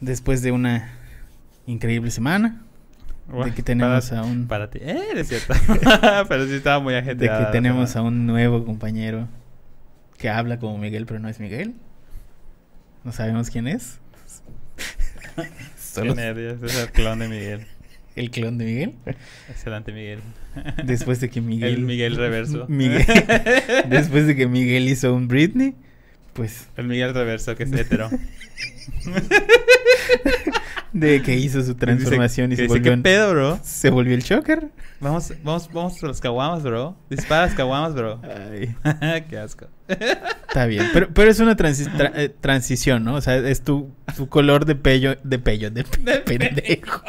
después 0.00 0.42
de 0.42 0.52
una 0.52 0.90
increíble 1.66 2.10
semana. 2.10 2.62
de 3.44 3.52
que 3.54 3.62
tenemos 3.62 4.08
para, 4.10 4.20
a 4.22 4.24
un. 4.24 4.46
Para 4.46 4.70
ti. 4.70 4.78
Eh, 4.82 4.98
es 5.14 5.28
cierto. 5.28 5.54
pero 6.28 6.46
sí 6.46 6.54
estaba 6.54 6.80
muy 6.80 6.92
de 6.94 7.00
ajetreada. 7.00 7.46
que 7.46 7.52
tenemos 7.52 7.94
a 7.96 8.02
un 8.02 8.26
nuevo 8.26 8.64
compañero 8.64 9.28
que 10.18 10.28
habla 10.28 10.58
como 10.58 10.76
Miguel, 10.78 11.06
pero 11.06 11.18
no 11.20 11.28
es 11.28 11.40
Miguel. 11.40 11.74
No 13.04 13.12
sabemos 13.12 13.50
quién 13.50 13.66
es. 13.68 13.98
Solo 15.78 16.12
es 16.14 16.74
el 16.76 16.90
clon 16.92 17.18
de 17.18 17.28
Miguel. 17.28 17.66
el 18.14 18.30
clon 18.30 18.58
de 18.58 18.64
Miguel. 18.64 18.94
Excelente 19.48 19.92
Miguel. 19.92 20.20
Después 20.84 21.20
de 21.20 21.30
que 21.30 21.40
Miguel. 21.40 21.74
El 21.74 21.80
Miguel 21.82 22.16
reverso. 22.16 22.66
Miguel- 22.68 23.06
Después 23.88 24.26
de 24.26 24.36
que 24.36 24.46
Miguel 24.46 24.88
hizo 24.88 25.14
un 25.14 25.26
Britney, 25.28 25.74
pues 26.34 26.68
El 26.76 26.86
Miguel 26.88 27.14
reverso 27.14 27.56
que 27.56 27.62
es 27.64 27.72
hetero. 27.72 28.10
de 30.92 31.22
que 31.22 31.34
hizo 31.36 31.62
su 31.62 31.74
transformación 31.74 32.52
y 32.52 32.56
que 32.56 32.56
se 32.56 32.62
dice, 32.62 32.74
volvió, 32.74 32.92
¿qué 32.96 32.98
pedo, 33.02 33.30
bro? 33.30 33.60
se 33.62 33.90
volvió 33.90 34.14
el 34.14 34.24
Choker. 34.24 34.68
Vamos, 35.00 35.32
vamos, 35.42 35.70
vamos 35.72 35.98
por 35.98 36.08
los 36.10 36.20
caguamas, 36.20 36.62
bro. 36.62 36.94
Dispara 37.08 37.46
las 37.46 37.54
caguamas, 37.54 37.94
bro. 37.94 38.20
Ay, 38.50 38.74
Qué 39.30 39.38
asco. 39.38 39.66
está 39.88 40.66
bien, 40.66 40.88
pero, 40.92 41.08
pero 41.12 41.30
es 41.30 41.40
una 41.40 41.56
transi- 41.56 41.90
tra- 41.96 42.12
eh, 42.14 42.28
transición, 42.28 43.02
¿no? 43.02 43.14
O 43.14 43.20
sea, 43.22 43.36
es 43.38 43.62
tu, 43.62 43.92
tu 44.14 44.28
color 44.28 44.64
de 44.66 44.74
pelo, 44.76 45.16
de 45.24 45.38
pelo, 45.38 45.70
de, 45.70 45.84
pe- 46.04 46.18
pendejo. 46.20 47.02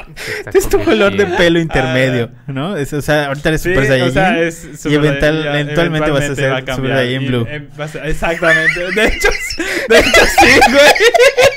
Es 0.53 0.69
tu 0.69 0.81
color 0.83 1.15
de 1.17 1.25
pelo 1.25 1.59
intermedio, 1.59 2.31
¿no? 2.47 2.77
Es- 2.77 2.93
o 2.93 3.01
sea, 3.01 3.27
ahorita 3.27 3.49
eres 3.49 3.61
Sí, 3.61 3.69
Super 3.69 3.87
Saiyajin. 3.87 4.09
o 4.09 4.13
sea, 4.13 4.39
es 4.41 4.55
Super 4.77 4.93
eventual- 4.99 5.19
Saiyajin, 5.19 5.43
ya 5.43 5.59
eventualmente 5.59 6.11
vas 6.11 6.23
a 6.29 6.35
ser 6.35 6.51
va 6.51 6.59
Super 6.59 6.75
cambiar. 6.75 6.97
Saiyajin 6.97 7.21
Y- 7.21 7.27
Blue. 7.27 7.45
eh, 7.49 7.67
va 7.79 7.85
a 7.85 7.87
ser- 7.89 8.05
exactamente. 8.07 8.79
De 8.93 9.05
hecho, 9.05 9.27
de 9.89 9.99
hecho 9.99 10.21
sí, 10.39 10.59
güey. 10.71 11.50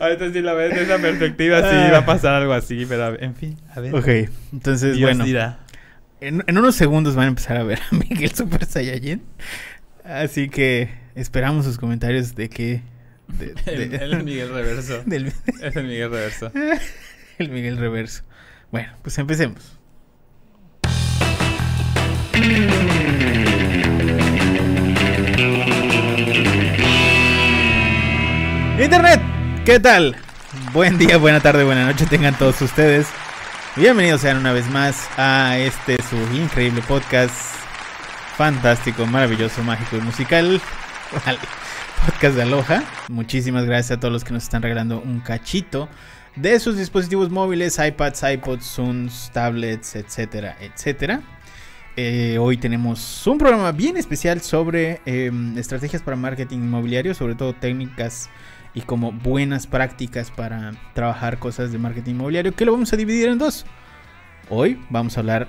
Ahorita 0.00 0.32
si 0.32 0.40
lo 0.40 0.56
ves 0.56 0.74
de 0.74 0.82
esa 0.84 0.98
perspectiva, 0.98 1.60
sí 1.70 1.90
va 1.92 1.98
a 1.98 2.06
pasar 2.06 2.34
algo 2.34 2.52
así, 2.54 2.86
pero 2.88 3.20
en 3.20 3.34
fin, 3.34 3.56
a 3.74 3.80
ver. 3.80 3.94
Ok, 3.94 4.08
entonces, 4.52 4.96
Dios 4.96 5.10
bueno, 5.10 5.24
dirá. 5.24 5.58
en, 6.22 6.42
en 6.46 6.58
unos 6.58 6.74
segundos 6.74 7.14
van 7.16 7.26
a 7.26 7.28
empezar 7.28 7.58
a 7.58 7.64
ver 7.64 7.80
a 7.80 7.94
Miguel 7.94 8.30
Super 8.34 8.64
Saiyajin. 8.64 9.22
Así 10.04 10.48
que 10.48 10.88
esperamos 11.14 11.66
sus 11.66 11.76
comentarios 11.76 12.34
de 12.34 12.48
que... 12.48 12.82
de- 13.28 13.54
El, 13.66 13.90
de- 13.90 13.96
el 13.98 14.24
Miguel 14.24 14.48
reverso. 14.54 15.02
del 15.06 15.26
Es 15.62 15.76
el 15.76 15.84
Miguel 15.84 16.10
reverso. 16.10 16.50
el 17.38 17.50
Miguel 17.50 17.76
Reverso. 17.76 18.22
Bueno, 18.72 18.88
pues 19.02 19.18
empecemos. 19.18 19.76
Internet, 28.78 29.20
¿qué 29.70 29.78
tal? 29.78 30.16
Buen 30.72 30.98
día, 30.98 31.16
buena 31.16 31.38
tarde, 31.38 31.62
buena 31.62 31.86
noche 31.86 32.04
tengan 32.04 32.36
todos 32.36 32.60
ustedes. 32.60 33.06
Bienvenidos 33.76 34.20
sean 34.20 34.36
una 34.36 34.52
vez 34.52 34.68
más 34.68 35.08
a 35.16 35.58
este 35.58 35.96
su 36.02 36.16
increíble 36.34 36.82
podcast 36.88 37.32
fantástico, 38.36 39.06
maravilloso, 39.06 39.62
mágico 39.62 39.96
y 39.96 40.00
musical. 40.00 40.60
Al 41.24 41.38
podcast 42.04 42.34
de 42.34 42.42
Aloha. 42.42 42.82
Muchísimas 43.06 43.64
gracias 43.64 43.96
a 43.96 44.00
todos 44.00 44.10
los 44.10 44.24
que 44.24 44.32
nos 44.32 44.42
están 44.42 44.60
regalando 44.60 45.00
un 45.00 45.20
cachito 45.20 45.88
de 46.34 46.58
sus 46.58 46.76
dispositivos 46.76 47.30
móviles, 47.30 47.78
iPads, 47.78 48.24
iPods, 48.24 48.64
Zooms, 48.64 49.30
tablets, 49.32 49.94
etcétera, 49.94 50.56
etcétera. 50.60 51.20
Eh, 51.94 52.38
hoy 52.40 52.56
tenemos 52.56 53.24
un 53.24 53.38
programa 53.38 53.70
bien 53.70 53.96
especial 53.96 54.40
sobre 54.40 55.00
eh, 55.06 55.30
estrategias 55.56 56.02
para 56.02 56.16
marketing 56.16 56.58
inmobiliario, 56.58 57.14
sobre 57.14 57.36
todo 57.36 57.52
técnicas 57.54 58.30
y 58.74 58.82
como 58.82 59.12
buenas 59.12 59.66
prácticas 59.66 60.30
para 60.30 60.72
trabajar 60.94 61.38
cosas 61.38 61.72
de 61.72 61.78
marketing 61.78 62.12
inmobiliario, 62.12 62.54
que 62.54 62.64
lo 62.64 62.72
vamos 62.72 62.92
a 62.92 62.96
dividir 62.96 63.28
en 63.28 63.38
dos. 63.38 63.66
Hoy 64.48 64.80
vamos 64.90 65.16
a 65.16 65.20
hablar 65.20 65.48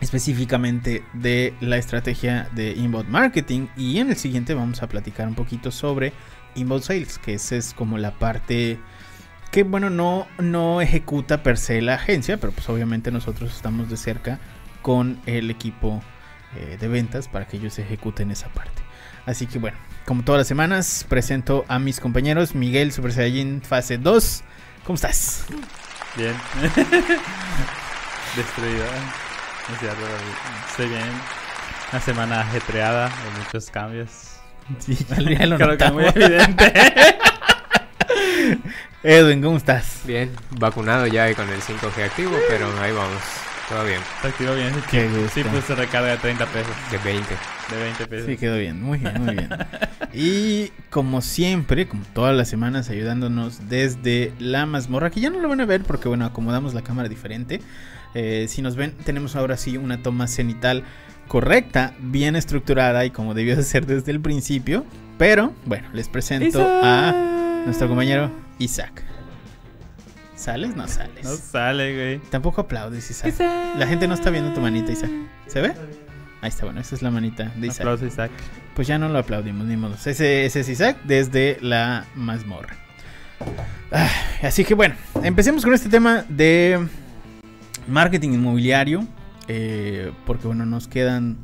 específicamente 0.00 1.04
de 1.14 1.54
la 1.60 1.78
estrategia 1.78 2.48
de 2.54 2.72
inbound 2.72 3.08
marketing 3.08 3.68
y 3.76 3.98
en 3.98 4.10
el 4.10 4.16
siguiente 4.16 4.54
vamos 4.54 4.82
a 4.82 4.88
platicar 4.88 5.26
un 5.26 5.34
poquito 5.34 5.70
sobre 5.70 6.12
inbound 6.54 6.84
sales, 6.84 7.18
que 7.18 7.34
esa 7.34 7.56
es 7.56 7.72
como 7.72 7.98
la 7.98 8.12
parte 8.12 8.78
que 9.50 9.62
bueno, 9.62 9.88
no, 9.88 10.26
no 10.38 10.80
ejecuta 10.80 11.42
per 11.42 11.56
se 11.56 11.80
la 11.80 11.94
agencia, 11.94 12.38
pero 12.38 12.52
pues 12.52 12.68
obviamente 12.68 13.10
nosotros 13.10 13.54
estamos 13.54 13.88
de 13.88 13.96
cerca 13.96 14.38
con 14.82 15.20
el 15.26 15.50
equipo 15.50 16.02
eh, 16.56 16.76
de 16.78 16.88
ventas 16.88 17.28
para 17.28 17.46
que 17.46 17.56
ellos 17.56 17.78
ejecuten 17.78 18.30
esa 18.30 18.48
parte. 18.48 18.82
Así 19.24 19.46
que 19.46 19.58
bueno, 19.58 19.78
como 20.06 20.22
todas 20.22 20.38
las 20.38 20.46
semanas, 20.46 21.04
presento 21.08 21.64
a 21.68 21.78
mis 21.78 22.00
compañeros 22.00 22.54
Miguel 22.54 22.92
Super 22.92 23.12
Saiyajin 23.12 23.60
fase 23.60 23.98
2. 23.98 24.44
¿Cómo 24.84 24.94
estás? 24.94 25.44
Bien. 26.16 26.34
Cierto, 28.34 28.62
Estoy 30.68 30.88
bien. 30.88 31.08
Una 31.90 32.00
semana 32.00 32.40
ajetreada 32.42 33.08
de 33.08 33.42
muchos 33.42 33.70
cambios. 33.70 34.10
Sí, 34.78 34.96
ya 35.08 35.46
lo 35.46 35.56
Creo 35.56 35.76
que 35.76 35.90
muy 35.90 36.04
evidente. 36.04 36.72
Edwin, 39.02 39.42
¿cómo 39.42 39.56
estás? 39.56 40.02
Bien, 40.04 40.30
vacunado 40.50 41.06
ya 41.06 41.28
y 41.30 41.34
con 41.34 41.48
el 41.48 41.60
5G 41.60 42.04
activo, 42.04 42.36
pero 42.48 42.68
ahí 42.80 42.92
vamos. 42.92 43.22
Todo 43.68 43.84
bien. 43.84 44.00
Se 44.22 44.28
activó 44.28 44.54
bien. 44.54 44.72
Qué 44.90 45.08
gusto. 45.08 45.30
Sí, 45.34 45.42
puse 45.42 45.74
recarga 45.74 46.10
de 46.10 46.16
30 46.18 46.46
pesos. 46.46 46.72
De 46.90 46.98
20. 46.98 47.28
De 47.70 47.82
20 47.82 48.06
pesos. 48.06 48.26
Sí, 48.26 48.36
quedó 48.36 48.56
bien, 48.56 48.80
muy 48.80 48.98
bien, 48.98 49.24
muy 49.24 49.34
bien. 49.34 49.48
Y 50.18 50.72
como 50.88 51.20
siempre, 51.20 51.86
como 51.88 52.02
todas 52.14 52.34
las 52.34 52.48
semanas, 52.48 52.88
ayudándonos 52.88 53.68
desde 53.68 54.32
la 54.38 54.64
mazmorra, 54.64 55.10
que 55.10 55.20
ya 55.20 55.28
no 55.28 55.40
lo 55.40 55.48
van 55.48 55.60
a 55.60 55.66
ver 55.66 55.82
porque, 55.82 56.08
bueno, 56.08 56.24
acomodamos 56.24 56.72
la 56.72 56.80
cámara 56.80 57.08
diferente. 57.08 57.60
Eh, 58.14 58.46
si 58.48 58.62
nos 58.62 58.76
ven, 58.76 58.92
tenemos 59.04 59.36
ahora 59.36 59.58
sí 59.58 59.76
una 59.76 60.02
toma 60.02 60.26
cenital 60.26 60.84
correcta, 61.28 61.92
bien 62.00 62.34
estructurada 62.34 63.04
y 63.04 63.10
como 63.10 63.34
debió 63.34 63.56
de 63.56 63.62
ser 63.62 63.84
desde 63.84 64.10
el 64.10 64.20
principio. 64.20 64.86
Pero, 65.18 65.52
bueno, 65.66 65.86
les 65.92 66.08
presento 66.08 66.66
a 66.82 67.62
nuestro 67.66 67.88
compañero 67.88 68.30
Isaac. 68.58 69.02
¿Sales? 70.36 70.76
No 70.76 70.86
sales. 70.86 71.24
No 71.24 71.34
sale, 71.34 71.94
güey. 71.94 72.30
Tampoco 72.30 72.60
aplaudes, 72.60 73.10
Isaac. 73.10 73.34
La 73.78 73.86
gente 73.86 74.06
no 74.06 74.14
está 74.14 74.30
viendo 74.30 74.52
tu 74.52 74.60
manita, 74.60 74.92
Isaac. 74.92 75.10
¿Se 75.46 75.60
ve? 75.60 75.72
Ahí 76.42 76.48
está, 76.50 76.64
bueno, 76.66 76.80
esa 76.80 76.94
es 76.94 77.02
la 77.02 77.10
manita 77.10 77.50
de 77.56 77.66
Isaac. 77.68 77.80
Aplauso, 77.80 78.06
Isaac. 78.06 78.30
Pues 78.36 78.50
Pues 78.74 78.88
ya 78.88 78.98
no 78.98 79.08
lo 79.08 79.18
aplaudimos, 79.18 79.66
ni 79.66 79.76
modo. 79.76 79.94
Ese, 79.94 80.44
ese 80.44 80.60
es 80.60 80.68
Isaac 80.68 80.98
desde 81.04 81.58
la 81.62 82.04
mazmorra. 82.14 82.76
Ah, 83.90 84.10
así 84.42 84.64
que 84.64 84.74
bueno, 84.74 84.94
empecemos 85.22 85.64
con 85.64 85.72
este 85.74 85.88
tema 85.88 86.24
de 86.28 86.86
marketing 87.88 88.30
inmobiliario. 88.30 89.06
eh, 89.48 90.12
porque 90.26 90.46
bueno, 90.46 90.66
nos 90.66 90.88
quedan... 90.88 91.38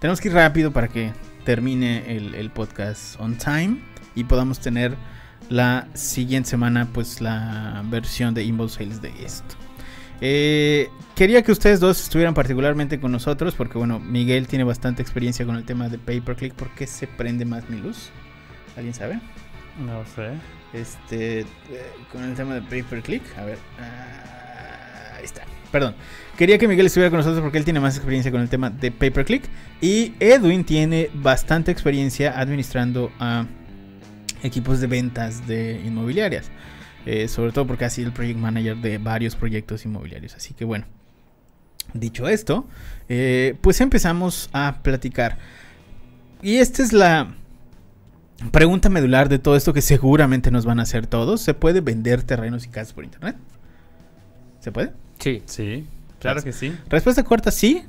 Tenemos 0.00 0.20
que 0.20 0.28
ir 0.28 0.34
rápido 0.34 0.72
para 0.72 0.88
que 0.88 1.12
termine 1.44 2.16
el, 2.16 2.34
el 2.34 2.50
podcast 2.50 3.20
on 3.20 3.36
time 3.36 3.82
y 4.14 4.24
podamos 4.24 4.60
tener 4.60 4.96
la 5.48 5.88
siguiente 5.94 6.50
semana 6.50 6.88
pues 6.92 7.20
la 7.20 7.82
versión 7.86 8.34
de 8.34 8.44
Inbound 8.44 8.70
Sales 8.70 9.02
de 9.02 9.12
esto. 9.24 9.56
Eh, 10.20 10.90
quería 11.14 11.42
que 11.42 11.50
ustedes 11.50 11.80
dos 11.80 12.00
estuvieran 12.00 12.34
particularmente 12.34 13.00
con 13.00 13.10
nosotros 13.10 13.54
porque 13.54 13.78
bueno, 13.78 13.98
Miguel 13.98 14.46
tiene 14.46 14.64
bastante 14.64 15.00
experiencia 15.02 15.46
con 15.46 15.56
el 15.56 15.64
tema 15.64 15.88
de 15.88 15.98
pay 15.98 16.20
per 16.20 16.36
click. 16.36 16.54
¿Por 16.54 16.70
qué 16.70 16.86
se 16.86 17.06
prende 17.06 17.44
más 17.44 17.68
mi 17.70 17.78
luz? 17.78 18.10
¿Alguien 18.76 18.94
sabe? 18.94 19.20
No 19.78 20.04
sé. 20.14 20.32
Este, 20.72 21.40
eh, 21.40 21.46
con 22.12 22.22
el 22.22 22.34
tema 22.34 22.54
de 22.54 22.62
pay 22.62 22.82
per 22.82 23.02
click. 23.02 23.22
A 23.38 23.44
ver, 23.44 23.58
ah, 23.78 25.16
ahí 25.16 25.24
está. 25.24 25.42
Perdón. 25.72 25.94
Quería 26.36 26.58
que 26.58 26.66
Miguel 26.66 26.86
estuviera 26.86 27.10
con 27.10 27.18
nosotros 27.18 27.42
porque 27.42 27.58
él 27.58 27.64
tiene 27.64 27.80
más 27.80 27.96
experiencia 27.96 28.30
con 28.32 28.40
el 28.40 28.48
tema 28.48 28.70
de 28.70 28.90
pay 28.90 29.10
per 29.10 29.24
click. 29.24 29.44
Y 29.80 30.14
Edwin 30.20 30.64
tiene 30.64 31.10
bastante 31.14 31.70
experiencia 31.70 32.38
administrando 32.38 33.10
a 33.18 33.46
equipos 34.42 34.80
de 34.80 34.86
ventas 34.86 35.46
de 35.46 35.80
inmobiliarias. 35.84 36.50
Eh, 37.06 37.28
sobre 37.28 37.52
todo 37.52 37.66
porque 37.66 37.86
ha 37.86 37.90
sido 37.90 38.08
el 38.08 38.12
project 38.12 38.38
manager 38.38 38.76
de 38.76 38.98
varios 38.98 39.34
proyectos 39.34 39.84
inmobiliarios. 39.84 40.34
Así 40.34 40.52
que 40.52 40.64
bueno, 40.64 40.86
dicho 41.94 42.28
esto, 42.28 42.66
eh, 43.08 43.56
pues 43.60 43.80
empezamos 43.80 44.50
a 44.52 44.82
platicar. 44.82 45.38
Y 46.42 46.56
esta 46.56 46.82
es 46.82 46.92
la 46.92 47.34
pregunta 48.52 48.88
medular 48.88 49.28
de 49.28 49.38
todo 49.38 49.56
esto 49.56 49.72
que 49.72 49.82
seguramente 49.82 50.50
nos 50.50 50.66
van 50.66 50.78
a 50.78 50.82
hacer 50.82 51.06
todos. 51.06 51.40
¿Se 51.40 51.54
puede 51.54 51.80
vender 51.80 52.22
terrenos 52.22 52.66
y 52.66 52.68
casas 52.68 52.92
por 52.92 53.04
internet? 53.04 53.36
¿Se 54.60 54.70
puede? 54.70 54.92
Sí. 55.18 55.42
Sí, 55.46 55.86
claro 56.18 56.42
que 56.42 56.52
sí. 56.52 56.76
Respuesta 56.88 57.24
corta, 57.24 57.50
sí. 57.50 57.84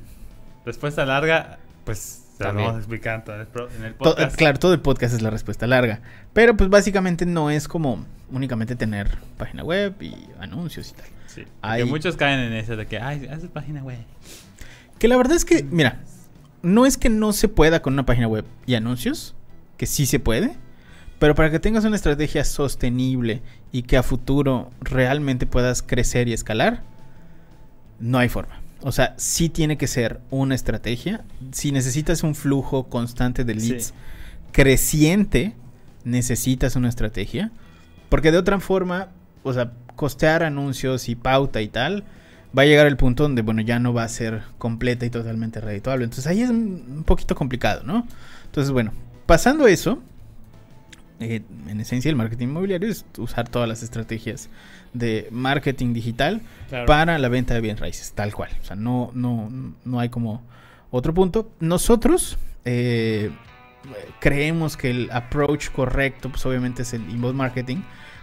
Respuesta 0.64 1.04
larga, 1.04 1.58
pues 1.84 2.21
te 2.48 2.54
lo 2.54 2.60
vamos 2.60 2.74
a 2.74 2.78
explicar 2.78 3.24
en 3.26 3.40
el 3.40 3.46
pro- 3.46 3.68
en 3.76 3.84
el 3.84 3.92
To- 3.94 3.98
podcast. 3.98 4.36
claro, 4.36 4.58
todo 4.58 4.72
el 4.74 4.80
podcast 4.80 5.14
es 5.14 5.22
la 5.22 5.30
respuesta 5.30 5.66
larga. 5.66 6.00
Pero 6.32 6.56
pues 6.56 6.68
básicamente 6.70 7.26
no 7.26 7.50
es 7.50 7.68
como 7.68 8.04
únicamente 8.30 8.76
tener 8.76 9.18
página 9.36 9.62
web 9.64 9.94
y 10.00 10.14
anuncios 10.40 10.90
y 10.90 10.94
tal. 10.94 11.06
Sí. 11.26 11.44
Hay- 11.62 11.84
Que 11.84 11.90
muchos 11.90 12.16
caen 12.16 12.40
en 12.40 12.52
eso 12.52 12.76
de 12.76 12.86
que, 12.86 12.98
ay, 12.98 13.28
tu 13.40 13.48
página 13.48 13.82
web. 13.82 13.98
Que 14.98 15.08
la 15.08 15.16
verdad 15.16 15.36
es 15.36 15.44
que, 15.44 15.62
mira, 15.64 16.00
no 16.62 16.86
es 16.86 16.96
que 16.96 17.08
no 17.08 17.32
se 17.32 17.48
pueda 17.48 17.82
con 17.82 17.92
una 17.94 18.04
página 18.06 18.28
web 18.28 18.44
y 18.66 18.74
anuncios, 18.74 19.34
que 19.76 19.86
sí 19.86 20.06
se 20.06 20.18
puede, 20.20 20.56
Pero 21.18 21.36
para 21.36 21.52
que 21.52 21.60
tengas 21.60 21.84
una 21.84 21.94
estrategia 21.94 22.44
sostenible 22.44 23.42
y 23.70 23.82
que 23.82 23.96
a 23.96 24.02
futuro 24.02 24.70
realmente 24.80 25.46
puedas 25.46 25.80
crecer 25.80 26.26
y 26.26 26.32
escalar, 26.32 26.82
no 28.00 28.18
hay 28.18 28.28
forma. 28.28 28.60
O 28.82 28.92
sea, 28.92 29.14
sí 29.16 29.48
tiene 29.48 29.76
que 29.78 29.86
ser 29.86 30.20
una 30.30 30.54
estrategia. 30.54 31.24
Si 31.52 31.70
necesitas 31.72 32.22
un 32.22 32.34
flujo 32.34 32.84
constante 32.88 33.44
de 33.44 33.54
leads 33.54 33.86
Sí. 33.86 33.92
creciente, 34.52 35.54
necesitas 36.04 36.76
una 36.76 36.88
estrategia. 36.88 37.50
Porque 38.08 38.32
de 38.32 38.38
otra 38.38 38.58
forma, 38.60 39.08
o 39.42 39.52
sea, 39.52 39.72
costear 39.96 40.42
anuncios 40.42 41.08
y 41.08 41.14
pauta 41.14 41.62
y 41.62 41.68
tal, 41.68 42.04
va 42.56 42.62
a 42.62 42.66
llegar 42.66 42.86
el 42.86 42.96
punto 42.96 43.22
donde, 43.22 43.42
bueno, 43.42 43.62
ya 43.62 43.78
no 43.78 43.94
va 43.94 44.02
a 44.04 44.08
ser 44.08 44.42
completa 44.58 45.06
y 45.06 45.10
totalmente 45.10 45.60
redituable. 45.60 46.04
Entonces 46.04 46.26
ahí 46.26 46.42
es 46.42 46.50
un 46.50 46.84
un 46.98 47.04
poquito 47.04 47.34
complicado, 47.34 47.82
¿no? 47.84 48.06
Entonces, 48.46 48.70
bueno, 48.72 48.92
pasando 49.26 49.66
eso, 49.66 50.02
eh, 51.20 51.42
en 51.68 51.80
esencia 51.80 52.08
el 52.10 52.16
marketing 52.16 52.48
inmobiliario 52.48 52.90
es 52.90 53.04
usar 53.16 53.48
todas 53.48 53.68
las 53.68 53.82
estrategias 53.82 54.48
de 54.92 55.28
marketing 55.30 55.92
digital 55.94 56.42
Claro. 56.68 56.86
para 56.86 57.18
la 57.18 57.28
venta 57.28 57.54
de 57.54 57.60
bienes 57.60 57.80
raíces, 57.80 58.12
tal 58.12 58.32
cual. 58.34 58.50
O 58.62 58.64
sea, 58.64 58.76
no, 58.76 59.10
no, 59.14 59.50
no 59.84 60.00
hay 60.00 60.08
como 60.08 60.42
otro 60.90 61.12
punto. 61.14 61.50
Nosotros 61.60 62.38
eh, 62.64 63.30
creemos 64.20 64.76
que 64.76 64.90
el 64.90 65.10
approach 65.10 65.70
correcto, 65.70 66.30
pues 66.30 66.44
obviamente 66.46 66.82
es 66.82 66.92
el 66.94 67.02
inbound 67.10 67.36
marketing. 67.36 67.78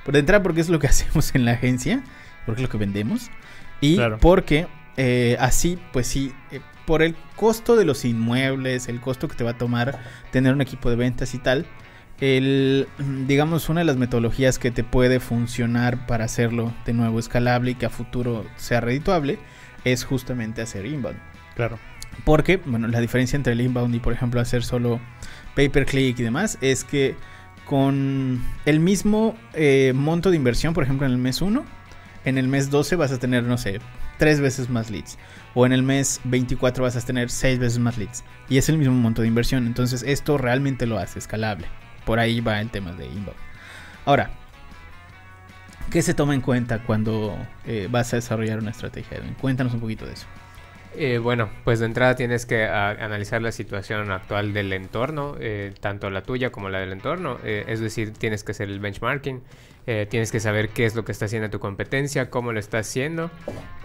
Por 0.05 0.13
de 0.13 0.19
entrada, 0.21 0.41
porque 0.43 0.61
es 0.61 0.69
lo 0.69 0.79
que 0.79 0.87
hacemos 0.87 1.33
en 1.35 1.45
la 1.45 1.51
agencia, 1.53 2.03
porque 2.45 2.61
es 2.61 2.67
lo 2.67 2.71
que 2.71 2.77
vendemos. 2.77 3.29
Y 3.81 3.95
Claro. 3.95 4.17
porque 4.19 4.67
eh, 4.97 5.37
así, 5.39 5.77
pues 5.93 6.07
sí, 6.07 6.33
eh, 6.51 6.59
por 6.85 7.01
el 7.03 7.15
costo 7.35 7.75
de 7.75 7.85
los 7.85 8.03
inmuebles, 8.05 8.87
el 8.89 8.99
costo 8.99 9.27
que 9.27 9.35
te 9.35 9.43
va 9.43 9.51
a 9.51 9.57
tomar 9.57 9.99
tener 10.31 10.53
un 10.53 10.61
equipo 10.61 10.89
de 10.89 10.95
ventas 10.95 11.33
y 11.35 11.37
tal, 11.37 11.65
el, 12.21 12.87
digamos, 13.27 13.69
una 13.69 13.81
de 13.81 13.85
las 13.85 13.97
metodologías 13.97 14.59
que 14.59 14.71
te 14.71 14.83
puede 14.83 15.19
funcionar 15.19 16.05
para 16.07 16.25
hacerlo 16.25 16.73
de 16.85 16.93
nuevo 16.93 17.19
escalable 17.19 17.71
y 17.71 17.75
que 17.75 17.85
a 17.85 17.89
futuro 17.89 18.45
sea 18.55 18.81
redituable 18.81 19.39
es 19.85 20.03
justamente 20.03 20.61
hacer 20.61 20.85
inbound. 20.85 21.19
Claro. 21.55 21.79
Porque, 22.25 22.57
bueno, 22.57 22.87
la 22.87 22.99
diferencia 22.99 23.37
entre 23.37 23.53
el 23.53 23.61
inbound 23.61 23.95
y, 23.95 23.99
por 23.99 24.13
ejemplo, 24.13 24.41
hacer 24.41 24.63
solo 24.63 24.99
pay 25.55 25.69
per 25.69 25.85
click 25.85 26.19
y 26.19 26.23
demás 26.23 26.57
es 26.61 26.83
que 26.83 27.15
con 27.65 28.43
el 28.65 28.79
mismo 28.79 29.35
eh, 29.53 29.93
monto 29.95 30.31
de 30.31 30.35
inversión, 30.35 30.73
por 30.73 30.83
ejemplo, 30.83 31.05
en 31.05 31.13
el 31.13 31.17
mes 31.19 31.41
1, 31.41 31.63
en 32.25 32.37
el 32.37 32.47
mes 32.47 32.69
12 32.69 32.95
vas 32.95 33.11
a 33.11 33.19
tener, 33.19 33.43
no 33.43 33.57
sé, 33.57 33.79
tres 34.17 34.41
veces 34.41 34.69
más 34.69 34.89
leads. 34.89 35.17
O 35.55 35.65
en 35.65 35.71
el 35.71 35.83
mes 35.83 36.19
24 36.25 36.83
vas 36.83 36.95
a 36.95 37.01
tener 37.01 37.29
seis 37.29 37.59
veces 37.59 37.79
más 37.79 37.97
leads. 37.97 38.23
Y 38.49 38.57
es 38.57 38.69
el 38.69 38.77
mismo 38.77 38.95
monto 38.95 39.21
de 39.21 39.27
inversión. 39.27 39.65
Entonces, 39.65 40.03
esto 40.03 40.37
realmente 40.37 40.85
lo 40.85 40.97
hace 40.97 41.19
escalable. 41.19 41.67
Por 42.09 42.17
ahí 42.17 42.41
va 42.41 42.59
el 42.59 42.71
tema 42.71 42.91
de 42.93 43.05
inbound. 43.05 43.37
Ahora, 44.03 44.31
¿qué 45.91 46.01
se 46.01 46.15
toma 46.15 46.33
en 46.33 46.41
cuenta 46.41 46.79
cuando 46.79 47.37
eh, 47.67 47.87
vas 47.91 48.11
a 48.11 48.15
desarrollar 48.15 48.57
una 48.57 48.71
estrategia? 48.71 49.21
Cuéntanos 49.39 49.75
un 49.75 49.79
poquito 49.79 50.07
de 50.07 50.13
eso. 50.13 50.25
Eh, 50.95 51.19
bueno, 51.19 51.49
pues 51.63 51.79
de 51.79 51.85
entrada 51.85 52.15
tienes 52.15 52.45
que 52.45 52.65
a- 52.65 52.89
analizar 52.89 53.41
la 53.41 53.51
situación 53.51 54.11
actual 54.11 54.53
del 54.53 54.73
entorno, 54.73 55.35
eh, 55.39 55.73
tanto 55.79 56.09
la 56.09 56.23
tuya 56.23 56.51
como 56.51 56.69
la 56.69 56.79
del 56.79 56.91
entorno. 56.91 57.37
eh, 57.43 57.63
es 57.67 57.79
decir, 57.79 58.11
tienes 58.13 58.43
que 58.43 58.51
hacer 58.53 58.69
el 58.69 58.79
benchmarking, 58.79 59.41
eh, 59.87 60.07
tienes 60.09 60.31
que 60.31 60.39
saber 60.39 60.69
qué 60.69 60.85
es 60.85 60.95
lo 60.95 61.05
que 61.05 61.11
está 61.11 61.25
haciendo 61.25 61.49
tu 61.49 61.59
competencia, 61.59 62.29
cómo 62.29 62.51
lo 62.53 62.59
está 62.59 62.79
haciendo, 62.79 63.29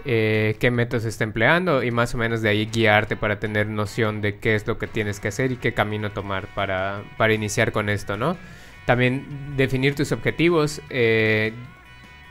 qué 0.03 0.69
métodos 0.71 1.05
está 1.05 1.23
empleando 1.23 1.83
y 1.83 1.91
más 1.91 2.13
o 2.13 2.17
menos 2.17 2.41
de 2.41 2.49
ahí 2.49 2.65
guiarte 2.71 3.15
para 3.15 3.39
tener 3.39 3.67
noción 3.67 4.21
de 4.21 4.37
qué 4.37 4.55
es 4.55 4.67
lo 4.67 4.77
que 4.77 4.87
tienes 4.87 5.19
que 5.19 5.29
hacer 5.29 5.51
y 5.51 5.57
qué 5.57 5.73
camino 5.73 6.11
tomar 6.11 6.47
para, 6.53 7.03
para 7.17 7.33
iniciar 7.33 7.71
con 7.71 7.89
esto, 7.89 8.17
¿no? 8.17 8.37
También 8.85 9.55
definir 9.57 9.95
tus 9.95 10.11
objetivos. 10.11 10.81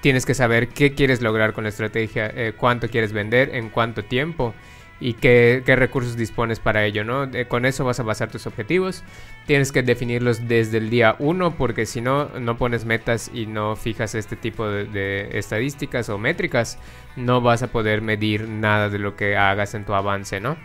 Tienes 0.04 0.26
que 0.26 0.34
saber 0.34 0.68
qué 0.68 0.92
quieres 0.92 1.22
lograr 1.22 1.54
con 1.54 1.64
la 1.64 1.70
estrategia, 1.70 2.26
eh, 2.26 2.52
cuánto 2.54 2.90
quieres 2.90 3.14
vender, 3.14 3.54
en 3.54 3.70
cuánto 3.70 4.04
tiempo 4.04 4.52
y 5.00 5.14
qué, 5.14 5.62
recursos 5.64 6.14
dispones 6.14 6.60
para 6.60 6.84
ello, 6.84 7.04
¿no? 7.04 7.24
Eh, 7.24 7.46
con 7.46 7.64
eso 7.64 7.86
vas 7.86 8.00
a 8.00 8.02
basar 8.02 8.30
tus 8.30 8.46
objetivos. 8.46 9.02
Tienes 9.46 9.72
que 9.72 9.82
definirlos 9.82 10.46
desde 10.46 10.76
el 10.76 10.90
día 10.90 11.16
uno 11.20 11.56
porque 11.56 11.86
si 11.86 12.02
no, 12.02 12.28
no 12.38 12.58
pones 12.58 12.84
metas 12.84 13.30
y 13.32 13.46
no 13.46 13.76
fijas 13.76 14.14
este 14.14 14.36
tipo 14.36 14.68
de, 14.68 14.84
de 14.84 15.38
estadísticas 15.38 16.10
o 16.10 16.18
métricas, 16.18 16.76
no 17.16 17.40
vas 17.40 17.62
a 17.62 17.68
poder 17.68 18.02
medir 18.02 18.46
nada 18.46 18.90
de 18.90 18.98
lo 18.98 19.16
que 19.16 19.38
hagas 19.38 19.72
en 19.72 19.86
tu 19.86 19.94
avance, 19.94 20.38
¿no? 20.38 20.58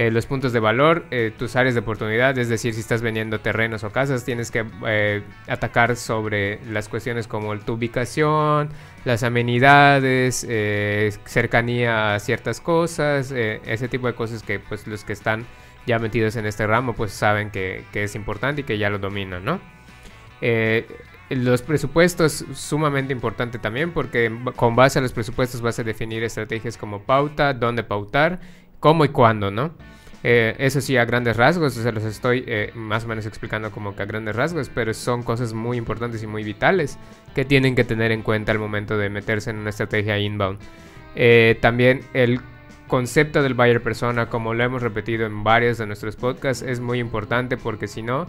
Eh, 0.00 0.10
los 0.10 0.24
puntos 0.24 0.54
de 0.54 0.60
valor, 0.60 1.04
eh, 1.10 1.30
tus 1.36 1.56
áreas 1.56 1.74
de 1.74 1.80
oportunidad, 1.80 2.38
es 2.38 2.48
decir, 2.48 2.72
si 2.72 2.80
estás 2.80 3.02
vendiendo 3.02 3.40
terrenos 3.40 3.84
o 3.84 3.90
casas, 3.90 4.24
tienes 4.24 4.50
que 4.50 4.64
eh, 4.86 5.22
atacar 5.46 5.94
sobre 5.94 6.58
las 6.72 6.88
cuestiones 6.88 7.26
como 7.26 7.54
tu 7.58 7.74
ubicación, 7.74 8.70
las 9.04 9.22
amenidades, 9.24 10.46
cercanía 11.26 12.14
a 12.14 12.18
ciertas 12.18 12.62
cosas, 12.62 13.30
ese 13.30 13.88
tipo 13.88 14.06
de 14.06 14.14
cosas 14.14 14.42
que 14.42 14.58
pues 14.58 14.86
los 14.86 15.04
que 15.04 15.12
están 15.12 15.44
ya 15.86 15.98
metidos 15.98 16.34
en 16.36 16.46
este 16.46 16.66
ramo 16.66 16.94
pues 16.94 17.12
saben 17.12 17.50
que, 17.50 17.84
que 17.92 18.04
es 18.04 18.14
importante 18.14 18.62
y 18.62 18.64
que 18.64 18.78
ya 18.78 18.88
lo 18.88 18.98
dominan, 18.98 19.44
¿no? 19.44 19.60
Los 21.28 21.60
presupuestos 21.60 22.46
sumamente 22.54 23.12
importante 23.12 23.58
también 23.58 23.92
porque 23.92 24.34
con 24.56 24.74
base 24.74 24.98
a 24.98 25.02
los 25.02 25.12
presupuestos 25.12 25.60
vas 25.60 25.78
a 25.78 25.82
definir 25.82 26.24
estrategias 26.24 26.78
como 26.78 27.02
pauta, 27.02 27.52
dónde 27.52 27.82
pautar, 27.82 28.40
cómo 28.80 29.04
y 29.04 29.10
cuándo, 29.10 29.50
¿no? 29.50 29.74
Eh, 30.22 30.54
eso 30.58 30.80
sí, 30.80 30.96
a 30.96 31.04
grandes 31.04 31.36
rasgos, 31.36 31.74
se 31.74 31.92
los 31.92 32.04
estoy 32.04 32.44
eh, 32.46 32.72
más 32.74 33.04
o 33.04 33.08
menos 33.08 33.24
explicando 33.24 33.70
como 33.70 33.96
que 33.96 34.02
a 34.02 34.06
grandes 34.06 34.36
rasgos, 34.36 34.70
pero 34.72 34.92
son 34.92 35.22
cosas 35.22 35.54
muy 35.54 35.78
importantes 35.78 36.22
y 36.22 36.26
muy 36.26 36.44
vitales 36.44 36.98
que 37.34 37.44
tienen 37.44 37.74
que 37.74 37.84
tener 37.84 38.12
en 38.12 38.22
cuenta 38.22 38.52
al 38.52 38.58
momento 38.58 38.98
de 38.98 39.08
meterse 39.08 39.50
en 39.50 39.56
una 39.56 39.70
estrategia 39.70 40.18
inbound. 40.18 40.58
Eh, 41.14 41.58
también 41.60 42.02
el 42.12 42.40
concepto 42.86 43.42
del 43.42 43.54
buyer 43.54 43.82
persona, 43.82 44.26
como 44.28 44.52
lo 44.52 44.62
hemos 44.62 44.82
repetido 44.82 45.24
en 45.24 45.42
varios 45.42 45.78
de 45.78 45.86
nuestros 45.86 46.16
podcasts, 46.16 46.62
es 46.62 46.80
muy 46.80 46.98
importante 46.98 47.56
porque 47.56 47.86
si 47.86 48.02
no, 48.02 48.26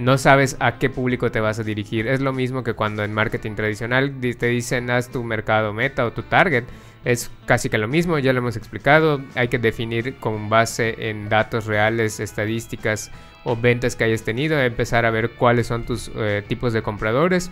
no 0.00 0.18
sabes 0.18 0.56
a 0.60 0.78
qué 0.78 0.90
público 0.90 1.30
te 1.30 1.40
vas 1.40 1.58
a 1.58 1.62
dirigir. 1.64 2.06
Es 2.08 2.20
lo 2.20 2.32
mismo 2.32 2.62
que 2.64 2.74
cuando 2.74 3.04
en 3.04 3.12
marketing 3.12 3.54
tradicional 3.54 4.20
di- 4.20 4.34
te 4.34 4.46
dicen 4.46 4.90
haz 4.90 5.10
tu 5.10 5.22
mercado 5.24 5.72
meta 5.72 6.04
o 6.06 6.12
tu 6.12 6.22
target. 6.22 6.64
Es 7.04 7.30
casi 7.46 7.68
que 7.68 7.76
lo 7.78 7.86
mismo, 7.86 8.18
ya 8.18 8.32
lo 8.32 8.38
hemos 8.38 8.56
explicado. 8.56 9.20
Hay 9.34 9.48
que 9.48 9.58
definir 9.58 10.16
con 10.16 10.48
base 10.48 11.10
en 11.10 11.28
datos 11.28 11.66
reales, 11.66 12.18
estadísticas 12.18 13.10
o 13.44 13.56
ventas 13.56 13.94
que 13.94 14.04
hayas 14.04 14.22
tenido, 14.22 14.58
empezar 14.58 15.04
a 15.04 15.10
ver 15.10 15.30
cuáles 15.32 15.66
son 15.66 15.84
tus 15.84 16.10
eh, 16.16 16.42
tipos 16.48 16.72
de 16.72 16.80
compradores 16.80 17.50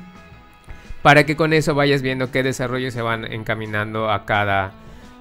para 1.03 1.27
que 1.27 1.37
con 1.37 1.53
eso 1.53 1.75
vayas 1.75 2.01
viendo 2.01 2.31
qué 2.31 2.43
desarrollos 2.43 2.95
se 2.95 3.03
van 3.03 3.31
encaminando 3.31 4.11
a 4.11 4.25
cada 4.25 4.73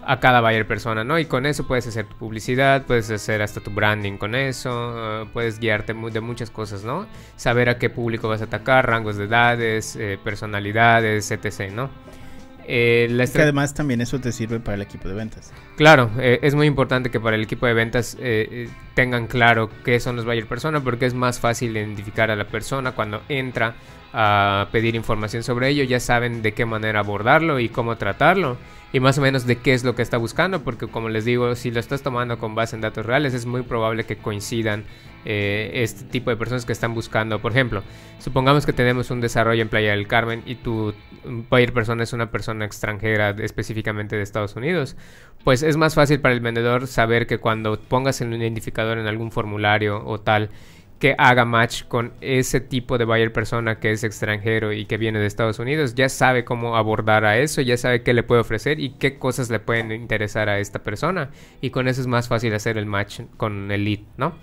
a 0.06 0.20
cada 0.20 0.42
buyer 0.42 0.68
persona, 0.68 1.04
¿no? 1.04 1.20
Y 1.20 1.26
con 1.26 1.46
eso 1.46 1.68
puedes 1.68 1.88
hacer 1.88 2.06
tu 2.06 2.16
publicidad, 2.18 2.86
puedes 2.86 3.10
hacer 3.12 3.42
hasta 3.42 3.62
tu 3.62 3.72
branding 3.72 4.18
con 4.18 4.36
eso, 4.36 5.22
eh, 5.24 5.26
puedes 5.34 5.60
guiarte 5.60 5.94
de 5.94 6.22
muchas 6.22 6.50
cosas, 6.50 6.84
¿no? 6.84 7.08
Saber 7.36 7.70
a 7.70 7.78
qué 7.78 7.90
público 7.90 8.28
vas 8.28 8.42
a 8.42 8.46
atacar, 8.46 8.88
rangos 8.88 9.18
de 9.18 9.26
edades, 9.26 9.96
eh, 9.96 10.18
personalidades, 10.24 11.32
etc., 11.32 11.72
¿no? 11.72 11.90
Eh, 12.68 13.08
la 13.10 13.28
Que 13.28 13.42
además 13.42 13.74
también 13.74 14.02
eso 14.02 14.20
te 14.20 14.32
sirve 14.32 14.60
para 14.60 14.76
el 14.76 14.82
equipo 14.82 15.10
de 15.10 15.16
ventas. 15.16 15.52
Claro, 15.76 16.12
eh, 16.20 16.40
es 16.42 16.56
muy 16.56 16.68
importante 16.68 17.10
que 17.10 17.20
para 17.20 17.36
el 17.36 17.44
equipo 17.44 17.66
de 17.66 17.74
ventas 17.74 18.16
eh, 18.20 18.48
eh, 18.52 18.70
tengan 18.94 19.28
claro 19.28 19.70
qué 19.84 20.00
son 20.00 20.16
los 20.16 20.26
buyer 20.26 20.46
persona 20.46 20.80
porque 20.82 21.06
es 21.06 21.14
más 21.14 21.40
fácil 21.40 21.76
identificar 21.76 22.30
a 22.30 22.36
la 22.36 22.46
persona 22.46 22.92
cuando 22.92 23.24
entra 23.30 23.76
a 24.14 24.68
pedir 24.72 24.96
información 24.96 25.44
sobre 25.44 25.70
ello, 25.70 25.84
ya 25.84 26.00
saben 26.00 26.42
de 26.42 26.54
qué 26.54 26.66
manera 26.66 27.00
abordarlo 27.00 27.60
y 27.60 27.70
cómo 27.70 27.98
tratarlo 27.98 28.58
y 28.94 29.00
más 29.00 29.18
o 29.18 29.22
menos 29.22 29.46
de 29.46 29.58
qué 29.58 29.74
es 29.74 29.84
lo 29.84 29.96
que 29.96 30.02
está 30.02 30.18
buscando 30.18 30.64
porque 30.64 30.88
como 30.88 31.10
les 31.10 31.26
digo, 31.26 31.56
si 31.56 31.72
lo 31.72 31.80
estás 31.80 32.02
tomando 32.02 32.38
con 32.38 32.56
base 32.56 32.76
en 32.76 32.82
datos 32.82 33.06
reales 33.06 33.34
es 33.34 33.46
muy 33.46 33.62
probable 33.62 34.04
que 34.04 34.18
coincidan 34.18 34.84
eh, 35.24 35.72
este 35.76 36.04
tipo 36.06 36.30
de 36.32 36.36
personas 36.36 36.66
que 36.66 36.74
están 36.74 36.96
buscando, 36.96 37.40
por 37.40 37.52
ejemplo, 37.52 37.84
supongamos 38.20 38.66
que 38.66 38.74
tenemos 38.74 39.12
un 39.12 39.22
desarrollo 39.22 39.62
en 39.62 39.70
Playa 39.70 39.92
del 39.92 40.08
Carmen 40.08 40.42
y 40.46 40.56
tu 40.56 40.94
buyer 41.50 41.74
persona 41.74 42.04
es 42.04 42.12
una 42.12 42.32
persona 42.32 42.66
extranjera 42.66 43.30
específicamente 43.30 44.16
de 44.16 44.24
Estados 44.24 44.56
Unidos, 44.56 44.98
pues 45.44 45.62
es 45.62 45.78
más 45.78 45.94
fácil 45.94 46.20
para 46.20 46.34
el 46.34 46.40
vendedor 46.40 46.88
saber 46.88 47.28
que 47.28 47.38
cuando 47.38 47.80
pongas 47.80 48.20
el 48.22 48.34
identificador 48.34 48.98
en 48.98 49.08
algún 49.08 49.32
formulario 49.32 50.04
o 50.06 50.20
tal, 50.20 50.50
que 51.02 51.16
haga 51.18 51.46
match 51.46 51.86
con 51.88 52.14
ese 52.22 52.62
tipo 52.62 53.00
de 53.00 53.06
buyer 53.06 53.34
persona 53.34 53.80
que 53.80 53.92
es 53.92 54.04
extranjero 54.04 54.72
y 54.72 54.86
que 54.86 54.98
viene 54.98 55.18
de 55.18 55.26
Estados 55.26 55.58
Unidos, 55.58 55.96
ya 55.96 56.08
sabe 56.10 56.46
cómo 56.46 56.78
abordar 56.78 57.26
a 57.26 57.40
eso, 57.40 57.62
ya 57.62 57.76
sabe 57.76 58.04
qué 58.04 58.14
le 58.14 58.22
puede 58.22 58.42
ofrecer 58.42 58.80
y 58.80 58.92
qué 58.92 59.18
cosas 59.18 59.50
le 59.50 59.60
pueden 59.60 59.92
interesar 59.92 60.48
a 60.48 60.60
esta 60.60 60.84
persona. 60.84 61.32
Y 61.60 61.72
con 61.72 61.88
eso 61.88 62.02
es 62.02 62.08
más 62.08 62.28
fácil 62.28 62.54
hacer 62.54 62.78
el 62.78 62.86
match 62.86 63.22
con 63.36 63.72
el 63.72 63.84
lead, 63.84 64.02
¿no? 64.18 64.36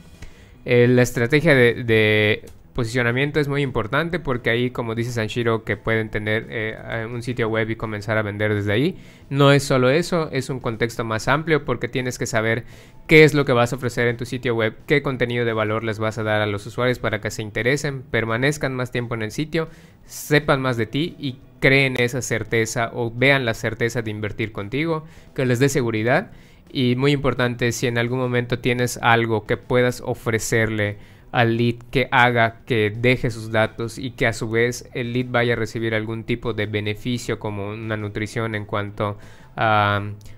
Eh, 0.65 0.88
la 0.88 1.03
estrategia 1.03 1.55
de, 1.55 1.85
de 1.85 2.45
posicionamiento 2.79 3.41
es 3.41 3.49
muy 3.49 3.63
importante 3.63 4.21
porque 4.21 4.51
ahí, 4.51 4.71
como 4.71 4.95
dice 4.95 5.11
Sanshiro, 5.11 5.65
que 5.65 5.77
pueden 5.77 6.11
tener 6.11 6.47
eh, 6.49 7.09
un 7.13 7.25
sitio 7.25 7.49
web 7.49 7.69
y 7.71 7.75
comenzar 7.75 8.19
a 8.19 8.23
vender 8.23 8.55
desde 8.55 8.73
ahí. 8.73 8.97
No 9.31 9.51
es 9.51 9.65
solo 9.65 9.91
eso, 9.91 10.29
es 10.31 10.49
un 10.49 10.61
contexto 10.61 11.03
más 11.03 11.27
amplio 11.27 11.65
porque 11.65 11.89
tienes 11.89 12.19
que 12.19 12.27
saber 12.27 12.63
qué 13.09 13.25
es 13.25 13.35
lo 13.35 13.45
que 13.45 13.53
vas 13.53 13.73
a 13.73 13.77
ofrecer 13.77 14.07
en 14.07 14.17
tu 14.17 14.27
sitio 14.27 14.55
web, 14.55 14.77
qué 14.87 15.03
contenido 15.03 15.45
de 15.45 15.53
valor 15.53 15.83
les 15.83 15.99
vas 15.99 16.19
a 16.19 16.23
dar 16.23 16.41
a 16.41 16.47
los 16.47 16.67
usuarios 16.67 17.01
para 17.01 17.21
que 17.21 17.33
se 17.33 17.43
interesen, 17.43 18.03
permanezcan 18.03 18.77
más 18.77 18.93
tiempo 18.93 19.17
en 19.17 19.23
el 19.23 19.33
sitio, 19.33 19.69
sepan 20.05 20.63
más 20.63 20.77
de 20.77 20.87
ti 20.87 21.17
y 21.19 21.41
creen 21.59 22.01
esa 22.01 22.23
certeza 22.23 22.93
o 22.95 23.11
vean 23.11 23.45
la 23.45 23.55
certeza 23.55 24.03
de 24.03 24.13
invertir 24.13 24.53
contigo, 24.53 25.05
que 25.35 25.47
les 25.47 25.59
dé 25.59 25.69
seguridad. 25.69 26.31
Y 26.71 26.95
muy 26.95 27.11
importante, 27.11 27.73
si 27.73 27.89
en 27.89 27.99
algún 27.99 28.21
momento 28.21 28.61
tienes 28.61 28.99
algo 29.03 29.47
que 29.47 29.57
puedas 29.57 30.01
ofrecerle 30.01 30.99
al 31.33 31.57
lead 31.57 31.77
que 31.91 32.09
haga 32.11 32.61
que 32.65 32.91
deje 32.91 33.31
sus 33.31 33.51
datos 33.51 33.99
y 33.99 34.13
que 34.13 34.27
a 34.27 34.33
su 34.33 34.51
vez 34.51 34.89
el 34.95 35.13
lead 35.13 35.27
vaya 35.31 35.53
a 35.53 35.57
recibir 35.57 35.95
algún 35.95 36.25
tipo 36.25 36.53
de 36.55 36.67
beneficio 36.67 37.39
como 37.39 37.69
una 37.69 37.97
nutrición 37.97 38.55
en 38.55 38.65
cuanto 38.65 39.19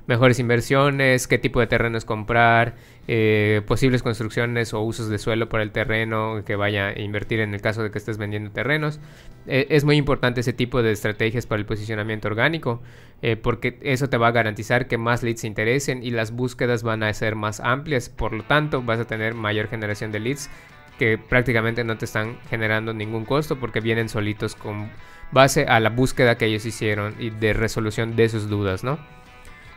mejores 0.07 0.39
inversiones, 0.39 1.29
qué 1.29 1.39
tipo 1.39 1.61
de 1.61 1.67
terrenos 1.67 2.05
comprar, 2.05 2.75
eh, 3.07 3.63
posibles 3.67 4.03
construcciones 4.03 4.73
o 4.73 4.81
usos 4.81 5.09
de 5.09 5.19
suelo 5.19 5.49
para 5.49 5.63
el 5.63 5.73
terreno 5.73 6.43
que 6.45 6.57
vaya 6.57 6.89
a 6.89 7.01
invertir 7.01 7.41
en 7.41 7.55
el 7.55 7.61
caso 7.61 7.83
de 7.83 7.91
que 7.91 7.99
estés 7.99 8.19
vendiendo 8.19 8.51
terrenos. 8.51 8.99
Eh, 9.47 9.67
es 9.71 9.85
muy 9.85 9.97
importante 9.97 10.41
ese 10.41 10.53
tipo 10.53 10.83
de 10.83 10.93
estrategias 10.93 11.47
para 11.47 11.61
el 11.61 11.67
posicionamiento 11.67 12.29
orgánico 12.29 12.83
eh, 13.23 13.37
porque 13.37 13.79
eso 13.83 14.09
te 14.09 14.17
va 14.17 14.29
a 14.29 14.33
garantizar 14.33 14.89
que 14.89 14.99
más 14.99 15.23
leads 15.23 15.41
se 15.41 15.47
interesen 15.47 16.03
y 16.03 16.11
las 16.11 16.33
búsquedas 16.33 16.83
van 16.83 17.03
a 17.03 17.13
ser 17.13 17.37
más 17.37 17.61
amplias, 17.61 18.09
por 18.09 18.33
lo 18.33 18.43
tanto 18.45 18.83
vas 18.83 18.99
a 18.99 19.05
tener 19.05 19.35
mayor 19.35 19.69
generación 19.69 20.13
de 20.13 20.21
leads 20.21 20.51
que 20.99 21.19
prácticamente 21.19 21.85
no 21.85 21.97
te 21.99 22.05
están 22.05 22.39
generando 22.49 22.93
ningún 22.93 23.25
costo 23.25 23.59
porque 23.59 23.81
vienen 23.81 24.09
solitos 24.09 24.55
con 24.55 24.91
base 25.33 25.65
a 25.65 25.81
la 25.81 25.91
búsqueda 25.91 26.37
que 26.37 26.47
ellos 26.47 26.67
hicieron 26.67 27.15
y 27.19 27.31
de 27.31 27.53
resolución 27.53 28.17
de 28.17 28.29
sus 28.29 28.49
dudas, 28.49 28.85
¿no? 28.85 28.99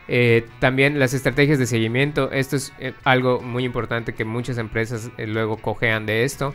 Eh, 0.06 0.46
también 0.58 0.98
las 0.98 1.14
estrategias 1.14 1.58
de 1.58 1.66
seguimiento, 1.66 2.30
esto 2.30 2.56
es 2.56 2.74
eh, 2.78 2.92
algo 3.04 3.40
muy 3.40 3.64
importante 3.64 4.12
que 4.12 4.24
muchas 4.24 4.58
empresas 4.58 5.10
eh, 5.16 5.26
luego 5.26 5.56
cojean 5.56 6.06
de 6.06 6.24
esto, 6.24 6.54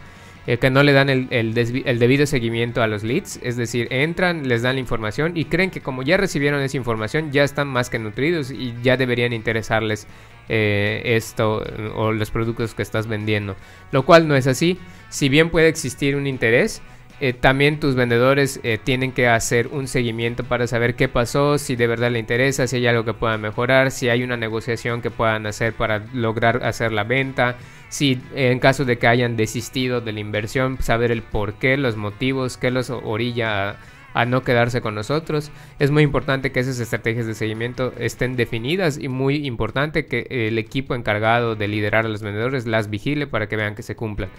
que 0.62 0.72
no 0.72 0.82
le 0.82 0.94
dan 0.94 1.10
el, 1.10 1.28
el, 1.30 1.54
debido 2.00 2.26
seguimiento 2.26 2.82
a 2.82 2.88
los 2.88 3.04
leads, 3.04 3.40
es 3.44 3.56
decir, 3.56 3.88
entran, 3.92 4.48
les 4.48 4.64
dan 4.64 4.78
la 4.78 4.80
información 4.80 5.38
y 5.38 5.46
creen 5.46 5.70
que 5.70 5.80
como 5.80 6.02
ya 6.02 6.18
recibieron 6.18 6.60
esa 6.64 6.76
información 6.76 7.32
ya 7.32 7.44
están 7.44 7.68
más 7.68 7.92
que 7.92 8.00
nutridos 8.00 8.50
y 8.50 8.74
ya 8.82 8.98
deberían 8.98 9.32
interesarles 9.32 10.08
esto 10.48 11.64
o 11.94 12.14
los 12.14 12.32
productos 12.32 12.74
que 12.74 12.82
estás 12.82 13.06
vendiendo. 13.06 13.58
Lo 13.92 14.06
cual 14.06 14.28
no 14.28 14.36
es 14.36 14.48
así. 14.48 14.80
Si 15.10 15.30
bien 15.30 15.52
puede 15.52 15.68
existir 15.68 16.16
un 16.16 16.26
interés, 16.26 16.82
eh, 17.22 17.34
también 17.34 17.80
tus 17.80 17.96
vendedores 17.96 18.60
eh, 18.64 18.80
tienen 18.84 19.12
que 19.12 19.28
hacer 19.28 19.68
un 19.68 19.88
seguimiento 19.88 20.44
para 20.44 20.68
saber 20.68 20.96
qué 20.96 21.08
pasó, 21.08 21.58
si 21.58 21.76
de 21.76 21.88
verdad 21.88 22.12
le 22.12 22.20
interesa, 22.20 22.68
si 22.68 22.78
hay 22.78 22.88
algo 22.88 23.06
que 23.06 23.14
puedan 23.14 23.42
mejorar, 23.42 23.92
si 23.92 24.10
hay 24.10 24.24
una 24.24 24.38
negociación 24.38 25.02
que 25.02 25.12
puedan 25.12 25.46
hacer 25.46 25.74
para 25.74 26.06
lograr 26.14 26.64
hacer 26.64 26.92
la 26.92 27.04
venta, 27.04 27.58
si 27.90 28.22
en 28.36 28.60
caso 28.60 28.86
de 28.86 28.98
que 28.98 29.08
hayan 29.08 29.36
desistido 29.38 30.02
de 30.02 30.14
la 30.14 30.20
inversión, 30.20 30.78
saber 30.82 31.12
el 31.12 31.22
por 31.22 31.56
qué, 31.56 31.78
los 31.78 31.96
motivos, 31.96 32.58
qué 32.58 32.72
los 32.72 32.90
orilla 32.90 33.70
a 33.70 33.76
a 34.14 34.26
no 34.26 34.44
quedarse 34.44 34.82
con 34.82 34.96
nosotros. 34.96 35.52
Es 35.80 35.92
muy 35.92 36.04
importante 36.04 36.52
que 36.52 36.60
esas 36.60 36.80
estrategias 36.80 37.26
de 37.26 37.36
seguimiento 37.36 37.94
estén 37.98 38.36
definidas 38.36 38.98
y 38.98 39.08
muy 39.08 39.46
importante 39.48 40.06
que 40.06 40.28
el 40.30 40.58
equipo 40.58 40.96
encargado 40.96 41.56
de 41.56 41.68
liderar 41.68 42.06
a 42.06 42.10
los 42.10 42.22
vendedores 42.22 42.66
las 42.66 42.90
vigile 42.90 43.28
para 43.28 43.48
que 43.48 43.56
vean 43.56 43.76
que 43.76 43.84
se 43.84 43.96
cumplan. 43.96 44.30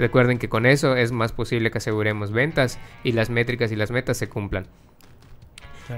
Recuerden 0.00 0.38
que 0.38 0.48
con 0.48 0.64
eso 0.64 0.96
es 0.96 1.12
más 1.12 1.32
posible 1.32 1.70
que 1.70 1.76
aseguremos 1.76 2.32
ventas 2.32 2.78
y 3.04 3.12
las 3.12 3.28
métricas 3.28 3.70
y 3.70 3.76
las 3.76 3.90
metas 3.90 4.16
se 4.16 4.30
cumplan. 4.30 4.66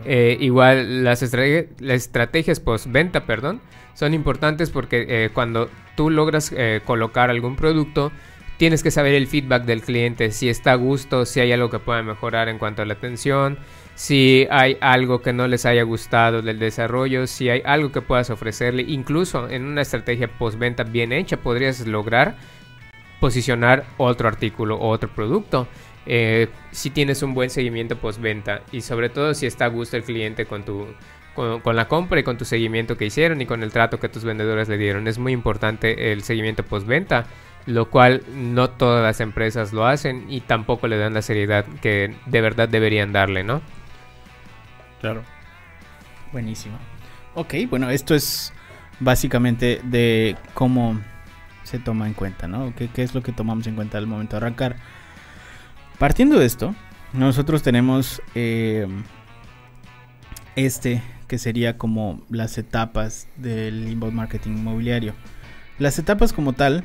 Eh, 0.05 0.39
igual 0.41 1.05
las, 1.05 1.23
estrategias 1.23 2.59
post-venta, 2.59 3.27
perdón, 3.27 3.61
son 3.95 4.13
importantes 4.13 4.71
porque 4.71 5.07
eh, 5.09 5.31
cuando 5.33 5.71
tú 5.97 6.11
logras 6.11 6.53
eh, 6.57 6.81
colocar 6.85 7.31
algún 7.31 7.55
producto, 7.55 8.11
tienes 8.57 8.83
que 8.83 8.91
saber 8.91 9.15
el 9.15 9.29
feedback 9.29 9.65
del 9.67 9.83
cliente, 9.83 10.33
si 10.33 10.49
está 10.49 10.73
a 10.73 10.77
gusto, 10.77 11.25
si 11.25 11.39
hay 11.39 11.53
algo 11.53 11.71
que 11.71 11.79
pueda 11.79 12.03
mejorar 12.03 12.49
en 12.49 12.59
cuanto 12.59 12.83
a 12.83 12.87
la 12.87 12.95
atención, 12.95 13.57
si 13.95 14.49
hay 14.51 14.79
algo 14.81 15.23
que 15.23 15.33
no 15.33 15.47
les 15.47 15.65
haya 15.65 15.85
gustado 15.85 16.43
del 16.43 16.59
desarrollo, 16.59 17.29
si 17.29 17.51
hay 17.51 17.63
algo 17.65 17.93
que 17.93 18.01
puedas 18.01 18.31
ofrecerle, 18.31 18.83
incluso 18.83 19.49
en 19.49 19.65
una 19.65 19.83
estrategia 19.83 20.27
postventa 20.27 20.83
bien 20.83 21.13
hecha 21.13 21.37
podrías 21.37 21.87
lograr 21.87 22.35
posicionar 23.23 23.85
otro 23.99 24.27
artículo 24.27 24.77
o 24.79 24.89
otro 24.89 25.09
producto. 25.09 25.69
Eh, 26.07 26.49
si 26.73 26.91
tienes 26.91 27.23
un 27.23 27.35
buen 27.35 27.51
seguimiento 27.51 27.97
postventa 27.97 28.63
y 28.73 28.81
sobre 28.81 29.11
todo 29.11 29.33
si 29.35 29.47
está 29.47 29.67
a 29.67 29.69
gusto 29.69 29.97
el 29.97 30.03
cliente 30.03 30.45
con 30.45 30.65
tu 30.65 30.89
con, 31.37 31.61
con, 31.61 31.77
la 31.77 31.87
compra 31.87 32.19
y 32.19 32.25
con 32.25 32.37
tu 32.37 32.45
seguimiento 32.45 32.97
que 32.97 33.07
hicieron 33.07 33.41
y 33.41 33.47
con 33.47 33.63
el 33.63 33.71
trato 33.71 34.01
que 34.01 34.09
tus 34.09 34.25
vendedores 34.25 34.69
le 34.69 34.77
dieron. 34.77 35.07
Es 35.07 35.19
muy 35.19 35.31
importante 35.31 36.13
el 36.13 36.25
seguimiento 36.25 36.65
postventa 36.65 37.27
lo 37.67 37.89
cual 37.91 38.25
no 38.35 38.71
todas 38.71 39.05
las 39.05 39.21
empresas 39.21 39.73
lo 39.73 39.87
hacen 39.87 40.27
y 40.29 40.41
tampoco 40.41 40.89
le 40.89 40.99
dan 40.99 41.15
la 41.15 41.23
seriedad 41.23 41.65
que 41.81 42.17
de 42.27 42.41
verdad 42.41 42.69
deberían 42.69 43.13
darle, 43.13 43.45
¿no? 43.45 43.63
Claro. 45.01 45.23
Buenísimo. 46.33 46.77
Ok, 47.35 47.55
bueno, 47.71 47.89
esto 47.89 48.17
es 48.17 48.53
básicamente 48.99 49.81
de 49.85 50.37
cómo 50.55 51.01
se 51.73 51.79
toma 51.79 52.07
en 52.07 52.13
cuenta, 52.13 52.47
¿no? 52.47 52.75
¿Qué, 52.77 52.91
es 53.03 53.15
lo 53.15 53.23
que 53.23 53.33
tomamos 53.33 53.67
en 53.67 53.77
cuenta 53.77 53.97
al 53.97 54.07
momento 54.07 54.33
de 54.33 54.45
arrancar? 54.45 54.77
Partiendo 55.99 56.39
de 56.39 56.45
esto, 56.45 56.75
nosotros 57.15 57.63
tenemos 57.63 58.21
eh, 58.35 58.87
este 60.55 61.03
que 61.29 61.39
sería 61.39 61.79
como 61.79 62.21
las 62.29 62.59
etapas 62.59 63.27
del 63.37 63.89
inbound 63.89 64.15
marketing 64.15 64.51
inmobiliario. 64.51 65.15
Las 65.79 65.99
etapas 65.99 66.35
como 66.35 66.53
tal 66.53 66.85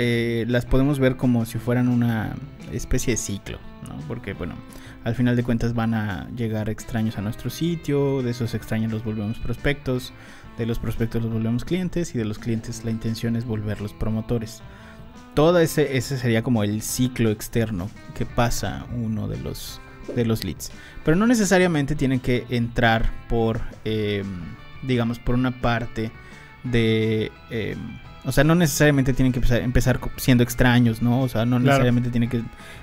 eh, 0.00 0.44
las 0.48 0.66
podemos 0.66 0.98
ver 0.98 1.16
como 1.16 1.44
si 1.44 1.58
fueran 1.58 1.86
una 1.86 2.34
especie 2.72 3.12
de 3.12 3.18
ciclo, 3.18 3.60
¿no? 3.88 3.98
Porque, 4.08 4.32
bueno, 4.32 4.56
al 5.04 5.14
final 5.14 5.36
de 5.36 5.44
cuentas 5.44 5.74
van 5.74 5.94
a 5.94 6.28
llegar 6.34 6.68
extraños 6.70 7.18
a 7.18 7.20
nuestro 7.20 7.50
sitio, 7.50 8.20
de 8.22 8.32
esos 8.32 8.52
extraños 8.54 8.90
los 8.90 9.04
volvemos 9.04 9.38
prospectos, 9.38 10.12
de 10.58 10.66
los 10.66 10.78
prospectos 10.78 11.22
los 11.22 11.32
volvemos 11.32 11.64
clientes 11.64 12.14
y 12.14 12.18
de 12.18 12.24
los 12.24 12.38
clientes 12.38 12.84
la 12.84 12.90
intención 12.90 13.36
es 13.36 13.46
volverlos 13.46 13.92
promotores. 13.92 14.60
Todo 15.34 15.60
ese, 15.60 15.96
ese 15.96 16.18
sería 16.18 16.42
como 16.42 16.64
el 16.64 16.82
ciclo 16.82 17.30
externo 17.30 17.88
que 18.16 18.26
pasa 18.26 18.86
uno 18.96 19.28
de 19.28 19.38
los, 19.38 19.80
de 20.14 20.24
los 20.24 20.44
leads. 20.44 20.72
Pero 21.04 21.16
no 21.16 21.26
necesariamente 21.26 21.94
tienen 21.94 22.18
que 22.18 22.44
entrar 22.50 23.10
por, 23.28 23.60
eh, 23.84 24.24
digamos, 24.82 25.18
por 25.18 25.36
una 25.36 25.60
parte 25.60 26.10
de... 26.64 27.30
Eh, 27.50 27.76
o 28.28 28.32
sea, 28.32 28.44
no 28.44 28.54
necesariamente 28.54 29.14
tienen 29.14 29.32
que 29.32 29.40
empezar, 29.56 29.98
siendo 30.18 30.44
extraños, 30.44 31.00
¿no? 31.00 31.22
O 31.22 31.30
sea, 31.30 31.46
no 31.46 31.58
necesariamente 31.58 32.10
tienen 32.10 32.28
que 32.28 32.42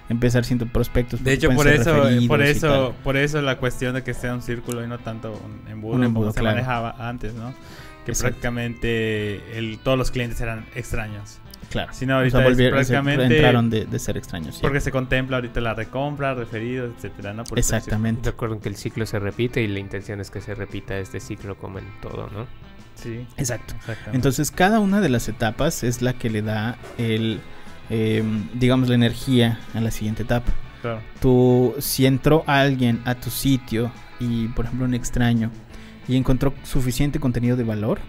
empezar 0.09 0.43
siendo 0.43 0.65
prospectos. 0.65 1.23
De 1.23 1.33
hecho, 1.33 1.51
por 1.51 1.67
eso, 1.67 2.07
por 2.27 2.41
eso, 2.41 2.95
por 3.03 3.15
eso 3.15 3.39
la 3.43 3.59
cuestión 3.59 3.93
de 3.93 4.01
que 4.01 4.15
sea 4.15 4.33
un 4.33 4.41
círculo 4.41 4.83
y 4.83 4.87
no 4.87 4.97
tanto 4.97 5.33
un 5.33 5.71
embudo, 5.71 6.03
como 6.11 6.31
se 6.31 6.41
manejaba 6.41 6.95
antes, 6.97 7.35
¿no? 7.35 7.53
Que 8.07 8.13
prácticamente 8.13 9.55
el, 9.55 9.77
todos 9.83 9.99
los 9.99 10.09
clientes 10.09 10.41
eran 10.41 10.65
extraños. 10.73 11.37
Claro. 11.69 11.93
Si 11.93 12.07
no, 12.07 12.15
ahorita 12.15 12.43
prácticamente 12.43 13.25
entraron 13.25 13.69
de, 13.69 13.99
ser 13.99 14.17
extraños. 14.17 14.57
Porque 14.59 14.81
se 14.81 14.89
contempla 14.89 15.37
ahorita 15.37 15.61
la 15.61 15.75
recompra, 15.75 16.33
referidos, 16.33 16.91
etcétera, 16.95 17.33
¿no? 17.33 17.43
Exactamente. 17.55 18.31
Recuerden 18.31 18.61
que 18.61 18.69
el 18.69 18.77
ciclo 18.77 19.05
se 19.05 19.19
repite 19.19 19.61
y 19.61 19.67
la 19.67 19.77
intención 19.77 20.19
es 20.21 20.31
que 20.31 20.41
se 20.41 20.55
repita 20.55 20.97
este 20.97 21.19
ciclo 21.19 21.55
como 21.55 21.77
en 21.77 21.85
todo, 22.01 22.31
¿no? 22.33 22.47
Sí. 22.95 23.25
Exacto. 23.37 23.75
Entonces 24.13 24.51
cada 24.51 24.79
una 24.79 25.01
de 25.01 25.09
las 25.09 25.27
etapas 25.27 25.83
es 25.83 26.01
la 26.01 26.13
que 26.13 26.29
le 26.29 26.41
da 26.41 26.77
el, 26.97 27.41
em, 27.89 28.47
digamos, 28.53 28.89
la 28.89 28.95
energía 28.95 29.59
a 29.73 29.81
la 29.81 29.91
siguiente 29.91 30.23
etapa. 30.23 30.53
Claro. 30.81 31.01
Tú, 31.19 31.75
si 31.79 32.05
entró 32.05 32.43
alguien 32.47 33.01
a 33.05 33.15
tu 33.15 33.29
sitio 33.29 33.91
y, 34.19 34.47
por 34.49 34.65
ejemplo, 34.65 34.85
un 34.85 34.93
extraño 34.93 35.51
y 36.07 36.15
encontró 36.15 36.53
suficiente 36.63 37.19
contenido 37.19 37.57
de 37.57 37.63
valor, 37.63 37.99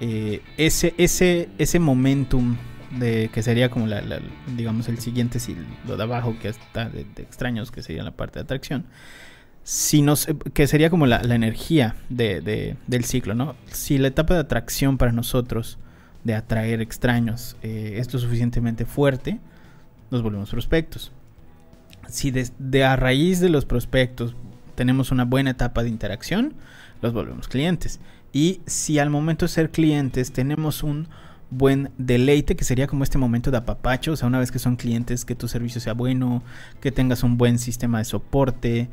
eh, 0.00 0.42
ese, 0.56 0.94
ese, 0.96 1.50
ese 1.58 1.78
momentum 1.78 2.56
de 2.98 3.30
que 3.32 3.42
sería 3.42 3.70
como 3.70 3.86
la, 3.86 4.02
digamos 4.56 4.88
el 4.88 4.98
siguiente 4.98 5.38
si 5.38 5.56
lo 5.86 5.96
de 5.96 6.02
abajo 6.02 6.34
que 6.40 6.48
está 6.48 6.88
de, 6.88 7.04
de, 7.04 7.22
extraños 7.22 7.70
que 7.70 7.82
sería 7.82 8.02
la 8.02 8.10
parte 8.10 8.40
de 8.40 8.44
atracción 8.44 8.86
si 9.70 10.02
nos, 10.02 10.26
que 10.52 10.66
sería 10.66 10.90
como 10.90 11.06
la, 11.06 11.20
energía 11.20 11.94
de, 12.08 12.76
del 12.88 13.04
ciclo, 13.04 13.36
¿no? 13.36 13.54
Si 13.70 13.98
la 13.98 14.08
etapa 14.08 14.34
de 14.34 14.40
atracción 14.40 14.98
para 14.98 15.12
nosotros, 15.12 15.78
de 16.24 16.34
atraer 16.34 16.80
extraños, 16.80 17.56
eh, 17.62 17.94
es 17.98 18.12
lo 18.12 18.18
suficientemente 18.18 18.84
fuerte, 18.84 19.38
nos 20.10 20.22
volvemos 20.22 20.50
prospectos. 20.50 21.12
Si 22.08 22.32
de, 22.32 22.84
a 22.84 22.96
raíz 22.96 23.38
de 23.38 23.48
los 23.48 23.64
prospectos 23.64 24.34
tenemos 24.74 25.12
una 25.12 25.24
buena 25.24 25.50
etapa 25.50 25.84
de 25.84 25.88
interacción, 25.88 26.54
los 27.00 27.12
volvemos 27.12 27.46
clientes. 27.46 28.00
Y 28.32 28.62
si 28.66 28.98
al 28.98 29.08
momento 29.08 29.44
de 29.44 29.50
ser 29.50 29.70
clientes 29.70 30.32
tenemos 30.32 30.82
un 30.82 31.06
buen 31.50 31.90
deleite, 31.96 32.56
que 32.56 32.64
sería 32.64 32.88
como 32.88 33.04
este 33.04 33.18
momento 33.18 33.52
de 33.52 33.58
apapacho, 33.58 34.12
o 34.12 34.16
sea, 34.16 34.26
una 34.26 34.40
vez 34.40 34.50
que 34.50 34.58
son 34.58 34.74
clientes, 34.74 35.24
que 35.24 35.36
tu 35.36 35.46
servicio 35.46 35.80
sea 35.80 35.92
bueno, 35.92 36.42
que 36.80 36.90
tengas 36.90 37.22
un 37.22 37.38
buen 37.38 37.60
sistema 37.60 37.98
de 37.98 38.04
soporte, 38.04 38.88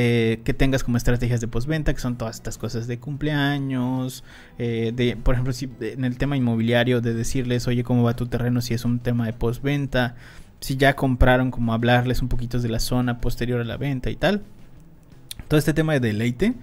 eh, 0.00 0.42
que 0.44 0.54
tengas 0.54 0.84
como 0.84 0.96
estrategias 0.96 1.40
de 1.40 1.48
postventa, 1.48 1.92
que 1.92 1.98
son 1.98 2.16
todas 2.16 2.36
estas 2.36 2.56
cosas 2.56 2.86
de 2.86 3.00
cumpleaños, 3.00 4.22
eh, 4.56 4.92
de, 4.94 5.16
por 5.16 5.34
ejemplo, 5.34 5.52
si 5.52 5.68
en 5.80 6.04
el 6.04 6.18
tema 6.18 6.36
inmobiliario, 6.36 7.00
de 7.00 7.14
decirles, 7.14 7.66
oye, 7.66 7.82
¿cómo 7.82 8.04
va 8.04 8.14
tu 8.14 8.26
terreno? 8.26 8.60
Si 8.60 8.74
es 8.74 8.84
un 8.84 9.00
tema 9.00 9.26
de 9.26 9.32
postventa, 9.32 10.14
si 10.60 10.76
ya 10.76 10.94
compraron, 10.94 11.50
como 11.50 11.74
hablarles 11.74 12.22
un 12.22 12.28
poquito 12.28 12.60
de 12.60 12.68
la 12.68 12.78
zona 12.78 13.20
posterior 13.20 13.60
a 13.60 13.64
la 13.64 13.76
venta 13.76 14.08
y 14.08 14.14
tal. 14.14 14.42
Todo 15.48 15.58
este 15.58 15.74
tema 15.74 15.94
de 15.94 15.98
deleite 15.98 16.54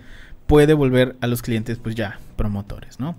puede 0.47 0.73
volver 0.73 1.17
a 1.19 1.27
los 1.27 1.41
clientes, 1.41 1.77
pues 1.77 1.93
ya, 1.93 2.21
promotores, 2.37 3.01
¿no? 3.01 3.17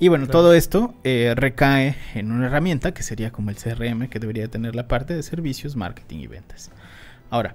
Y 0.00 0.08
bueno, 0.08 0.28
todo 0.28 0.54
esto 0.54 0.94
eh, 1.04 1.34
recae 1.36 1.94
en 2.14 2.32
una 2.32 2.46
herramienta 2.46 2.94
que 2.94 3.02
sería 3.02 3.32
como 3.32 3.50
el 3.50 3.56
CRM, 3.56 4.08
que 4.08 4.18
debería 4.18 4.48
tener 4.48 4.74
la 4.74 4.88
parte 4.88 5.12
de 5.12 5.22
servicios, 5.22 5.76
marketing 5.76 6.20
y 6.20 6.26
ventas. 6.26 6.70
Ahora, 7.28 7.54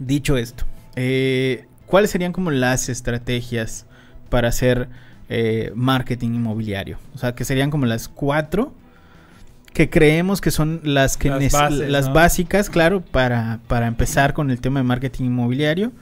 dicho 0.00 0.36
esto, 0.36 0.64
eh, 1.00 1.66
¿cuáles 1.86 2.10
serían 2.10 2.32
como 2.32 2.50
las 2.50 2.88
estrategias 2.88 3.86
para 4.30 4.48
hacer 4.48 4.88
eh, 5.28 5.70
marketing 5.76 6.30
inmobiliario? 6.30 6.98
O 7.14 7.18
sea, 7.18 7.36
que 7.36 7.44
serían 7.44 7.70
como 7.70 7.86
las 7.86 8.08
cuatro 8.08 8.74
que 9.72 9.88
creemos 9.90 10.40
que 10.40 10.50
son 10.50 10.80
las 10.82 11.16
que 11.16 11.30
las, 11.30 12.12
básicas, 12.12 12.68
claro, 12.68 13.00
para, 13.00 13.60
para, 13.68 13.86
empezar 13.86 14.34
con 14.34 14.50
el 14.50 14.60
tema 14.60 14.80
de 14.80 14.84
marketing 14.84 15.26
inmobiliario, 15.26 15.92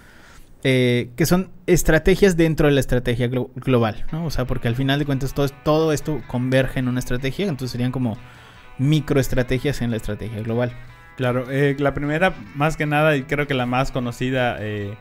eh, 0.64 1.10
que 1.14 1.26
son 1.26 1.50
estrategias 1.66 2.38
dentro 2.38 2.68
de 2.68 2.72
la 2.72 2.80
estrategia 2.80 3.28
global, 3.28 4.06
¿no? 4.12 4.24
O 4.24 4.30
sea, 4.30 4.46
porque 4.46 4.68
al 4.68 4.76
final 4.76 4.98
de 4.98 5.04
cuentas 5.04 5.34
todo, 5.34 5.46
todo 5.62 5.92
esto 5.92 6.22
converge 6.26 6.78
en 6.78 6.88
una 6.88 7.00
estrategia, 7.00 7.48
entonces 7.48 7.72
serían 7.72 7.92
como 7.92 8.16
microestrategias 8.78 9.82
en 9.82 9.90
la 9.90 9.98
estrategia 9.98 10.40
global. 10.40 10.72
Claro, 11.16 11.50
eh, 11.50 11.74
la 11.78 11.94
primera, 11.94 12.34
más 12.54 12.76
que 12.76 12.84
nada, 12.86 13.16
y 13.16 13.22
creo 13.22 13.46
que 13.46 13.54
la 13.54 13.64
más 13.64 13.90
conocida 13.90 14.58
eh, 14.60 14.94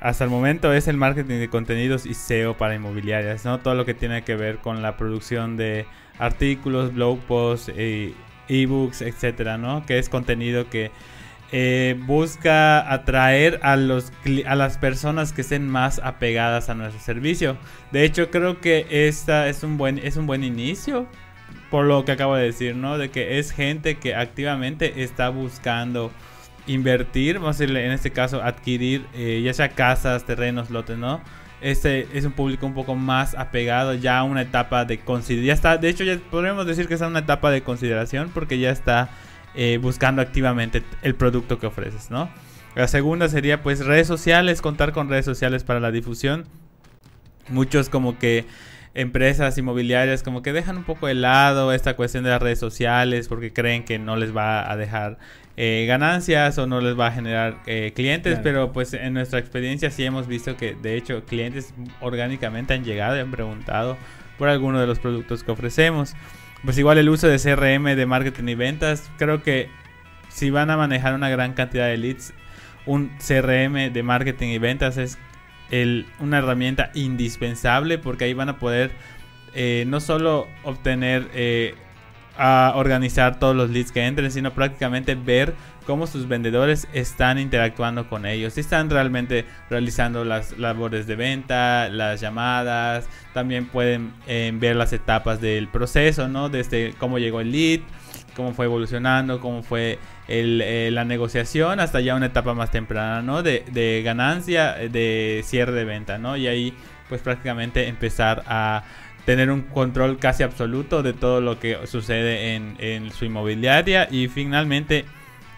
hasta 0.00 0.24
el 0.24 0.30
momento, 0.30 0.72
es 0.72 0.88
el 0.88 0.96
marketing 0.98 1.38
de 1.38 1.48
contenidos 1.48 2.04
y 2.04 2.14
SEO 2.14 2.56
para 2.56 2.74
inmobiliarias, 2.74 3.44
¿no? 3.44 3.60
Todo 3.60 3.74
lo 3.74 3.86
que 3.86 3.94
tiene 3.94 4.22
que 4.24 4.36
ver 4.36 4.58
con 4.58 4.82
la 4.82 4.96
producción 4.96 5.56
de 5.56 5.86
artículos, 6.18 6.92
blog 6.92 7.18
posts, 7.20 7.72
e 7.74 8.12
ebooks, 8.48 9.00
etcétera, 9.00 9.56
¿no? 9.56 9.86
Que 9.86 9.98
es 9.98 10.10
contenido 10.10 10.68
que 10.68 10.90
eh, 11.50 11.96
busca 12.06 12.92
atraer 12.92 13.60
a, 13.62 13.76
los, 13.76 14.12
a 14.46 14.54
las 14.54 14.76
personas 14.76 15.32
que 15.32 15.42
estén 15.42 15.68
más 15.68 15.98
apegadas 16.02 16.68
a 16.68 16.74
nuestro 16.74 17.00
servicio. 17.00 17.56
De 17.90 18.04
hecho, 18.04 18.30
creo 18.30 18.60
que 18.60 18.86
esta 18.90 19.48
es 19.48 19.62
un 19.62 19.78
buen, 19.78 19.98
es 19.98 20.16
un 20.16 20.26
buen 20.26 20.44
inicio 20.44 21.06
por 21.72 21.86
lo 21.86 22.04
que 22.04 22.12
acabo 22.12 22.36
de 22.36 22.44
decir, 22.44 22.76
¿no? 22.76 22.98
De 22.98 23.10
que 23.10 23.38
es 23.38 23.50
gente 23.50 23.94
que 23.96 24.14
activamente 24.14 25.02
está 25.02 25.30
buscando 25.30 26.12
invertir, 26.66 27.38
vamos 27.38 27.56
a 27.56 27.60
decirle, 27.60 27.86
en 27.86 27.92
este 27.92 28.10
caso, 28.10 28.42
adquirir 28.42 29.06
eh, 29.14 29.40
ya 29.42 29.54
sea 29.54 29.70
casas, 29.70 30.26
terrenos, 30.26 30.68
lotes, 30.68 30.98
¿no? 30.98 31.22
Este 31.62 32.08
es 32.12 32.26
un 32.26 32.32
público 32.32 32.66
un 32.66 32.74
poco 32.74 32.94
más 32.94 33.34
apegado 33.34 33.94
ya 33.94 34.18
a 34.18 34.22
una 34.22 34.42
etapa 34.42 34.84
de 34.84 35.00
consideración. 35.00 35.46
Ya 35.46 35.54
está, 35.54 35.78
de 35.78 35.88
hecho, 35.88 36.04
ya 36.04 36.18
podríamos 36.30 36.66
decir 36.66 36.88
que 36.88 36.92
está 36.92 37.06
en 37.06 37.12
una 37.12 37.20
etapa 37.20 37.50
de 37.50 37.62
consideración 37.62 38.30
porque 38.34 38.58
ya 38.58 38.70
está 38.70 39.08
eh, 39.54 39.78
buscando 39.80 40.20
activamente 40.20 40.82
el 41.00 41.14
producto 41.14 41.58
que 41.58 41.68
ofreces, 41.68 42.10
¿no? 42.10 42.28
La 42.74 42.86
segunda 42.86 43.30
sería, 43.30 43.62
pues, 43.62 43.82
redes 43.86 44.06
sociales, 44.08 44.60
contar 44.60 44.92
con 44.92 45.08
redes 45.08 45.24
sociales 45.24 45.64
para 45.64 45.80
la 45.80 45.90
difusión. 45.90 46.44
Muchos 47.48 47.88
como 47.88 48.18
que 48.18 48.44
empresas 48.94 49.56
inmobiliarias 49.56 50.22
como 50.22 50.42
que 50.42 50.52
dejan 50.52 50.76
un 50.76 50.84
poco 50.84 51.06
de 51.06 51.14
lado 51.14 51.72
esta 51.72 51.96
cuestión 51.96 52.24
de 52.24 52.30
las 52.30 52.42
redes 52.42 52.58
sociales 52.58 53.28
porque 53.28 53.52
creen 53.52 53.84
que 53.84 53.98
no 53.98 54.16
les 54.16 54.36
va 54.36 54.70
a 54.70 54.76
dejar 54.76 55.18
eh, 55.56 55.84
ganancias 55.86 56.58
o 56.58 56.66
no 56.66 56.80
les 56.80 56.98
va 56.98 57.08
a 57.08 57.12
generar 57.12 57.58
eh, 57.66 57.92
clientes, 57.94 58.38
pero 58.42 58.72
pues 58.72 58.94
en 58.94 59.14
nuestra 59.14 59.38
experiencia 59.38 59.90
sí 59.90 60.04
hemos 60.04 60.26
visto 60.26 60.56
que 60.56 60.74
de 60.74 60.96
hecho 60.96 61.24
clientes 61.24 61.74
orgánicamente 62.00 62.74
han 62.74 62.84
llegado 62.84 63.16
y 63.16 63.20
han 63.20 63.30
preguntado 63.30 63.96
por 64.38 64.48
alguno 64.48 64.80
de 64.80 64.86
los 64.86 64.98
productos 64.98 65.44
que 65.44 65.50
ofrecemos. 65.50 66.14
Pues 66.64 66.78
igual 66.78 66.98
el 66.98 67.08
uso 67.08 67.28
de 67.28 67.38
CRM 67.38 67.96
de 67.96 68.06
marketing 68.06 68.48
y 68.48 68.54
ventas, 68.54 69.10
creo 69.18 69.42
que 69.42 69.68
si 70.28 70.50
van 70.50 70.70
a 70.70 70.76
manejar 70.76 71.14
una 71.14 71.28
gran 71.28 71.54
cantidad 71.54 71.86
de 71.86 71.96
leads, 71.96 72.32
un 72.86 73.10
CRM 73.18 73.92
de 73.92 74.02
marketing 74.02 74.48
y 74.48 74.58
ventas 74.58 74.96
es 74.96 75.18
una 76.18 76.38
herramienta 76.38 76.90
indispensable 76.94 77.98
porque 77.98 78.24
ahí 78.24 78.34
van 78.34 78.50
a 78.50 78.58
poder 78.58 78.90
eh, 79.54 79.84
no 79.86 80.00
solo 80.00 80.48
obtener 80.64 81.28
eh, 81.34 81.74
a 82.36 82.72
organizar 82.76 83.38
todos 83.38 83.54
los 83.54 83.70
leads 83.70 83.92
que 83.92 84.06
entren, 84.06 84.30
sino 84.30 84.52
prácticamente 84.52 85.14
ver 85.14 85.54
cómo 85.86 86.06
sus 86.06 86.28
vendedores 86.28 86.88
están 86.92 87.38
interactuando 87.38 88.08
con 88.08 88.24
ellos, 88.24 88.54
si 88.54 88.60
están 88.60 88.88
realmente 88.88 89.44
realizando 89.68 90.24
las 90.24 90.58
labores 90.58 91.06
de 91.06 91.16
venta, 91.16 91.88
las 91.88 92.20
llamadas, 92.20 93.08
también 93.34 93.66
pueden 93.66 94.12
eh, 94.26 94.50
ver 94.54 94.76
las 94.76 94.92
etapas 94.92 95.40
del 95.40 95.68
proceso, 95.68 96.28
¿no? 96.28 96.48
Desde 96.48 96.94
cómo 96.98 97.18
llegó 97.18 97.40
el 97.40 97.50
lead, 97.50 97.80
cómo 98.36 98.52
fue 98.52 98.66
evolucionando, 98.66 99.40
cómo 99.40 99.62
fue 99.62 99.98
eh, 100.28 100.90
la 100.92 101.04
negociación 101.04 101.80
hasta 101.80 102.00
ya 102.00 102.14
una 102.14 102.26
etapa 102.26 102.54
más 102.54 102.70
temprana, 102.70 103.22
¿no? 103.22 103.42
De, 103.42 104.02
ganancia, 104.04 104.74
de 104.74 105.42
cierre 105.44 105.72
de 105.72 105.84
venta, 105.84 106.18
¿no? 106.18 106.36
Y 106.36 106.46
ahí 106.46 106.74
pues 107.08 107.20
prácticamente 107.20 107.88
empezar 107.88 108.42
a 108.46 108.84
tener 109.24 109.50
un 109.50 109.62
control 109.62 110.18
casi 110.18 110.42
absoluto 110.42 111.02
de 111.02 111.12
todo 111.12 111.40
lo 111.40 111.60
que 111.60 111.86
sucede 111.86 112.54
en, 112.54 113.10
su 113.12 113.24
inmobiliaria 113.24 114.08
y 114.10 114.28
finalmente 114.28 115.04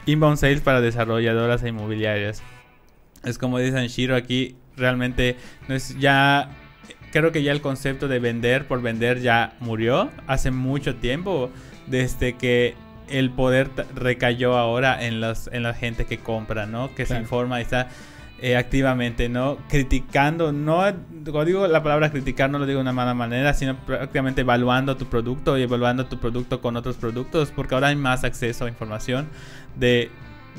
inbound 0.07 0.37
sales 0.37 0.61
para 0.61 0.81
desarrolladoras 0.81 1.63
e 1.63 1.69
inmobiliarias. 1.69 2.43
Es 3.25 3.39
como 3.39 3.59
dice 3.59 3.89
Shiro 3.89 4.17
aquí, 4.17 4.57
realmente 4.77 5.37
no 5.69 5.75
es 5.75 5.99
ya 5.99 6.51
creo 7.13 7.31
que 7.31 7.45
ya 7.45 7.53
el 7.53 7.61
concepto 7.61 8.09
de 8.09 8.19
vender 8.19 8.67
por 8.67 8.83
vender 8.83 9.21
ya 9.21 9.55
murió 9.61 10.11
hace 10.27 10.51
mucho 10.51 10.97
tiempo 10.97 11.51
desde 11.87 12.35
que 12.35 12.75
el 13.09 13.31
poder 13.31 13.71
recayó 13.95 14.57
ahora 14.57 15.05
en, 15.05 15.21
los, 15.21 15.49
en 15.53 15.63
la 15.63 15.75
gente 15.75 16.07
que 16.07 16.19
compra, 16.19 16.67
¿no? 16.67 16.95
Que 16.95 17.07
se 17.07 17.19
informa 17.19 17.59
y 17.61 17.63
está 17.63 17.89
eh, 18.41 18.57
activamente, 18.57 19.29
¿no? 19.29 19.59
Criticando, 19.69 20.53
no, 20.53 20.83
cuando 21.25 21.45
digo 21.45 21.67
la 21.67 21.83
palabra 21.83 22.11
criticar 22.11 22.51
no 22.51 22.59
lo 22.59 22.67
digo 22.67 22.79
de 22.79 22.83
una 22.83 22.93
mala 22.93 23.15
manera, 23.15 23.55
sino 23.55 23.77
prácticamente 23.77 24.41
evaluando 24.41 24.97
tu 24.97 25.07
producto 25.07 25.57
y 25.57 25.63
evaluando 25.63 26.07
tu 26.07 26.19
producto 26.19 26.61
con 26.61 26.77
otros 26.77 26.97
productos, 26.97 27.53
porque 27.53 27.75
ahora 27.75 27.89
hay 27.89 27.97
más 27.97 28.25
acceso 28.25 28.65
a 28.65 28.69
información 28.69 29.29
de, 29.77 30.11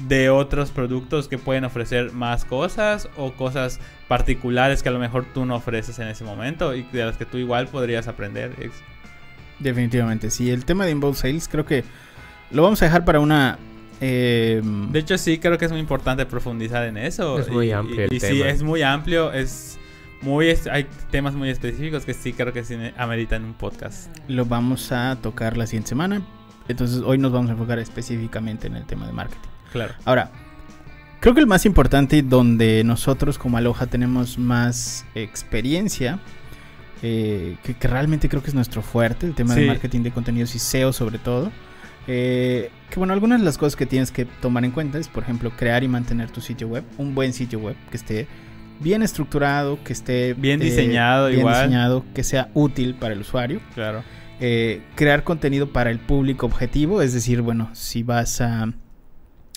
de 0.07 0.29
otros 0.29 0.71
productos 0.71 1.27
que 1.27 1.37
pueden 1.37 1.65
ofrecer 1.65 2.11
más 2.11 2.45
cosas 2.45 3.09
o 3.17 3.33
cosas 3.33 3.79
particulares 4.07 4.81
que 4.81 4.89
a 4.89 4.91
lo 4.91 4.99
mejor 4.99 5.25
tú 5.33 5.45
no 5.45 5.55
ofreces 5.55 5.99
en 5.99 6.07
ese 6.07 6.23
momento 6.23 6.73
y 6.75 6.83
de 6.83 7.05
las 7.05 7.17
que 7.17 7.25
tú 7.25 7.37
igual 7.37 7.67
podrías 7.67 8.07
aprender. 8.07 8.53
Definitivamente, 9.59 10.29
sí. 10.29 10.49
El 10.49 10.65
tema 10.65 10.85
de 10.85 10.91
inbound 10.91 11.15
sales 11.15 11.47
creo 11.47 11.65
que 11.65 11.83
lo 12.51 12.63
vamos 12.63 12.81
a 12.81 12.85
dejar 12.85 13.05
para 13.05 13.19
una... 13.19 13.57
Eh, 14.01 14.61
de 14.63 14.99
hecho, 14.99 15.17
sí, 15.17 15.39
creo 15.39 15.57
que 15.57 15.65
es 15.65 15.71
muy 15.71 15.79
importante 15.79 16.25
profundizar 16.25 16.85
en 16.85 16.97
eso. 16.97 17.39
Es 17.39 17.49
muy 17.49 17.71
amplio. 17.71 18.07
Y, 18.11 18.19
sí, 18.19 18.41
es 18.41 18.61
muy 18.61 18.81
amplio. 18.81 19.31
Es 19.31 19.79
muy 20.21 20.53
hay 20.71 20.87
temas 21.11 21.33
muy 21.35 21.49
específicos 21.49 22.03
que 22.03 22.13
sí 22.13 22.33
creo 22.33 22.51
que 22.51 22.63
sí 22.63 22.75
ameritan 22.97 23.43
un 23.45 23.53
podcast. 23.53 24.15
Lo 24.27 24.45
vamos 24.45 24.91
a 24.91 25.17
tocar 25.21 25.55
la 25.55 25.65
siguiente 25.65 25.89
semana. 25.89 26.21
Entonces, 26.67 27.01
hoy 27.05 27.17
nos 27.17 27.31
vamos 27.31 27.49
a 27.49 27.53
enfocar 27.53 27.79
específicamente 27.79 28.67
en 28.67 28.75
el 28.75 28.85
tema 28.85 29.05
de 29.05 29.13
marketing. 29.13 29.49
Claro. 29.71 29.93
Ahora, 30.03 30.31
creo 31.19 31.33
que 31.33 31.39
el 31.39 31.47
más 31.47 31.65
importante 31.65 32.21
donde 32.21 32.83
nosotros 32.83 33.37
como 33.37 33.57
Aloha 33.57 33.85
tenemos 33.85 34.37
más 34.37 35.05
experiencia 35.15 36.19
eh, 37.07 37.57
que, 37.61 37.87
realmente 37.87 38.27
creo 38.29 38.41
que 38.41 38.49
es 38.49 38.55
nuestro 38.55 38.81
fuerte, 38.81 39.27
el 39.27 39.35
tema 39.35 39.53
de 39.53 39.67
marketing 39.67 40.01
de 40.01 40.09
contenidos 40.09 40.55
y 40.55 40.59
SEO 40.59 40.91
sobre 40.91 41.19
todo. 41.19 41.51
Eh, 42.07 42.71
que 42.89 42.97
bueno, 42.97 43.13
algunas 43.13 43.39
de 43.39 43.45
las 43.45 43.59
cosas 43.59 43.75
que 43.75 43.85
tienes 43.85 44.09
que 44.09 44.25
tomar 44.25 44.65
en 44.65 44.71
cuenta 44.71 44.97
es, 44.97 45.07
por 45.07 45.21
ejemplo, 45.21 45.51
crear 45.55 45.83
y 45.83 45.87
mantener 45.87 46.31
tu 46.31 46.41
sitio 46.41 46.67
web, 46.67 46.83
un 46.97 47.13
buen 47.13 47.33
sitio 47.33 47.59
web 47.59 47.75
que 47.91 47.97
esté 47.97 48.27
bien 48.79 49.03
estructurado, 49.03 49.83
que 49.83 49.93
esté 49.93 50.33
bien 50.33 50.59
eh, 50.63 50.65
diseñado, 50.65 51.27
bien 51.27 51.47
diseñado, 51.47 52.03
que 52.15 52.23
sea 52.23 52.49
útil 52.55 52.95
para 52.95 53.13
el 53.13 53.21
usuario. 53.21 53.61
Claro. 53.75 54.03
crear 54.95 55.23
contenido 55.23 55.71
para 55.71 55.91
el 55.91 55.99
público 55.99 56.47
objetivo, 56.47 57.03
es 57.03 57.13
decir, 57.13 57.43
bueno, 57.43 57.69
si 57.73 58.01
vas 58.01 58.41
a 58.41 58.73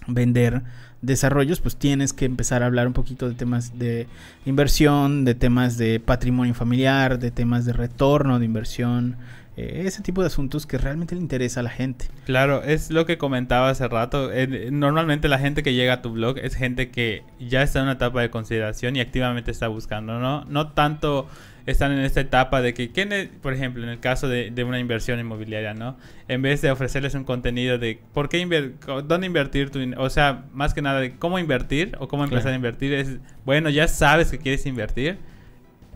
vender 0.07 0.65
desarrollos, 1.03 1.61
pues 1.61 1.77
tienes 1.77 2.13
que 2.13 2.25
empezar 2.25 2.63
a 2.63 2.67
hablar 2.67 2.87
un 2.87 2.93
poquito 2.93 3.29
de 3.29 3.35
temas 3.35 3.79
de 3.79 4.07
inversión, 4.47 5.25
de 5.25 5.35
temas 5.35 5.79
de 5.79 6.01
patrimonio 6.01 6.55
familiar, 6.55 7.19
de 7.19 7.31
temas 7.31 7.65
de 7.65 7.73
retorno 7.73 8.39
de 8.39 8.45
inversión, 8.45 9.17
eh, 9.57 9.83
ese 9.87 10.03
tipo 10.03 10.21
de 10.21 10.29
asuntos 10.29 10.67
que 10.67 10.79
realmente 10.79 11.15
le 11.15 11.21
interesa 11.21 11.61
a 11.61 11.63
la 11.65 11.71
gente. 11.71 12.07
Claro, 12.27 12.63
es 12.63 12.91
lo 12.91 13.07
que 13.07 13.19
comentaba 13.19 13.71
hace 13.71 13.89
rato. 13.89 14.31
normalmente 14.71 15.29
la 15.29 15.39
gente 15.39 15.65
que 15.65 15.75
llega 15.75 15.95
a 15.95 16.03
tu 16.03 16.13
blog 16.13 16.39
es 16.39 16.55
gente 16.55 16.91
que 16.91 17.25
ya 17.41 17.63
está 17.63 17.81
en 17.81 17.85
una 17.85 17.95
etapa 17.95 18.21
de 18.21 18.31
consideración 18.31 18.95
y 18.95 19.01
activamente 19.01 19.51
está 19.51 19.67
buscando, 19.67 20.21
¿no? 20.21 20.45
No 20.45 20.69
tanto 20.69 21.29
están 21.71 21.93
en 21.93 21.99
esta 21.99 22.23
etapa 22.23 22.63
de 22.63 22.73
que, 22.73 22.91
¿quién 22.93 23.11
por 23.43 23.53
ejemplo, 23.53 23.83
en 23.83 23.91
el 23.91 24.01
caso 24.01 24.27
de, 24.27 24.51
de, 24.51 24.65
una 24.65 24.79
inversión 24.79 25.21
inmobiliaria, 25.21 25.75
¿no? 25.75 25.99
En 26.27 26.41
vez 26.41 26.63
de 26.63 26.71
ofrecerles 26.71 27.15
un 27.15 27.25
contenido 27.25 27.77
de 27.77 28.01
por 28.15 28.31
qué 28.31 28.73
dónde 29.05 29.27
invertir 29.27 29.69
tu 29.69 29.79
o 29.99 30.09
sea, 30.09 30.45
más 30.55 30.73
que 30.73 30.81
nada 30.81 31.01
de 31.01 31.17
cómo 31.17 31.39
invertir 31.39 31.95
o 32.01 32.09
cómo 32.09 32.25
empezar 32.25 32.53
a 32.53 32.57
invertir, 32.57 32.95
es, 32.95 33.19
bueno, 33.45 33.69
ya 33.69 33.87
sabes 33.87 34.31
que 34.31 34.39
quieres 34.39 34.65
invertir, 34.65 35.19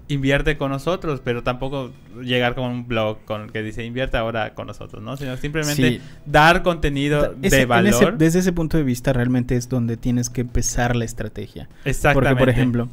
invierte 0.08 0.58
con 0.58 0.70
nosotros, 0.70 1.22
pero 1.24 1.42
tampoco 1.42 1.90
llegar 2.20 2.54
con 2.54 2.70
un 2.70 2.86
blog 2.86 3.24
con 3.24 3.48
que 3.48 3.62
dice 3.62 3.82
invierte 3.82 4.18
ahora 4.18 4.52
con 4.52 4.66
nosotros, 4.66 5.02
¿no? 5.02 5.16
Sino 5.16 5.38
simplemente 5.38 6.02
dar 6.26 6.62
contenido 6.62 7.32
de 7.32 7.64
valor. 7.64 8.18
desde 8.18 8.40
ese 8.40 8.52
punto 8.52 8.76
de 8.76 8.82
vista 8.82 9.14
realmente 9.14 9.56
es 9.56 9.70
donde 9.70 9.96
tienes 9.96 10.28
que 10.28 10.42
empezar 10.42 10.96
la 10.96 11.06
estrategia. 11.06 11.70
Exactamente. 11.86 12.28
Porque, 12.28 12.38
por 12.38 12.48
ejemplo, 12.50 12.88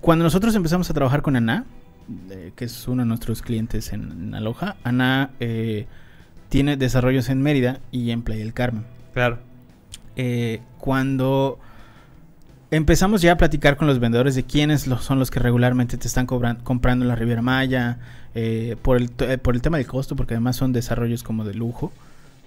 cuando 0.00 0.24
nosotros 0.24 0.54
empezamos 0.54 0.90
a 0.90 0.94
trabajar 0.94 1.22
con 1.22 1.36
Ana, 1.36 1.64
eh, 2.30 2.52
que 2.54 2.66
es 2.66 2.86
uno 2.88 3.02
de 3.02 3.08
nuestros 3.08 3.42
clientes 3.42 3.92
en, 3.92 4.34
Aloha, 4.34 4.76
Ana 4.84 5.30
eh, 5.40 5.86
tiene 6.48 6.76
desarrollos 6.76 7.28
en 7.28 7.42
Mérida 7.42 7.80
y 7.90 8.10
en 8.10 8.22
Playa 8.22 8.42
del 8.44 8.52
Carmen. 8.52 8.84
Claro. 9.12 9.38
Eh, 10.16 10.60
cuando 10.78 11.58
empezamos 12.70 13.22
ya 13.22 13.32
a 13.32 13.36
platicar 13.36 13.76
con 13.76 13.86
los 13.86 13.98
vendedores 13.98 14.34
de 14.34 14.44
quiénes 14.44 14.82
son 14.82 15.18
los 15.18 15.30
que 15.30 15.40
regularmente 15.40 15.96
te 15.96 16.06
están 16.06 16.26
comprando 16.26 17.04
en 17.04 17.08
la 17.08 17.16
Riviera 17.16 17.42
Maya, 17.42 17.98
por, 18.82 18.96
el, 18.96 19.10
por 19.10 19.54
el 19.54 19.62
tema 19.62 19.76
del 19.76 19.86
costo, 19.86 20.16
porque 20.16 20.34
además 20.34 20.56
son 20.56 20.72
desarrollos 20.72 21.22
como 21.22 21.44
de 21.44 21.54
lujo, 21.54 21.92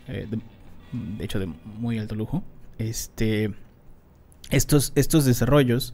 de, 0.07 1.23
hecho 1.23 1.39
de 1.39 1.47
muy 1.79 1.97
alto 1.97 2.15
lujo. 2.15 2.43
Este, 2.77 3.53
estos, 4.49 4.91
estos 4.95 5.25
desarrollos, 5.25 5.93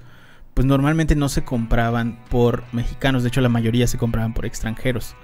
pues 0.53 0.65
normalmente 0.65 1.15
no 1.15 1.29
se 1.29 1.43
compraban 1.43 2.19
por 2.29 2.63
mexicanos, 2.71 3.23
de 3.23 3.29
hecho 3.29 3.41
la 3.41 3.49
mayoría 3.49 3.87
se 3.87 3.97
compraban 3.97 4.33
por 4.33 4.45
extranjeros. 4.45 5.15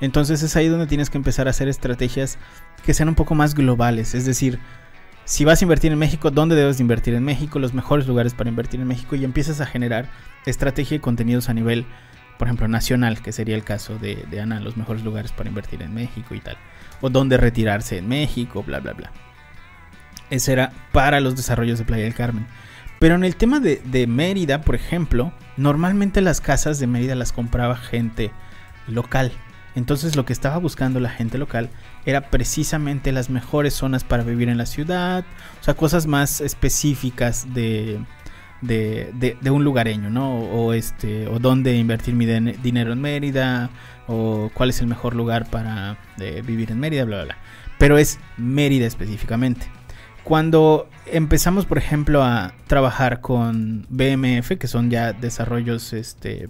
Entonces 0.00 0.42
es 0.42 0.56
ahí 0.56 0.68
donde 0.68 0.86
tienes 0.86 1.10
que 1.10 1.18
empezar 1.18 1.46
a 1.46 1.50
hacer 1.50 1.68
estrategias 1.68 2.38
que 2.84 2.94
sean 2.94 3.08
un 3.08 3.14
poco 3.14 3.34
más 3.34 3.54
globales, 3.54 4.14
es 4.14 4.26
decir, 4.26 4.58
si 5.24 5.44
vas 5.44 5.62
a 5.62 5.64
invertir 5.64 5.92
en 5.92 5.98
México, 5.98 6.30
¿dónde 6.30 6.56
debes 6.56 6.80
invertir 6.80 7.14
en 7.14 7.24
México? 7.24 7.58
Los 7.58 7.74
mejores 7.74 8.06
lugares 8.06 8.34
para 8.34 8.50
invertir 8.50 8.80
en 8.80 8.88
México 8.88 9.14
y 9.14 9.24
empiezas 9.24 9.60
a 9.60 9.66
generar 9.66 10.10
estrategia 10.46 10.96
y 10.96 11.00
contenidos 11.00 11.48
a 11.48 11.54
nivel, 11.54 11.86
por 12.38 12.48
ejemplo, 12.48 12.66
nacional, 12.66 13.22
que 13.22 13.30
sería 13.30 13.54
el 13.54 13.62
caso 13.62 13.98
de, 13.98 14.26
Ana, 14.40 14.58
los 14.60 14.76
mejores 14.76 15.04
lugares 15.04 15.30
para 15.30 15.48
invertir 15.48 15.82
en 15.82 15.94
México 15.94 16.34
y 16.34 16.40
tal. 16.40 16.56
O 17.00 17.08
dónde 17.08 17.36
retirarse 17.36 17.98
en 17.98 18.08
México, 18.08 18.64
bla, 18.64 18.80
bla, 18.80 18.94
bla. 18.94 19.12
Ese 20.28 20.52
era 20.52 20.72
para 20.90 21.20
los 21.20 21.36
desarrollos 21.36 21.78
de 21.78 21.84
Playa 21.84 22.04
del 22.04 22.14
Carmen. 22.14 22.46
Pero 23.02 23.16
en 23.16 23.24
el 23.24 23.34
tema 23.34 23.58
de, 23.58 24.06
Mérida, 24.06 24.60
por 24.60 24.76
ejemplo, 24.76 25.32
normalmente 25.56 26.20
las 26.20 26.40
casas 26.40 26.78
de 26.78 26.86
Mérida 26.86 27.16
las 27.16 27.32
compraba 27.32 27.74
gente 27.74 28.30
local. 28.86 29.32
Entonces 29.74 30.14
lo 30.14 30.24
que 30.24 30.32
estaba 30.32 30.58
buscando 30.58 31.00
la 31.00 31.08
gente 31.08 31.36
local 31.36 31.68
era 32.06 32.30
precisamente 32.30 33.10
las 33.10 33.28
mejores 33.28 33.74
zonas 33.74 34.04
para 34.04 34.22
vivir 34.22 34.48
en 34.48 34.56
la 34.56 34.66
ciudad, 34.66 35.24
o 35.60 35.64
sea, 35.64 35.74
cosas 35.74 36.06
más 36.06 36.40
específicas 36.40 37.52
de, 37.52 37.98
de, 38.60 39.36
de, 39.40 39.50
un 39.50 39.64
lugareño, 39.64 40.08
¿no? 40.08 40.38
O, 40.38 40.72
este, 40.72 41.26
o 41.26 41.40
dónde 41.40 41.74
invertir 41.74 42.14
mi 42.14 42.26
dinero 42.26 42.92
en 42.92 43.00
Mérida, 43.00 43.70
o 44.06 44.48
cuál 44.54 44.70
es 44.70 44.80
el 44.80 44.86
mejor 44.86 45.16
lugar 45.16 45.50
para 45.50 45.98
eh, 46.20 46.40
vivir 46.46 46.70
en 46.70 46.78
Mérida, 46.78 47.04
bla, 47.04 47.16
bla, 47.16 47.24
bla. 47.24 47.38
Pero 47.78 47.98
es 47.98 48.20
Mérida 48.36 48.86
específicamente. 48.86 49.81
Cuando 50.24 50.88
empezamos, 51.06 51.66
por 51.66 51.78
ejemplo, 51.78 52.22
a 52.22 52.54
trabajar 52.66 53.20
con 53.20 53.86
BMF, 53.88 54.52
que 54.58 54.68
son 54.68 54.90
ya 54.90 55.12
desarrollos 55.12 55.92
este, 55.92 56.48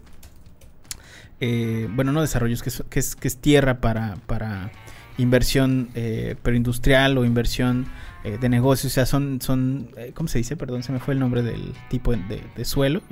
eh, 1.40 1.88
bueno, 1.90 2.12
no 2.12 2.20
desarrollos, 2.20 2.62
que 2.62 2.68
es, 2.68 2.84
que 2.88 3.00
es, 3.00 3.16
que 3.16 3.28
es 3.28 3.36
tierra 3.38 3.80
para, 3.80 4.16
para 4.26 4.70
inversión 5.18 5.88
eh, 5.94 6.36
pero 6.42 6.56
industrial 6.56 7.18
o 7.18 7.24
inversión 7.24 7.86
eh, 8.24 8.38
de 8.40 8.48
negocios, 8.48 8.92
o 8.92 8.94
sea, 8.94 9.06
son, 9.06 9.40
son 9.40 9.90
¿cómo 10.14 10.28
se 10.28 10.38
dice? 10.38 10.56
Perdón, 10.56 10.82
se 10.82 10.92
me 10.92 11.00
fue 11.00 11.14
el 11.14 11.20
nombre 11.20 11.42
del 11.42 11.72
tipo 11.88 12.14
de, 12.14 12.64
suelo. 12.64 13.02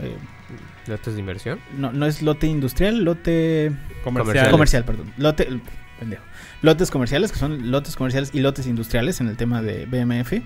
¿Lotes 0.87 1.15
de 1.15 1.21
inversión? 1.21 1.59
No, 1.77 1.93
no 1.93 2.07
es 2.07 2.23
lote 2.23 2.47
industrial, 2.47 3.03
lote 3.03 3.73
comercial. 4.05 4.51
Comercial, 4.51 4.85
perdón. 4.85 5.13
Lote, 5.17 5.49
pendejo. 5.99 6.23
Lotes 6.63 6.91
comerciales, 6.91 7.33
que 7.33 7.39
son 7.39 7.71
lotes 7.71 7.97
comerciales 7.97 8.31
y 8.35 8.41
lotes 8.41 8.67
industriales 8.67 9.21
en 9.21 9.29
el 9.29 9.37
tema 9.37 9.63
de 9.63 9.87
BMF. 9.87 10.43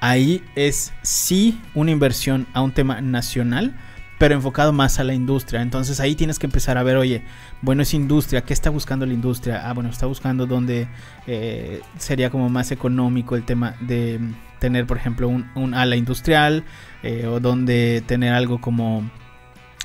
Ahí 0.00 0.44
es 0.54 0.92
sí 1.02 1.60
una 1.74 1.90
inversión 1.90 2.46
a 2.52 2.62
un 2.62 2.72
tema 2.72 3.00
nacional, 3.00 3.74
pero 4.18 4.34
enfocado 4.34 4.72
más 4.72 5.00
a 5.00 5.04
la 5.04 5.14
industria. 5.14 5.60
Entonces 5.62 5.98
ahí 5.98 6.14
tienes 6.14 6.38
que 6.38 6.46
empezar 6.46 6.78
a 6.78 6.84
ver, 6.84 6.96
oye, 6.96 7.22
bueno, 7.62 7.82
es 7.82 7.94
industria, 7.94 8.42
¿qué 8.42 8.52
está 8.52 8.70
buscando 8.70 9.06
la 9.06 9.14
industria? 9.14 9.68
Ah, 9.68 9.72
bueno, 9.72 9.90
está 9.90 10.06
buscando 10.06 10.46
donde 10.46 10.88
eh, 11.26 11.80
sería 11.98 12.30
como 12.30 12.48
más 12.48 12.70
económico 12.70 13.34
el 13.34 13.44
tema 13.44 13.74
de 13.80 14.20
tener, 14.60 14.86
por 14.86 14.96
ejemplo, 14.96 15.28
un, 15.28 15.74
ala 15.74 15.96
industrial 15.96 16.64
eh, 17.02 17.26
o 17.26 17.40
donde 17.40 18.02
tener 18.06 18.34
algo 18.34 18.60
como 18.60 19.08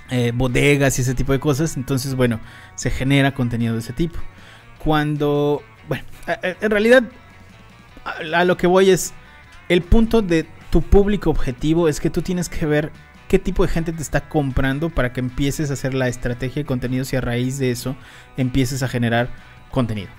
eh, 0.09 0.31
bodegas 0.35 0.97
y 0.99 1.01
ese 1.01 1.15
tipo 1.15 1.31
de 1.31 1.39
cosas. 1.39 1.77
Entonces, 1.77 2.13
bueno, 2.13 2.39
se 2.75 2.91
genera 2.91 3.33
contenido 3.33 3.73
de 3.73 3.79
ese 3.79 3.93
tipo. 3.93 4.19
Cuando, 4.83 5.61
bueno, 5.87 6.03
en 6.41 6.71
realidad 6.71 7.03
a 8.03 8.43
lo 8.43 8.57
que 8.57 8.67
voy 8.67 8.89
es, 8.89 9.13
el 9.69 9.81
punto 9.81 10.21
de 10.21 10.45
tu 10.69 10.81
público 10.81 11.29
objetivo 11.29 11.87
es 11.87 11.99
que 11.99 12.09
tú 12.09 12.21
tienes 12.21 12.49
que 12.49 12.65
ver 12.65 12.91
qué 13.27 13.39
tipo 13.39 13.63
de 13.63 13.69
gente 13.69 13.93
te 13.93 14.01
está 14.01 14.27
comprando 14.27 14.89
para 14.89 15.13
que 15.13 15.19
empieces 15.19 15.69
a 15.69 15.73
hacer 15.73 15.93
la 15.93 16.07
estrategia 16.07 16.61
de 16.61 16.65
contenidos 16.65 17.13
y 17.13 17.15
a 17.15 17.21
raíz 17.21 17.57
de 17.57 17.71
eso 17.71 17.95
empieces 18.37 18.83
a 18.83 18.87
generar 18.87 19.29
contenido, 19.71 20.09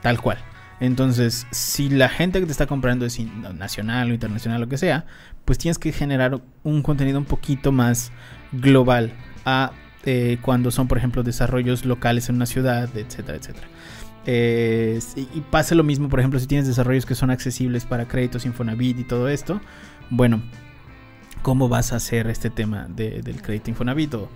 tal 0.00 0.20
cual. 0.20 0.38
Entonces, 0.80 1.46
si 1.50 1.90
la 1.90 2.08
gente 2.08 2.40
que 2.40 2.46
te 2.46 2.52
está 2.52 2.66
comprando 2.66 3.06
es 3.06 3.18
nacional 3.20 4.10
o 4.10 4.14
internacional, 4.14 4.60
lo 4.60 4.68
que 4.68 4.78
sea, 4.78 5.06
pues 5.44 5.58
tienes 5.58 5.78
que 5.78 5.92
generar 5.92 6.40
un 6.62 6.82
contenido 6.82 7.18
un 7.18 7.24
poquito 7.24 7.72
más 7.72 8.10
global 8.52 9.12
a 9.44 9.72
eh, 10.04 10.38
cuando 10.42 10.70
son, 10.70 10.88
por 10.88 10.98
ejemplo, 10.98 11.22
desarrollos 11.22 11.84
locales 11.84 12.28
en 12.28 12.36
una 12.36 12.46
ciudad, 12.46 12.88
etcétera, 12.96 13.38
etcétera. 13.38 13.68
Eh, 14.26 15.00
y, 15.16 15.40
pasa 15.40 15.74
lo 15.74 15.82
mismo, 15.82 16.08
por 16.08 16.20
ejemplo, 16.20 16.38
si 16.38 16.46
tienes 16.46 16.66
desarrollos 16.66 17.06
que 17.06 17.14
son 17.14 17.30
accesibles 17.30 17.84
para 17.84 18.06
créditos 18.06 18.46
Infonavit 18.46 19.00
y 19.00 19.04
todo 19.04 19.28
esto, 19.28 19.60
bueno, 20.10 20.42
cómo 21.42 21.68
vas 21.68 21.92
a 21.92 21.96
hacer 21.96 22.28
este 22.28 22.50
tema 22.50 22.86
del 22.88 23.42
crédito 23.42 23.70
Infonavit 23.70 24.14
o 24.14 24.28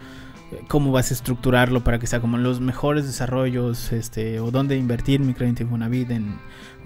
cómo 0.69 0.93
vas 0.93 1.11
a 1.11 1.15
estructurarlo 1.15 1.83
para 1.83 1.99
que 1.99 2.07
sea 2.07 2.21
como 2.21 2.39
los 2.39 2.61
mejores 2.61 3.05
desarrollos 3.05 3.93
este 3.93 4.39
o 4.39 4.51
dónde 4.51 4.77
invertir 4.77 5.21
mi 5.21 5.35
crédito 5.35 5.63
Infonavit 5.65 6.11
en 6.11 6.37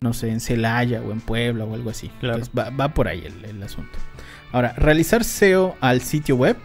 no 0.01 0.15
sé 0.15 0.31
en 0.31 0.41
Celaya 0.41 1.03
o 1.03 1.13
en 1.13 1.21
Puebla 1.21 1.65
o 1.65 1.75
algo 1.75 1.91
así 1.91 2.11
Entonces, 2.23 2.51
va, 2.57 2.95
por 2.95 3.09
ahí 3.09 3.23
el, 3.45 3.63
asunto. 3.63 3.99
Ahora 4.53 4.73
realizar 4.77 5.25
SEO 5.25 5.77
al 5.81 6.01
sitio 6.01 6.37
web 6.37 6.57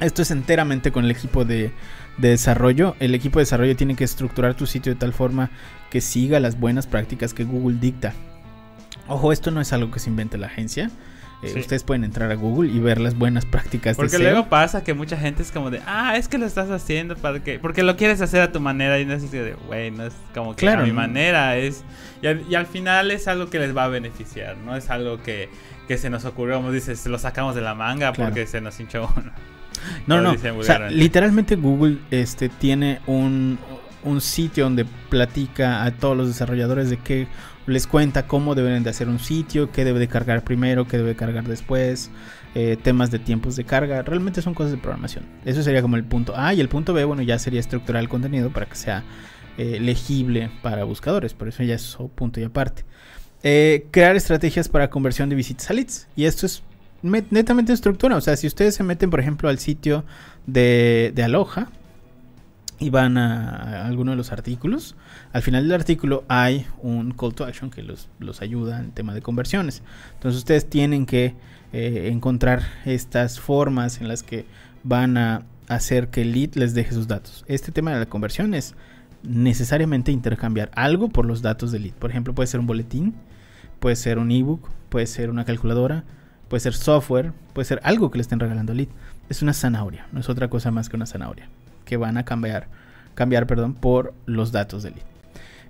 esto 0.00 0.22
es 0.22 0.30
enteramente 0.30 0.92
con 0.92 1.04
el 1.04 1.10
equipo 1.10 1.44
de, 1.44 1.72
de 2.18 2.30
desarrollo 2.30 2.96
el 3.00 3.14
equipo 3.14 3.38
de 3.38 3.42
desarrollo 3.44 3.76
tiene 3.76 3.96
que 3.96 4.04
estructurar 4.04 4.54
tu 4.54 4.66
sitio 4.66 4.92
de 4.92 4.98
tal 4.98 5.12
forma 5.12 5.50
que 5.90 6.00
siga 6.00 6.40
las 6.40 6.58
buenas 6.58 6.86
prácticas 6.86 7.34
que 7.34 7.44
Google 7.44 7.78
dicta 7.80 8.14
ojo 9.08 9.32
esto 9.32 9.50
no 9.50 9.60
es 9.60 9.72
algo 9.72 9.90
que 9.90 9.98
se 9.98 10.10
invente 10.10 10.38
la 10.38 10.46
agencia 10.46 10.90
eh, 11.42 11.58
ustedes 11.58 11.84
pueden 11.84 12.04
entrar 12.04 12.30
a 12.30 12.34
Google 12.34 12.70
y 12.70 12.78
ver 12.78 12.98
las 12.98 13.14
buenas 13.14 13.44
prácticas 13.44 13.96
Porque 13.96 14.18
luego 14.18 14.46
pasa 14.48 14.82
que 14.82 14.94
mucha 14.94 15.18
gente 15.18 15.42
es 15.42 15.52
como 15.52 15.70
de, 15.70 15.82
ah, 15.86 16.16
es 16.16 16.28
que 16.28 16.38
lo 16.38 16.46
estás 16.46 16.70
haciendo 16.70 17.14
para 17.14 17.44
que. 17.44 17.58
Porque 17.58 17.82
lo 17.82 17.96
quieres 17.96 18.22
hacer 18.22 18.40
a 18.40 18.52
tu 18.52 18.60
manera 18.60 18.98
y 18.98 19.04
no 19.04 19.12
es 19.12 19.22
así 19.22 19.36
de, 19.36 19.52
güey, 19.66 19.90
no 19.90 20.06
es 20.06 20.14
como 20.34 20.56
que 20.56 20.68
a 20.68 20.78
mi 20.78 20.92
manera. 20.92 21.56
es 21.58 21.84
y 22.22 22.54
al, 22.54 22.66
final 22.66 23.10
es 23.10 23.28
algo 23.28 23.50
que 23.50 23.58
les 23.58 23.76
va 23.76 23.84
a 23.84 23.88
beneficiar, 23.88 24.56
no 24.56 24.76
es 24.76 24.88
algo 24.88 25.22
que, 25.22 25.50
se 25.94 26.08
nos 26.08 26.24
ocurrió, 26.24 26.56
como 26.56 26.72
dices, 26.72 27.04
lo 27.06 27.18
sacamos 27.18 27.54
de 27.54 27.60
la 27.60 27.74
manga 27.74 28.12
porque 28.12 28.46
se 28.46 28.60
nos 28.60 28.80
hinchó 28.80 29.12
uno. 29.16 29.30
No, 30.06 30.20
no, 30.20 30.32
o 30.32 30.62
sea, 30.62 30.90
literalmente 30.90 31.56
Google 31.56 31.98
este, 32.10 32.48
tiene 32.48 33.00
un, 33.06 33.58
un 34.04 34.20
sitio 34.20 34.64
donde 34.64 34.84
platica 35.08 35.84
a 35.84 35.90
todos 35.90 36.16
los 36.16 36.28
desarrolladores 36.28 36.90
de 36.90 36.98
qué 36.98 37.26
les 37.66 37.86
cuenta 37.86 38.26
cómo 38.26 38.54
deben 38.54 38.82
de 38.82 38.90
hacer 38.90 39.08
un 39.08 39.18
sitio, 39.18 39.72
qué 39.72 39.84
debe 39.84 39.98
de 39.98 40.08
cargar 40.08 40.44
primero, 40.44 40.86
qué 40.86 40.98
debe 40.98 41.16
cargar 41.16 41.44
después, 41.44 42.10
eh, 42.54 42.76
temas 42.80 43.10
de 43.10 43.18
tiempos 43.18 43.56
de 43.56 43.64
carga, 43.64 44.02
realmente 44.02 44.40
son 44.40 44.54
cosas 44.54 44.72
de 44.72 44.78
programación. 44.78 45.24
Eso 45.44 45.62
sería 45.62 45.82
como 45.82 45.96
el 45.96 46.04
punto 46.04 46.36
A. 46.36 46.54
Y 46.54 46.60
el 46.60 46.68
punto 46.68 46.94
B, 46.94 47.04
bueno, 47.04 47.22
ya 47.22 47.38
sería 47.38 47.60
estructurar 47.60 48.02
el 48.02 48.08
contenido 48.08 48.50
para 48.50 48.66
que 48.66 48.76
sea 48.76 49.04
eh, 49.58 49.78
legible 49.80 50.50
para 50.62 50.84
buscadores, 50.84 51.34
por 51.34 51.48
eso 51.48 51.62
ya 51.62 51.74
es 51.74 51.96
un 51.98 52.08
punto 52.08 52.40
y 52.40 52.44
aparte. 52.44 52.84
Eh, 53.42 53.86
crear 53.90 54.16
estrategias 54.16 54.68
para 54.68 54.88
conversión 54.88 55.28
de 55.28 55.36
visitas 55.36 55.70
a 55.70 55.74
leads. 55.74 56.08
Y 56.16 56.24
esto 56.24 56.46
es 56.46 56.62
netamente 57.02 57.72
estructura, 57.72 58.16
o 58.16 58.20
sea, 58.20 58.36
si 58.36 58.46
ustedes 58.46 58.74
se 58.74 58.82
meten 58.82 59.10
por 59.10 59.20
ejemplo 59.20 59.48
al 59.48 59.58
sitio 59.58 60.04
de, 60.46 61.12
de 61.14 61.22
Aloha, 61.22 61.68
y 62.78 62.90
van 62.90 63.16
a, 63.16 63.86
alguno 63.86 64.10
de 64.10 64.16
los 64.16 64.32
artículos, 64.32 64.96
al 65.32 65.42
final 65.42 65.64
del 65.64 65.72
artículo 65.72 66.24
hay 66.28 66.66
un 66.82 67.12
call 67.12 67.34
to 67.34 67.44
action 67.44 67.70
que 67.70 67.82
los, 67.82 68.08
los 68.18 68.42
ayuda 68.42 68.80
en 68.80 68.90
tema 68.92 69.14
de 69.14 69.22
conversiones. 69.22 69.82
Entonces 70.14 70.38
ustedes 70.38 70.68
tienen 70.68 71.06
que 71.06 71.34
eh, 71.72 72.10
encontrar 72.12 72.62
estas 72.84 73.40
formas 73.40 74.00
en 74.00 74.08
las 74.08 74.22
que 74.22 74.44
van 74.82 75.16
a 75.16 75.42
hacer 75.68 76.08
que 76.08 76.22
el 76.22 76.32
lead 76.32 76.54
les 76.54 76.74
deje 76.74 76.92
sus 76.92 77.08
datos. 77.08 77.44
Este 77.48 77.72
tema 77.72 77.92
de 77.92 78.00
la 78.00 78.06
conversión 78.06 78.54
es 78.54 78.74
necesariamente 79.22 80.12
intercambiar 80.12 80.70
algo 80.74 81.08
por 81.08 81.24
los 81.24 81.42
datos 81.42 81.72
del 81.72 81.84
lead. 81.84 81.94
Por 81.94 82.10
ejemplo, 82.10 82.34
puede 82.34 82.46
ser 82.46 82.60
un 82.60 82.66
boletín, 82.66 83.14
puede 83.80 83.96
ser 83.96 84.18
un 84.18 84.30
ebook, 84.30 84.68
puede 84.90 85.06
ser 85.06 85.30
una 85.30 85.44
calculadora, 85.44 86.04
puede 86.48 86.60
ser 86.60 86.74
software, 86.74 87.32
puede 87.52 87.66
ser 87.66 87.80
algo 87.82 88.10
que 88.10 88.18
le 88.18 88.22
estén 88.22 88.40
regalando 88.40 88.72
al 88.72 88.78
lead. 88.78 88.88
Es 89.28 89.42
una 89.42 89.52
zanahoria, 89.52 90.06
no 90.12 90.20
es 90.20 90.28
otra 90.28 90.48
cosa 90.48 90.70
más 90.70 90.88
que 90.88 90.96
una 90.96 91.06
zanahoria 91.06 91.48
que 91.84 91.96
van 91.96 92.18
a 92.18 92.24
cambiar, 92.24 92.68
cambiar 93.14 93.46
perdón, 93.46 93.74
por 93.74 94.14
los 94.26 94.52
datos 94.52 94.82
del 94.82 94.94
lead. 94.94 95.04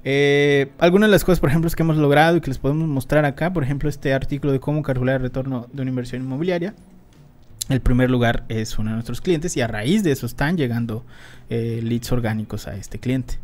Eh, 0.09 0.71
algunas 0.79 1.09
de 1.09 1.13
las 1.13 1.25
cosas, 1.25 1.41
por 1.41 1.51
ejemplo, 1.51 1.69
que 1.69 1.83
hemos 1.83 1.97
logrado 1.97 2.37
y 2.37 2.41
que 2.41 2.49
les 2.49 2.59
podemos 2.59 2.87
mostrar 2.87 3.25
acá, 3.25 3.53
por 3.53 3.65
ejemplo, 3.65 3.89
este 3.89 4.15
artículo 4.15 4.53
de 4.53 4.61
cómo 4.61 4.83
calcular 4.83 5.17
el 5.17 5.23
retorno 5.23 5.67
de 5.73 5.83
una 5.83 5.91
inversión 5.91 6.23
inmobiliaria. 6.23 6.75
El 7.69 7.81
primer 7.81 8.09
lugar 8.09 8.45
es 8.49 8.79
uno 8.79 8.91
de 8.91 8.95
nuestros 8.95 9.21
clientes 9.21 9.57
y 9.57 9.61
a 9.61 9.67
raíz 9.67 10.05
de 10.05 10.13
eso 10.13 10.27
están 10.27 10.57
llegando 10.57 11.05
eh, 11.51 11.81
leads 11.83 12.13
orgánicos 12.13 12.69
a 12.69 12.77
este 12.77 13.01
cliente. 13.01 13.39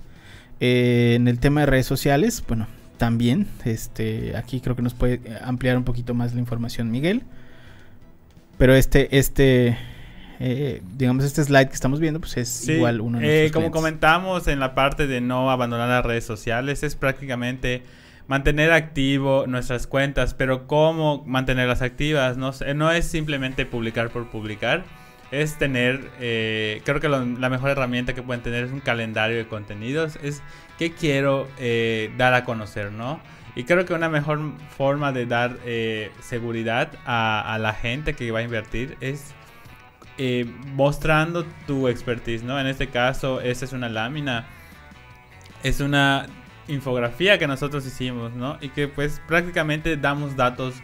Eh, 0.61 1.15
en 1.17 1.27
el 1.27 1.41
tema 1.41 1.63
de 1.63 1.67
redes 1.67 1.87
sociales, 1.87 2.45
bueno, 2.47 2.69
también, 3.03 3.49
este, 3.65 4.37
aquí 4.37 4.61
creo 4.61 4.77
que 4.77 4.83
nos 4.83 4.95
puede 4.95 5.21
ampliar 5.43 5.77
un 5.77 5.83
poquito 5.83 6.15
más 6.15 6.35
la 6.35 6.39
información 6.39 6.93
Miguel. 6.93 7.25
Pero 8.59 8.77
este, 8.77 9.19
este, 9.19 9.77
eh, 10.39 10.81
digamos, 10.97 11.25
este 11.25 11.43
slide 11.43 11.67
que 11.67 11.75
estamos 11.75 11.99
viendo, 11.99 12.21
pues 12.21 12.37
es 12.37 12.69
igual 12.69 13.01
uno 13.01 13.19
de 13.19 13.51
Como 13.53 13.73
comentamos 13.73 14.47
en 14.47 14.61
la 14.61 14.77
parte 14.77 15.09
de 15.09 15.21
no 15.21 15.51
abandonar 15.51 15.89
las 15.89 16.07
redes 16.07 16.25
sociales, 16.25 16.85
es 16.85 16.95
prácticamente 16.95 17.83
mantener 18.29 18.71
activo 18.71 19.49
nuestras 19.49 19.89
cuentas, 19.89 20.35
pero 20.35 20.69
cómo 20.69 21.25
mantenerlas 21.27 21.83
activas, 21.83 22.37
no, 22.37 22.53
no 22.77 22.93
es 22.93 23.05
simplemente 23.05 23.67
publicar 23.67 24.11
por 24.11 24.31
publicar, 24.31 24.85
es 25.33 25.59
tener, 25.59 26.09
eh, 26.21 26.81
creo 26.85 27.01
que 27.01 27.09
la 27.09 27.49
mejor 27.51 27.71
herramienta 27.71 28.15
que 28.15 28.23
pueden 28.23 28.43
tener 28.43 28.65
es 28.65 28.71
un 28.71 28.81
calendario 28.81 29.37
de 29.37 29.49
contenidos, 29.49 30.17
es 30.23 30.43
qué 30.79 30.93
quiero 30.93 31.49
eh, 31.59 32.13
dar 32.17 32.35
a 32.35 32.45
conocer, 32.45 32.93
¿no? 32.93 33.21
Y 33.57 33.65
creo 33.65 33.85
que 33.85 33.93
una 33.93 34.09
mejor 34.09 34.41
forma 34.77 35.13
de 35.13 35.27
dar 35.27 35.57
seguridad 36.21 36.93
a, 37.05 37.53
a 37.53 37.59
la 37.59 37.75
gente 37.75 38.15
que 38.15 38.31
va 38.31 38.39
a 38.39 38.43
invertir 38.43 38.97
es 39.01 39.35
eh, 40.19 40.45
mostrando 40.75 41.47
tu 41.67 41.89
expertise, 41.89 42.43
¿no? 42.43 42.61
En 42.61 42.67
este 42.67 42.89
caso, 42.89 43.41
esta 43.41 43.65
es 43.65 43.73
una 43.73 43.89
lámina, 43.89 44.45
es 45.63 45.81
una 45.81 46.27
infografía 46.69 47.39
que 47.39 47.47
nosotros 47.47 47.87
hicimos, 47.87 48.33
¿no? 48.35 48.59
Y 48.61 48.69
que 48.69 48.89
pues 48.89 49.23
prácticamente 49.27 49.97
damos 49.97 50.37
datos 50.37 50.75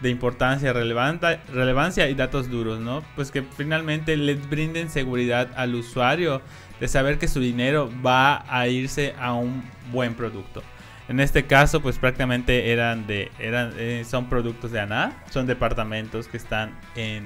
de 0.00 0.10
importancia, 0.10 0.72
relevancia 0.72 2.08
y 2.08 2.14
datos 2.14 2.50
duros, 2.50 2.80
¿no? 2.80 3.02
Pues 3.14 3.30
que 3.30 3.42
finalmente 3.42 4.16
les 4.16 4.48
brinden 4.48 4.90
seguridad 4.90 5.48
al 5.56 5.74
usuario 5.74 6.42
de 6.80 6.88
saber 6.88 7.18
que 7.18 7.28
su 7.28 7.40
dinero 7.40 7.90
va 8.04 8.44
a 8.48 8.68
irse 8.68 9.14
a 9.18 9.32
un 9.32 9.64
buen 9.92 10.14
producto. 10.14 10.62
En 11.08 11.20
este 11.20 11.46
caso, 11.46 11.80
pues 11.80 11.98
prácticamente 11.98 12.72
eran 12.72 13.06
de, 13.06 13.30
eran, 13.38 13.72
eh, 13.76 14.04
son 14.06 14.28
productos 14.28 14.72
de 14.72 14.80
ANA, 14.80 15.22
son 15.30 15.46
departamentos 15.46 16.28
que 16.28 16.36
están 16.36 16.72
en 16.96 17.24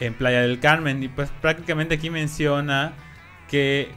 en 0.00 0.14
Playa 0.14 0.42
del 0.42 0.58
Carmen. 0.58 1.02
Y 1.02 1.08
pues 1.08 1.30
prácticamente 1.40 1.94
aquí 1.94 2.10
menciona 2.10 2.92
que 3.48 3.90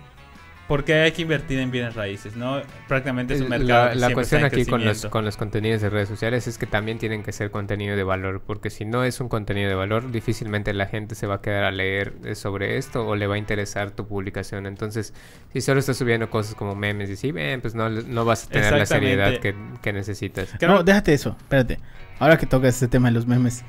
por 0.67 0.85
qué 0.85 0.93
hay 0.95 1.11
que 1.11 1.23
invertir 1.23 1.59
en 1.59 1.71
bienes 1.71 1.93
raíces, 1.93 2.35
¿no? 2.35 2.61
Prácticamente 2.87 3.33
es 3.33 3.41
un 3.41 3.49
mercado. 3.49 3.89
La, 3.89 4.07
la 4.07 4.13
cuestión 4.13 4.45
aquí 4.45 4.65
con 4.65 4.83
los, 4.83 5.05
con 5.07 5.25
los 5.25 5.35
contenidos 5.35 5.81
de 5.81 5.89
redes 5.89 6.07
sociales 6.07 6.47
es 6.47 6.57
que 6.57 6.65
también 6.65 6.97
tienen 6.97 7.23
que 7.23 7.31
ser 7.31 7.51
contenido 7.51 7.95
de 7.95 8.03
valor, 8.03 8.41
porque 8.45 8.69
si 8.69 8.85
no 8.85 9.03
es 9.03 9.19
un 9.19 9.29
contenido 9.29 9.69
de 9.69 9.75
valor, 9.75 10.11
difícilmente 10.11 10.73
la 10.73 10.85
gente 10.85 11.15
se 11.15 11.27
va 11.27 11.35
a 11.35 11.41
quedar 11.41 11.65
a 11.65 11.71
leer 11.71 12.13
eh, 12.23 12.35
sobre 12.35 12.77
esto 12.77 13.05
o 13.05 13.15
le 13.15 13.27
va 13.27 13.35
a 13.35 13.37
interesar 13.37 13.91
tu 13.91 14.07
publicación. 14.07 14.65
Entonces, 14.65 15.13
si 15.51 15.61
solo 15.61 15.79
estás 15.79 15.97
subiendo 15.97 16.29
cosas 16.29 16.55
como 16.55 16.75
memes 16.75 17.09
y 17.09 17.13
así, 17.13 17.33
pues 17.61 17.75
no, 17.75 17.89
no 17.89 18.25
vas 18.25 18.45
a 18.45 18.49
tener 18.49 18.73
la 18.73 18.85
seriedad 18.85 19.39
que, 19.39 19.55
que 19.81 19.93
necesitas. 19.93 20.55
No, 20.61 20.83
déjate 20.83 21.13
eso, 21.13 21.35
espérate. 21.37 21.79
Ahora 22.19 22.37
que 22.37 22.45
tocas 22.45 22.75
este 22.75 22.87
tema 22.87 23.09
de 23.09 23.15
los 23.15 23.27
memes 23.27 23.63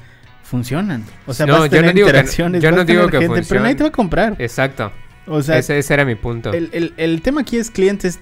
funcionan. 0.45 1.05
O 1.27 1.35
sea, 1.35 1.47
no, 1.47 1.55
vas 1.55 1.65
a 1.65 1.69
tener 1.69 1.95
yo 1.95 2.05
no 2.05 2.09
interacciones, 2.09 2.63
yo 2.63 2.71
no 2.71 2.85
digo 2.85 3.09
que 3.09 3.19
gente, 3.19 3.43
pero 3.49 3.61
nadie 3.63 3.75
te 3.75 3.83
va 3.83 3.89
a 3.89 3.93
comprar. 3.93 4.37
Exacto. 4.39 4.93
O 5.27 5.43
sea, 5.43 5.59
ese, 5.59 5.79
era 5.93 6.05
mi 6.05 6.15
punto. 6.15 6.53
El, 6.53 7.23
tema 7.23 7.43
aquí 7.43 7.57
es 7.57 7.71
clientes. 7.71 8.21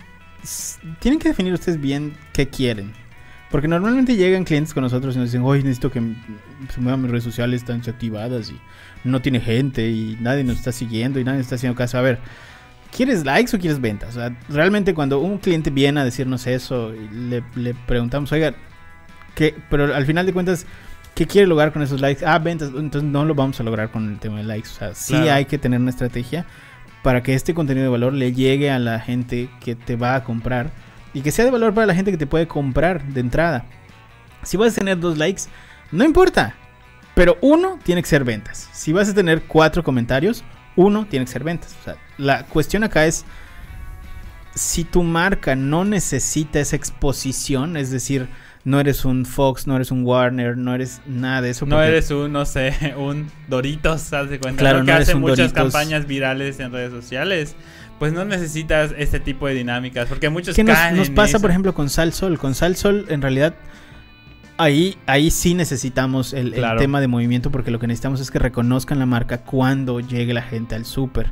Tienen 1.01 1.21
que 1.21 1.29
definir 1.29 1.53
ustedes 1.53 1.81
bien 1.81 2.15
qué 2.33 2.49
quieren. 2.49 2.93
Porque 3.51 3.69
normalmente 3.69 4.17
llegan 4.17 4.45
clientes 4.45 4.73
con 4.73 4.83
nosotros 4.83 5.15
y 5.15 5.19
nos 5.19 5.29
dicen, 5.29 5.43
oye, 5.43 5.63
necesito 5.63 5.91
que 5.91 6.01
se 6.73 6.81
muevan 6.81 7.03
mis 7.03 7.11
redes 7.11 7.25
sociales, 7.25 7.61
están 7.61 7.79
desactivadas 7.79 8.51
y 8.51 8.59
no 9.05 9.21
tiene 9.21 9.41
gente 9.41 9.91
y 9.91 10.17
nadie 10.21 10.43
nos 10.43 10.57
está 10.57 10.73
siguiendo 10.73 11.21
y 11.21 11.25
nadie 11.25 11.39
nos 11.39 11.47
está 11.47 11.57
haciendo 11.57 11.77
caso. 11.77 11.99
A 11.99 12.01
ver, 12.01 12.19
¿quieres 12.97 13.27
likes 13.27 13.55
o 13.55 13.61
quieres 13.61 13.79
ventas? 13.79 14.17
O 14.17 14.21
sea, 14.21 14.35
realmente 14.49 14.95
cuando 14.95 15.19
un 15.19 15.37
cliente 15.37 15.69
viene 15.69 16.01
a 16.01 16.05
decirnos 16.05 16.47
eso 16.47 16.95
y 16.95 17.09
le, 17.11 17.45
le 17.55 17.75
preguntamos, 17.75 18.33
oiga, 18.33 18.55
¿qué? 19.35 19.55
Pero 19.69 19.95
al 19.95 20.07
final 20.07 20.25
de 20.25 20.33
cuentas 20.33 20.67
¿Qué 21.15 21.27
quiere 21.27 21.47
lograr 21.47 21.73
con 21.73 21.83
esos 21.83 22.01
likes? 22.01 22.25
Ah, 22.25 22.39
ventas. 22.39 22.71
Entonces 22.75 23.03
no 23.03 23.25
lo 23.25 23.35
vamos 23.35 23.61
a 23.61 23.63
lograr 23.63 23.91
con 23.91 24.11
el 24.11 24.19
tema 24.19 24.39
de 24.39 24.45
likes. 24.45 24.69
O 24.69 24.73
sea, 24.73 24.95
sí 24.95 25.15
hay 25.15 25.45
que 25.45 25.59
tener 25.59 25.79
una 25.79 25.91
estrategia 25.91 26.47
para 27.03 27.23
que 27.23 27.35
este 27.35 27.55
contenido 27.55 27.85
de 27.85 27.91
valor 27.91 28.13
le 28.13 28.33
llegue 28.33 28.71
a 28.71 28.79
la 28.79 29.01
gente 29.01 29.51
que 29.61 29.75
te 29.75 29.97
va 29.97 30.15
a 30.15 30.25
comprar 30.25 30.71
y 31.15 31.23
que 31.23 31.31
sea 31.31 31.45
de 31.45 31.51
valor 31.51 31.75
para 31.75 31.87
la 31.87 31.95
gente 31.95 32.11
que 32.11 32.17
te 32.17 32.27
puede 32.27 32.47
comprar 32.47 33.05
de 33.05 33.21
entrada. 33.21 33.65
Si 34.43 34.57
vas 34.57 34.73
a 34.73 34.79
tener 34.81 34.99
dos 34.99 35.19
likes, 35.19 35.43
no 35.91 36.05
importa. 36.05 36.55
Pero 37.15 37.37
uno 37.43 37.79
tiene 37.83 38.03
que 38.03 38.09
ser 38.09 38.25
ventas. 38.25 38.69
Si 38.73 38.93
vas 38.93 39.09
a 39.09 39.15
tener 39.15 39.43
cuatro 39.43 39.83
comentarios, 39.83 40.45
uno 40.77 41.05
tiene 41.07 41.27
que 41.27 41.33
ser 41.33 41.45
ventas. 41.45 41.77
La 42.17 42.45
cuestión 42.45 42.85
acá 42.85 43.05
es 43.05 43.25
si 44.55 44.85
tu 44.85 45.03
marca 45.03 45.55
no 45.55 45.85
necesita 45.85 46.61
esa 46.61 46.77
exposición, 46.77 47.77
es 47.77 47.91
decir, 47.91 48.29
no 48.65 48.79
eres 48.79 49.05
un 49.05 49.25
Fox, 49.27 49.67
no 49.67 49.75
eres 49.75 49.91
un 49.91 50.05
Warner, 50.05 50.57
no 50.57 50.75
eres 50.75 51.01
nada 51.07 51.43
de 51.43 51.51
eso. 51.51 51.67
No 51.67 51.83
eres 51.83 52.11
un, 52.11 52.33
no 52.33 52.45
sé, 52.45 52.95
un 52.97 53.31
Doritos, 53.49 54.13
haz 54.13 54.31
de 54.31 54.39
cuenta. 54.39 54.61
Claro, 54.61 54.85
que 54.85 54.93
hace 54.93 55.15
muchas 55.15 55.53
campañas 55.53 56.07
virales 56.07 56.61
en 56.61 56.73
redes 56.73 56.93
sociales. 56.93 57.57
Pues 57.99 58.13
no 58.13 58.25
necesitas 58.25 58.93
este 58.99 59.21
tipo 59.21 59.47
de 59.47 59.55
dinámicas, 59.55 60.09
porque 60.09 60.29
muchos 60.29 60.57
¿Qué 60.57 60.65
nos, 60.65 60.77
nos 60.93 61.11
pasa, 61.11 61.39
por 61.39 61.51
ejemplo, 61.51 61.73
con 61.73 61.89
Sal 61.89 62.13
Sol? 62.13 62.37
Con 62.37 62.55
Sal 62.57 62.75
Sol, 62.75 63.07
en 63.09 63.23
realidad, 63.23 63.55
ahí, 64.59 64.97
ahí 65.07 65.31
sí 65.31 65.55
necesitamos 65.55 66.33
el, 66.33 66.55
el 66.55 66.77
tema 66.79 67.01
de 67.01 67.07
movimiento, 67.07 67.53
porque 67.53 67.71
lo 67.71 67.79
que 67.79 67.87
necesitamos 67.87 68.21
es 68.21 68.33
que 68.33 68.41
reconozcan 68.41 68.99
la 68.99 69.07
marca 69.07 69.39
cuando 69.39 70.01
llegue 70.01 70.35
la 70.35 70.43
gente 70.43 70.75
al 70.75 70.85
súper. 70.85 71.31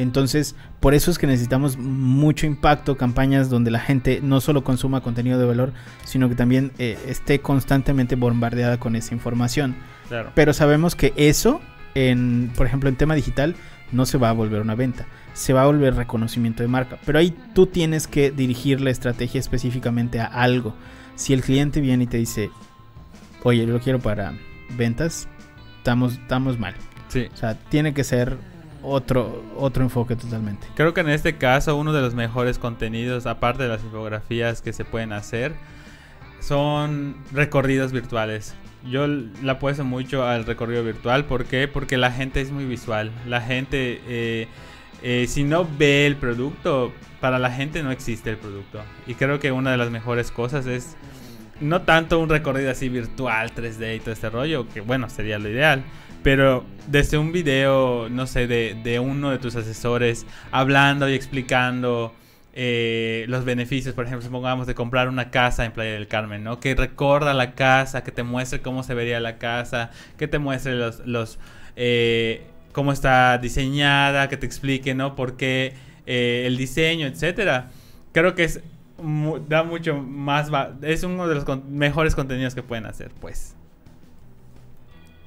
Entonces, 0.00 0.56
por 0.80 0.94
eso 0.94 1.10
es 1.10 1.18
que 1.18 1.26
necesitamos 1.26 1.76
mucho 1.76 2.46
impacto, 2.46 2.96
campañas 2.96 3.50
donde 3.50 3.70
la 3.70 3.80
gente 3.80 4.20
no 4.22 4.40
solo 4.40 4.64
consuma 4.64 5.02
contenido 5.02 5.38
de 5.38 5.44
valor, 5.44 5.74
sino 6.04 6.30
que 6.30 6.34
también 6.34 6.72
eh, 6.78 6.98
esté 7.06 7.40
constantemente 7.40 8.16
bombardeada 8.16 8.80
con 8.80 8.96
esa 8.96 9.12
información. 9.12 9.76
Pero 10.34 10.54
sabemos 10.54 10.96
que 10.96 11.12
eso, 11.16 11.60
en, 11.94 12.50
por 12.56 12.66
ejemplo, 12.66 12.88
en 12.88 12.96
tema 12.96 13.14
digital, 13.14 13.56
no 13.92 14.06
se 14.06 14.16
va 14.16 14.30
a 14.30 14.32
volver 14.32 14.62
una 14.62 14.74
venta, 14.74 15.04
se 15.34 15.52
va 15.52 15.64
a 15.64 15.66
volver 15.66 15.94
reconocimiento 15.94 16.62
de 16.62 16.68
marca. 16.70 16.96
Pero 17.04 17.18
ahí 17.18 17.36
tú 17.54 17.66
tienes 17.66 18.06
que 18.06 18.30
dirigir 18.30 18.80
la 18.80 18.88
estrategia 18.88 19.38
específicamente 19.38 20.18
a 20.18 20.24
algo. 20.24 20.74
Si 21.14 21.34
el 21.34 21.42
cliente 21.42 21.82
viene 21.82 22.04
y 22.04 22.06
te 22.06 22.16
dice, 22.16 22.50
oye, 23.42 23.66
yo 23.66 23.74
lo 23.74 23.80
quiero 23.80 23.98
para 23.98 24.32
ventas, 24.78 25.28
estamos, 25.76 26.14
estamos 26.14 26.58
mal. 26.58 26.74
Sí. 27.08 27.28
O 27.34 27.36
sea, 27.36 27.54
tiene 27.54 27.92
que 27.92 28.02
ser 28.02 28.38
otro, 28.82 29.42
otro 29.56 29.82
enfoque 29.82 30.16
totalmente. 30.16 30.66
Creo 30.74 30.94
que 30.94 31.00
en 31.00 31.10
este 31.10 31.36
caso 31.36 31.76
uno 31.76 31.92
de 31.92 32.00
los 32.00 32.14
mejores 32.14 32.58
contenidos, 32.58 33.26
aparte 33.26 33.62
de 33.62 33.68
las 33.68 33.82
infografías 33.82 34.62
que 34.62 34.72
se 34.72 34.84
pueden 34.84 35.12
hacer, 35.12 35.54
son 36.40 37.16
recorridos 37.32 37.92
virtuales. 37.92 38.54
Yo 38.84 39.06
la 39.06 39.52
apuesto 39.52 39.84
mucho 39.84 40.26
al 40.26 40.46
recorrido 40.46 40.82
virtual. 40.82 41.26
¿Por 41.26 41.44
qué? 41.44 41.68
Porque 41.68 41.98
la 41.98 42.10
gente 42.10 42.40
es 42.40 42.50
muy 42.50 42.64
visual. 42.64 43.12
La 43.26 43.42
gente, 43.42 44.00
eh, 44.08 44.48
eh, 45.02 45.26
si 45.28 45.44
no 45.44 45.68
ve 45.78 46.06
el 46.06 46.16
producto, 46.16 46.92
para 47.20 47.38
la 47.38 47.50
gente 47.50 47.82
no 47.82 47.90
existe 47.90 48.30
el 48.30 48.38
producto. 48.38 48.80
Y 49.06 49.14
creo 49.14 49.38
que 49.38 49.52
una 49.52 49.70
de 49.70 49.76
las 49.76 49.90
mejores 49.90 50.30
cosas 50.30 50.66
es 50.66 50.96
no 51.60 51.82
tanto 51.82 52.18
un 52.18 52.28
recorrido 52.28 52.70
así 52.70 52.88
virtual, 52.88 53.52
3D 53.54 53.96
y 53.96 54.00
todo 54.00 54.12
este 54.12 54.30
rollo, 54.30 54.68
que 54.68 54.80
bueno, 54.80 55.08
sería 55.08 55.38
lo 55.38 55.48
ideal 55.48 55.84
pero 56.22 56.64
desde 56.86 57.18
un 57.18 57.32
video, 57.32 58.08
no 58.10 58.26
sé, 58.26 58.46
de, 58.46 59.00
uno 59.00 59.30
de 59.30 59.38
tus 59.38 59.56
asesores 59.56 60.26
hablando 60.50 61.08
y 61.08 61.14
explicando 61.14 62.14
eh, 62.52 63.24
los 63.28 63.44
beneficios, 63.44 63.94
por 63.94 64.06
ejemplo, 64.06 64.26
supongamos 64.26 64.66
de 64.66 64.74
comprar 64.74 65.08
una 65.08 65.30
casa 65.30 65.64
en 65.64 65.72
Playa 65.72 65.92
del 65.92 66.08
Carmen, 66.08 66.44
¿no? 66.44 66.60
Que 66.60 66.74
recorda 66.74 67.32
la 67.32 67.54
casa, 67.54 68.04
que 68.04 68.12
te 68.12 68.22
muestre 68.22 68.60
cómo 68.60 68.82
se 68.82 68.94
vería 68.94 69.20
la 69.20 69.38
casa, 69.38 69.90
que 70.18 70.28
te 70.28 70.38
muestre 70.38 70.74
los, 70.74 71.06
los 71.06 71.38
eh, 71.76 72.42
cómo 72.72 72.92
está 72.92 73.38
diseñada, 73.38 74.28
que 74.28 74.36
te 74.36 74.46
explique, 74.46 74.94
¿no? 74.94 75.14
Por 75.14 75.36
qué 75.36 75.74
eh, 76.06 76.44
el 76.46 76.56
diseño, 76.56 77.06
etcétera. 77.06 77.70
Creo 78.12 78.34
que 78.34 78.44
es 78.44 78.60
da 79.48 79.62
mucho 79.62 79.96
más, 80.00 80.50
es 80.82 81.02
uno 81.02 81.26
de 81.28 81.34
los 81.34 81.44
mejores 81.68 82.14
contenidos 82.14 82.54
que 82.54 82.62
pueden 82.62 82.86
hacer, 82.86 83.10
pues. 83.20 83.54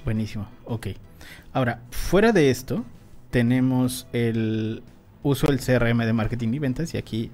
Buenísimo, 0.05 0.47
ok. 0.65 0.87
Ahora, 1.53 1.81
fuera 1.91 2.31
de 2.31 2.49
esto, 2.49 2.83
tenemos 3.31 4.07
el 4.11 4.83
uso 5.21 5.47
del 5.47 5.59
CRM 5.59 5.99
de 6.05 6.13
marketing 6.13 6.53
y 6.53 6.59
ventas 6.59 6.93
y 6.93 6.97
aquí 6.97 7.31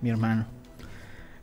mi 0.00 0.10
hermano. 0.10 0.46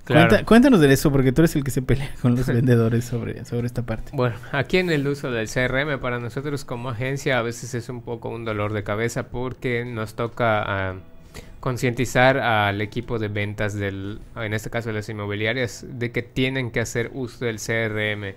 Claro. 0.03 0.27
Cuenta- 0.29 0.45
cuéntanos 0.45 0.79
de 0.81 0.93
eso 0.93 1.11
porque 1.11 1.31
tú 1.31 1.41
eres 1.41 1.55
el 1.55 1.63
que 1.63 1.71
se 1.71 1.81
pelea 1.81 2.11
con 2.21 2.35
los 2.35 2.45
vendedores 2.47 3.05
sobre, 3.05 3.43
sobre 3.45 3.65
esta 3.65 3.83
parte. 3.83 4.11
Bueno, 4.13 4.35
aquí 4.51 4.77
en 4.77 4.89
el 4.91 5.07
uso 5.07 5.31
del 5.31 5.47
CRM 5.49 5.99
para 5.99 6.19
nosotros 6.19 6.63
como 6.65 6.89
agencia 6.89 7.39
a 7.39 7.41
veces 7.41 7.73
es 7.73 7.89
un 7.89 8.01
poco 8.01 8.29
un 8.29 8.45
dolor 8.45 8.73
de 8.73 8.83
cabeza 8.83 9.29
porque 9.29 9.83
nos 9.85 10.13
toca 10.15 10.61
ah, 10.63 10.95
concientizar 11.65 12.38
al 12.38 12.80
equipo 12.80 13.17
de 13.17 13.28
ventas 13.28 13.73
del, 13.73 14.19
en 14.36 14.54
este 14.54 14.69
caso 14.69 14.89
de 14.89 14.93
las 14.93 15.10
inmobiliarias, 15.10 15.84
de 15.89 16.12
que 16.12 16.21
tienen 16.21 16.69
que 16.69 16.80
hacer 16.80 17.10
uso 17.15 17.43
del 17.43 17.56
CRM. 17.56 18.36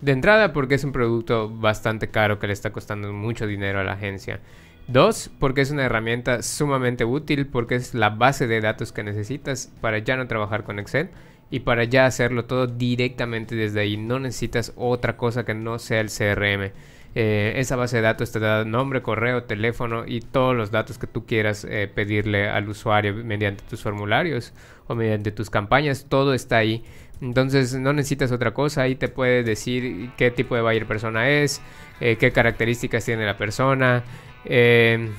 De 0.00 0.12
entrada 0.12 0.54
porque 0.54 0.76
es 0.76 0.82
un 0.82 0.92
producto 0.92 1.50
bastante 1.50 2.08
caro 2.08 2.38
que 2.38 2.46
le 2.46 2.54
está 2.54 2.72
costando 2.72 3.12
mucho 3.12 3.46
dinero 3.46 3.80
a 3.80 3.84
la 3.84 3.92
agencia. 3.92 4.40
Dos, 4.88 5.30
porque 5.38 5.60
es 5.60 5.70
una 5.70 5.84
herramienta 5.84 6.42
sumamente 6.42 7.04
útil 7.04 7.46
porque 7.46 7.74
es 7.74 7.92
la 7.92 8.08
base 8.08 8.46
de 8.46 8.62
datos 8.62 8.90
que 8.90 9.02
necesitas 9.02 9.70
para 9.82 9.98
ya 9.98 10.16
no 10.16 10.26
trabajar 10.26 10.64
con 10.64 10.78
Excel 10.78 11.10
y 11.50 11.60
para 11.60 11.84
ya 11.84 12.06
hacerlo 12.06 12.46
todo 12.46 12.68
directamente 12.68 13.54
desde 13.54 13.80
ahí. 13.80 13.98
No 13.98 14.18
necesitas 14.18 14.72
otra 14.76 15.18
cosa 15.18 15.44
que 15.44 15.52
no 15.52 15.78
sea 15.78 16.00
el 16.00 16.08
CRM. 16.08 16.72
Eh, 17.14 17.52
esa 17.56 17.76
base 17.76 17.96
de 17.96 18.02
datos 18.02 18.32
te 18.32 18.40
da 18.40 18.64
nombre, 18.64 19.02
correo, 19.02 19.44
teléfono 19.44 20.04
y 20.06 20.20
todos 20.20 20.56
los 20.56 20.70
datos 20.70 20.98
que 20.98 21.06
tú 21.06 21.26
quieras 21.26 21.66
eh, 21.68 21.90
pedirle 21.94 22.48
al 22.48 22.70
usuario 22.70 23.14
mediante 23.14 23.62
tus 23.68 23.82
formularios 23.82 24.54
o 24.86 24.94
mediante 24.94 25.30
tus 25.30 25.50
campañas. 25.50 26.06
Todo 26.08 26.32
está 26.32 26.58
ahí. 26.58 26.84
Entonces 27.20 27.74
no 27.74 27.92
necesitas 27.92 28.32
otra 28.32 28.52
cosa. 28.52 28.82
Ahí 28.82 28.94
te 28.94 29.08
puede 29.08 29.42
decir 29.42 30.10
qué 30.16 30.30
tipo 30.30 30.54
de 30.54 30.62
buyer 30.62 30.86
persona 30.86 31.28
es, 31.28 31.60
eh, 32.00 32.16
qué 32.16 32.32
características 32.32 33.04
tiene 33.04 33.26
la 33.26 33.36
persona. 33.36 34.02
el, 34.44 35.10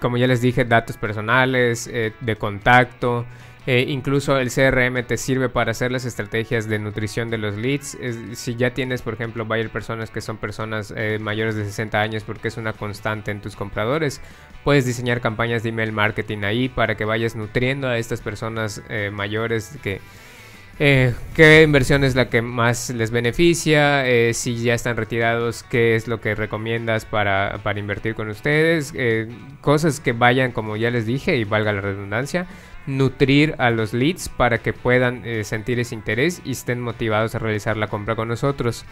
como 0.00 0.16
ya 0.16 0.26
les 0.26 0.40
dije, 0.40 0.64
datos 0.64 0.96
personales, 0.96 1.88
de 1.88 2.36
contacto. 2.36 3.26
Eh, 3.64 3.84
incluso 3.86 4.38
el 4.38 4.50
CRM 4.50 5.04
te 5.04 5.16
sirve 5.16 5.48
para 5.48 5.70
hacer 5.70 5.92
las 5.92 6.04
estrategias 6.04 6.68
de 6.68 6.80
nutrición 6.80 7.30
de 7.30 7.38
los 7.38 7.56
leads. 7.56 7.96
Si 8.32 8.56
ya 8.56 8.74
tienes, 8.74 9.02
por 9.02 9.14
ejemplo, 9.14 9.44
buyer 9.44 9.70
personas 9.70 10.10
que 10.10 10.20
son 10.20 10.36
personas 10.36 10.92
eh, 10.96 11.18
mayores 11.20 11.54
de 11.54 11.64
60 11.64 12.00
años 12.00 12.24
porque 12.24 12.48
es 12.48 12.56
una 12.56 12.72
constante 12.72 13.30
en 13.30 13.40
tus 13.40 13.54
compradores, 13.54 14.20
puedes 14.64 14.84
diseñar 14.84 15.20
campañas 15.20 15.62
de 15.62 15.68
email 15.68 15.92
marketing 15.92 16.38
ahí 16.42 16.68
para 16.68 16.96
que 16.96 17.04
vayas 17.04 17.36
nutriendo 17.36 17.86
a 17.86 17.98
estas 17.98 18.20
personas 18.20 18.82
eh, 18.88 19.10
mayores 19.12 19.78
que 19.80 20.00
eh, 20.80 21.14
qué 21.36 21.62
inversión 21.62 22.02
es 22.02 22.16
la 22.16 22.28
que 22.28 22.42
más 22.42 22.90
les 22.90 23.12
beneficia, 23.12 24.04
si 24.32 24.60
ya 24.60 24.74
están 24.74 24.96
retirados, 24.96 25.62
qué 25.62 25.94
es 25.94 26.08
lo 26.08 26.20
que 26.20 26.34
recomiendas 26.34 27.04
para, 27.04 27.60
invertir 27.76 28.16
con 28.16 28.28
ustedes, 28.28 28.92
cosas 29.60 30.00
que 30.00 30.12
vayan, 30.12 30.50
como 30.50 30.76
ya 30.76 30.90
les 30.90 31.06
dije, 31.06 31.36
y 31.36 31.44
valga 31.44 31.72
la 31.72 31.82
redundancia, 31.82 32.48
nutrir 32.86 33.54
a 33.58 33.70
los 33.70 33.92
leads 33.92 34.28
para 34.28 34.58
que 34.58 34.72
puedan 34.72 35.22
eh, 35.24 35.44
sentir 35.44 35.78
ese 35.78 35.94
interés 35.94 36.42
y 36.44 36.52
estén 36.52 36.80
motivados 36.80 37.34
a 37.34 37.38
realizar 37.38 37.76
la 37.76 37.86
compra 37.86 38.16
con 38.16 38.28
nosotros. 38.28 38.84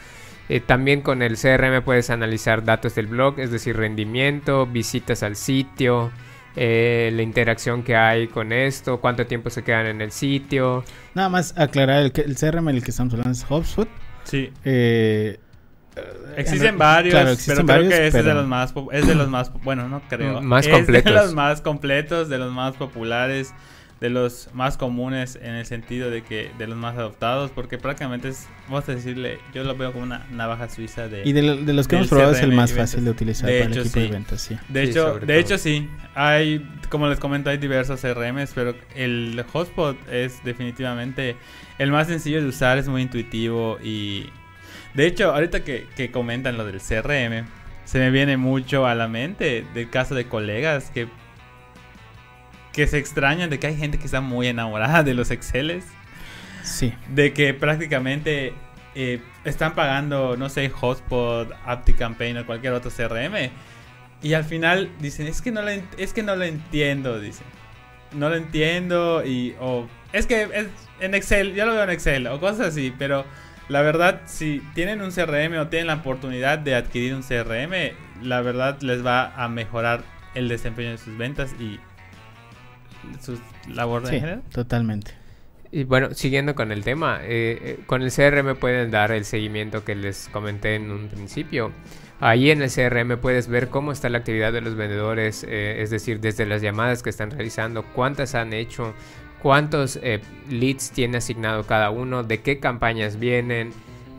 Eh, 0.49 0.61
también 0.61 1.01
con 1.03 1.23
el 1.23 1.37
CRM 1.37 1.83
puedes 1.83 2.11
analizar 2.11 2.65
datos 2.65 2.95
del 2.95 3.07
blog, 3.07 3.39
es 3.41 3.51
decir, 3.51 3.77
rendimiento, 3.77 4.67
visitas 4.67 5.23
al 5.23 5.37
sitio, 5.37 6.11
eh, 6.57 7.11
la 7.15 7.23
interacción 7.23 7.83
que 7.85 7.95
hay 7.95 8.27
con 8.27 8.53
esto, 8.53 9.01
cuánto 9.01 9.27
tiempo 9.27 9.51
se 9.51 9.63
quedan 9.63 9.87
en 9.87 10.01
el 10.01 10.11
sitio. 10.11 10.85
Nada 11.15 11.29
más 11.29 11.57
aclarar, 11.57 12.03
el, 12.03 12.13
que- 12.13 12.23
el 12.23 12.37
CRM 12.37 12.69
el 12.71 12.83
que 12.83 12.91
estamos 12.91 13.13
hablando 13.15 13.31
es 13.33 13.47
HubSpot. 13.49 13.89
Sí. 14.25 14.51
Eh, 14.65 15.39
Existen 16.37 16.69
en- 16.71 16.79
varios, 16.79 17.15
claro, 17.15 17.31
existen 17.31 17.67
pero 17.67 17.79
creo 17.81 17.91
que 17.91 18.07
ese 18.07 18.19
es 18.21 18.25
de 18.25 18.35
los 18.35 18.47
más 18.47 18.73
po- 18.73 18.91
es 18.93 19.07
de 19.07 19.15
los 19.15 19.29
más 19.29 19.53
bueno, 19.65 19.89
no 19.89 20.01
creo. 20.09 20.41
Mm, 20.41 20.45
más 20.45 20.67
es 20.67 20.73
completos. 20.73 21.13
de 21.13 21.21
los 21.21 21.35
más 21.35 21.61
completos, 21.61 22.29
de 22.29 22.39
los 22.39 22.53
más 22.53 22.75
populares, 22.77 23.53
de 24.01 24.09
los 24.11 24.49
más 24.55 24.77
comunes 24.79 25.37
en 25.43 25.55
el 25.55 25.67
sentido 25.67 26.11
de 26.11 26.23
que 26.23 26.51
de 26.57 26.67
los 26.67 26.77
más 26.79 26.97
adoptados, 26.97 27.51
porque 27.51 27.77
prácticamente 27.77 28.29
es 28.29 28.47
vamos 28.67 28.89
a 28.89 28.95
decirle, 28.95 29.41
yo 29.53 29.63
lo 29.63 29.77
veo 29.77 29.93
como 29.93 30.05
una 30.05 30.27
navaja 30.31 30.69
suiza 30.71 31.09
de 31.09 31.23
Y 31.25 31.33
de, 31.33 31.43
lo- 31.43 31.57
de 31.57 31.73
los 31.75 31.87
que 31.87 31.97
hemos 31.97 32.09
probado 32.09 32.33
es 32.33 32.41
el 32.41 32.53
más 32.53 32.73
fácil 32.73 33.05
de 33.05 33.11
utilizar 33.11 33.51
De 33.51 33.61
para 33.61 33.73
el 33.75 33.79
equipo 33.79 34.01
de 34.01 34.09
ventas, 34.09 34.41
sí. 34.41 34.57
De 34.69 34.85
Sí, 34.87 34.91
hecho, 34.93 35.15
de 35.15 35.21
todo. 35.27 35.31
hecho 35.37 35.59
sí. 35.59 35.89
Hay, 36.15 36.67
como 36.89 37.09
les 37.09 37.19
comento, 37.21 37.51
hay 37.51 37.59
diversos 37.59 38.01
CRMs, 38.01 38.53
pero 38.55 38.75
el 38.95 39.45
Hotspot 39.53 39.97
es 40.11 40.43
definitivamente 40.45 41.37
el 41.79 41.91
más 41.93 42.07
sencillo 42.07 42.41
de 42.41 42.49
usar, 42.49 42.79
es 42.79 42.89
muy 42.89 43.03
intuitivo 43.03 43.79
y 43.83 44.31
de 44.95 45.07
hecho, 45.07 45.33
ahorita 45.35 45.63
que, 45.63 45.87
que 45.95 46.11
comentan 46.11 46.57
lo 46.57 46.65
del 46.65 46.81
CRM, 46.81 47.47
se 47.85 47.99
me 47.99 48.11
viene 48.11 48.37
mucho 48.37 48.87
a 48.87 48.95
la 48.95 49.09
mente 49.09 49.65
del 49.75 49.89
caso 49.91 50.15
de 50.15 50.27
colegas 50.27 50.91
que 50.91 51.07
que 52.73 52.87
se 52.87 52.99
extrañan 52.99 53.51
de 53.51 53.59
que 53.59 53.67
hay 53.69 53.77
gente 53.77 53.99
que 53.99 54.05
está 54.05 54.21
muy 54.21 54.47
enamorada 54.47 55.03
de 55.03 55.15
los 55.15 55.31
Exceles 55.31 55.85
Sí. 56.63 56.93
de 57.09 57.33
que 57.33 57.55
prácticamente 57.55 58.53
eh, 58.95 59.21
están 59.45 59.75
pagando, 59.75 60.37
no 60.37 60.49
sé, 60.49 60.69
Hotspot, 60.69 61.53
AptiCampaign 61.65 62.39
o 62.39 62.47
cualquier 62.47 62.73
otro 62.73 62.91
CRM. 62.91 63.51
Y 64.23 64.35
al 64.35 64.45
final 64.45 64.91
dicen, 65.01 65.27
es 65.27 65.41
que 65.41 65.51
no 65.51 65.63
lo, 65.63 65.71
es 65.71 66.13
que 66.13 66.23
no 66.23 66.37
lo 66.37 66.45
entiendo, 66.45 67.19
dicen. 67.19 67.47
No 68.13 68.29
lo 68.29 68.37
entiendo 68.37 69.25
y... 69.25 69.55
O, 69.61 69.87
es 70.13 70.27
que 70.27 70.43
es 70.43 70.67
en 71.01 71.15
Excel, 71.15 71.55
yo 71.55 71.65
lo 71.67 71.73
veo 71.73 71.85
en 71.85 71.91
Excel 71.91 72.27
o 72.27 72.41
cosas 72.41 72.69
así, 72.69 72.93
pero 72.99 73.25
la 73.69 73.81
verdad, 73.83 74.23
si 74.27 74.61
tienen 74.75 75.01
un 75.01 75.13
CRM 75.13 75.57
o 75.59 75.69
tienen 75.69 75.87
la 75.87 75.95
oportunidad 75.95 76.59
de 76.59 76.75
adquirir 76.75 77.15
un 77.15 77.23
CRM, 77.23 77.95
la 78.21 78.43
verdad 78.43 78.79
les 78.83 79.07
va 79.07 79.33
a 79.37 79.49
mejorar 79.49 80.03
el 80.35 80.49
desempeño 80.49 80.91
de 80.91 80.99
sus 80.99 81.17
ventas 81.17 81.55
y 81.59 81.79
su 83.21 83.39
labor 83.73 84.07
Sí, 84.07 84.15
en 84.17 84.21
general. 84.21 84.43
totalmente. 84.53 85.13
Y 85.73 85.85
bueno, 85.85 86.13
siguiendo 86.15 86.55
con 86.57 86.73
el 86.73 86.83
tema, 86.83 87.21
eh, 87.23 87.59
eh, 87.63 87.81
con 87.87 88.03
el 88.03 88.11
CRM 88.11 88.57
pueden 88.57 88.91
dar 88.91 89.13
el 89.13 89.25
seguimiento 89.25 89.85
que 89.85 89.95
les 89.95 90.29
comenté 90.33 90.75
en 90.75 90.91
un 90.91 91.09
principio. 91.09 91.71
Ahí 92.19 92.51
en 92.51 92.61
el 92.61 92.71
CRM 92.71 93.19
puedes 93.19 93.49
ver 93.49 93.69
cómo 93.69 93.93
está 93.93 94.09
la 94.09 94.19
actividad 94.19 94.53
de 94.53 94.61
los 94.61 94.75
vendedores, 94.75 95.45
eh, 95.49 95.81
es 95.81 95.91
decir, 95.91 96.21
desde 96.21 96.45
las 96.45 96.61
llamadas 96.61 97.03
que 97.03 97.09
están 97.11 97.31
realizando, 97.31 97.83
cuántas 97.95 98.35
han 98.35 98.53
hecho, 98.53 98.95
cuántos 99.43 99.99
eh, 100.03 100.21
leads 100.51 100.91
tiene 100.91 101.19
asignado 101.19 101.65
cada 101.65 101.91
uno, 101.91 102.23
de 102.25 102.41
qué 102.41 102.59
campañas 102.59 103.19
vienen, 103.19 103.73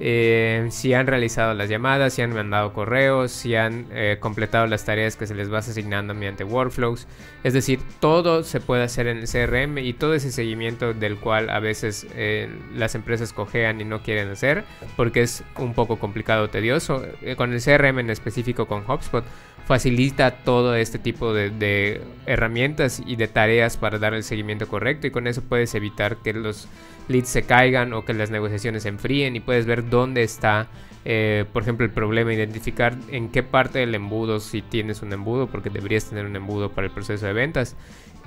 eh, 0.03 0.67
si 0.71 0.95
han 0.95 1.05
realizado 1.05 1.53
las 1.53 1.69
llamadas, 1.69 2.13
si 2.13 2.23
han 2.23 2.33
mandado 2.33 2.73
correos, 2.73 3.31
si 3.31 3.55
han 3.55 3.85
eh, 3.91 4.17
completado 4.19 4.65
las 4.65 4.83
tareas 4.83 5.15
que 5.15 5.27
se 5.27 5.35
les 5.35 5.53
va 5.53 5.59
asignando 5.59 6.15
mediante 6.15 6.43
workflows. 6.43 7.07
Es 7.43 7.53
decir, 7.53 7.79
todo 7.99 8.43
se 8.43 8.59
puede 8.59 8.81
hacer 8.81 9.05
en 9.05 9.19
el 9.19 9.27
CRM 9.27 9.77
y 9.77 9.93
todo 9.93 10.15
ese 10.15 10.31
seguimiento 10.31 10.95
del 10.95 11.17
cual 11.17 11.51
a 11.51 11.59
veces 11.59 12.07
eh, 12.15 12.49
las 12.73 12.95
empresas 12.95 13.31
cojean 13.31 13.79
y 13.79 13.83
no 13.83 14.01
quieren 14.01 14.29
hacer 14.29 14.63
porque 14.97 15.21
es 15.21 15.43
un 15.59 15.75
poco 15.75 15.99
complicado 15.99 16.49
tedioso. 16.49 17.05
Eh, 17.21 17.35
con 17.35 17.53
el 17.53 17.61
CRM 17.61 17.99
en 17.99 18.09
específico 18.09 18.65
con 18.65 18.83
HubSpot 18.89 19.23
facilita 19.71 20.31
todo 20.31 20.75
este 20.75 20.99
tipo 20.99 21.33
de, 21.33 22.01
herramientas 22.25 23.01
y 23.05 23.15
de 23.15 23.29
tareas 23.29 23.77
para 23.77 23.99
dar 23.99 24.13
el 24.13 24.23
seguimiento 24.23 24.67
correcto 24.67 25.07
y 25.07 25.11
con 25.11 25.27
eso 25.27 25.41
puedes 25.43 25.73
evitar 25.75 26.17
que 26.17 26.33
los 26.33 26.67
leads 27.07 27.29
se 27.29 27.43
caigan 27.43 27.93
o 27.93 28.03
que 28.03 28.13
las 28.13 28.31
negociaciones 28.31 28.83
se 28.83 28.89
enfríen 28.89 29.37
y 29.37 29.39
puedes 29.39 29.65
ver 29.65 29.89
dónde 29.89 30.23
está 30.23 30.67
eh, 31.05 31.45
por 31.53 31.63
ejemplo, 31.63 31.85
el 31.85 31.91
problema, 31.91 32.33
identificar 32.33 32.97
en 33.09 33.29
qué 33.29 33.43
parte 33.43 33.79
del 33.79 33.95
embudo, 33.95 34.41
si 34.41 34.61
tienes 34.61 35.01
un 35.01 35.13
embudo, 35.13 35.47
porque 35.47 35.69
deberías 35.69 36.05
tener 36.05 36.25
un 36.25 36.35
embudo 36.35 36.69
para 36.69 36.87
el 36.87 36.93
proceso 36.93 37.25
de 37.25 37.33
ventas, 37.33 37.75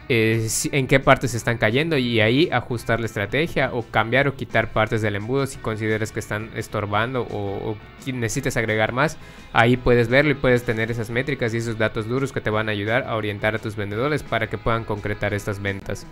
eh, 0.08 0.46
en 0.72 0.86
qué 0.86 1.00
partes 1.00 1.34
están 1.34 1.56
cayendo 1.58 1.96
y 1.96 2.20
ahí 2.20 2.48
ajustar 2.52 3.00
la 3.00 3.06
estrategia 3.06 3.70
o 3.72 3.82
cambiar 3.82 4.28
o 4.28 4.36
quitar 4.36 4.72
partes 4.72 5.00
del 5.02 5.16
embudo 5.16 5.46
si 5.46 5.58
consideras 5.58 6.12
que 6.12 6.20
están 6.20 6.50
estorbando 6.54 7.26
o, 7.30 7.76
necesitas 8.06 8.56
agregar 8.56 8.92
más. 8.92 9.16
Ahí 9.52 9.76
puedes 9.76 10.08
verlo 10.08 10.32
y 10.32 10.34
puedes 10.34 10.64
tener 10.64 10.90
esas 10.90 11.10
métricas 11.10 11.54
y 11.54 11.56
esos 11.56 11.78
datos 11.78 12.06
duros 12.06 12.32
que 12.32 12.40
te 12.40 12.50
van 12.50 12.68
a 12.68 12.72
ayudar 12.72 13.04
a 13.04 13.16
orientar 13.16 13.54
a 13.54 13.58
tus 13.58 13.76
vendedores 13.76 14.22
para 14.22 14.48
que 14.48 14.58
puedan 14.58 14.84
concretar 14.84 15.32
estas 15.32 15.60
ventas. 15.60 16.06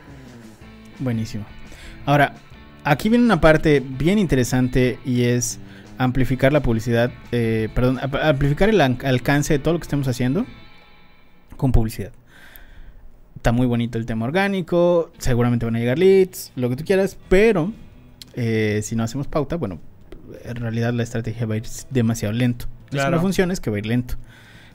Buenísimo. 0.98 1.44
Ahora, 2.06 2.34
aquí 2.84 3.08
viene 3.08 3.24
una 3.24 3.40
parte 3.40 3.82
bien 3.86 4.18
interesante 4.18 4.98
y 5.04 5.24
es 5.24 5.60
amplificar 5.98 6.52
la 6.52 6.60
publicidad, 6.60 7.12
eh, 7.30 7.68
perdón, 7.74 8.00
amplificar 8.00 8.68
el 8.70 8.80
an- 8.80 8.98
alcance 9.04 9.52
de 9.52 9.58
todo 9.58 9.74
lo 9.74 9.80
que 9.80 9.84
estemos 9.84 10.08
haciendo 10.08 10.46
con 11.56 11.70
publicidad. 11.72 12.12
Está 13.42 13.50
muy 13.50 13.66
bonito 13.66 13.98
el 13.98 14.06
tema 14.06 14.24
orgánico, 14.24 15.10
seguramente 15.18 15.66
van 15.66 15.74
a 15.74 15.80
llegar 15.80 15.98
leads, 15.98 16.52
lo 16.54 16.68
que 16.70 16.76
tú 16.76 16.84
quieras, 16.84 17.18
pero 17.28 17.72
eh, 18.34 18.78
si 18.84 18.94
no 18.94 19.02
hacemos 19.02 19.26
pauta, 19.26 19.56
bueno, 19.56 19.80
en 20.44 20.54
realidad 20.54 20.92
la 20.92 21.02
estrategia 21.02 21.44
va 21.44 21.54
a 21.54 21.56
ir 21.56 21.64
demasiado 21.90 22.32
lento. 22.32 22.66
Claro. 22.90 23.16
no 23.16 23.20
funciona 23.20 23.52
es 23.52 23.58
que 23.58 23.68
va 23.68 23.78
a 23.78 23.78
ir 23.80 23.86
lento. 23.86 24.14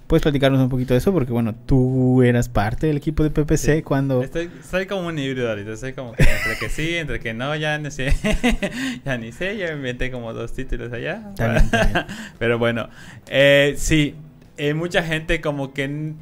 ¿Puedes 0.07 0.22
platicarnos 0.22 0.59
un 0.59 0.68
poquito 0.68 0.93
de 0.93 0.97
eso? 0.97 1.13
Porque 1.13 1.32
bueno, 1.32 1.55
tú 1.55 2.22
eras 2.24 2.49
parte 2.49 2.88
del 2.88 2.97
equipo 2.97 3.24
de 3.24 3.30
PPC 3.30 3.76
Sí. 3.76 3.82
cuando... 3.84 4.22
Estoy, 4.22 4.49
soy 4.70 4.86
como 4.86 5.07
un 5.07 5.18
híbrido 5.18 5.47
ahorita, 5.47 5.78
soy 5.78 5.93
como 5.93 6.11
que 6.11 6.24
entre 6.24 6.59
que 6.59 6.68
sí, 6.68 6.97
entre 6.97 7.22
que 7.22 7.34
no, 7.34 7.55
ya 7.55 7.80
no 7.80 7.89
sé, 7.89 8.13
ya 9.05 9.18
ni 9.18 9.32
sé, 9.32 9.55
ya 9.55 9.68
me 9.68 9.76
inventé 9.76 10.11
como 10.11 10.34
dos 10.34 10.51
títulos 10.51 10.91
allá. 10.91 11.24
Está 11.30 11.53
bien. 11.53 11.70
Pero 12.38 12.59
bueno, 12.59 12.89
eh, 13.28 13.76
sí, 13.78 14.15
eh, 14.57 14.74
mucha 14.74 15.03
gente 15.03 15.39
como 15.39 15.72
que... 15.72 16.15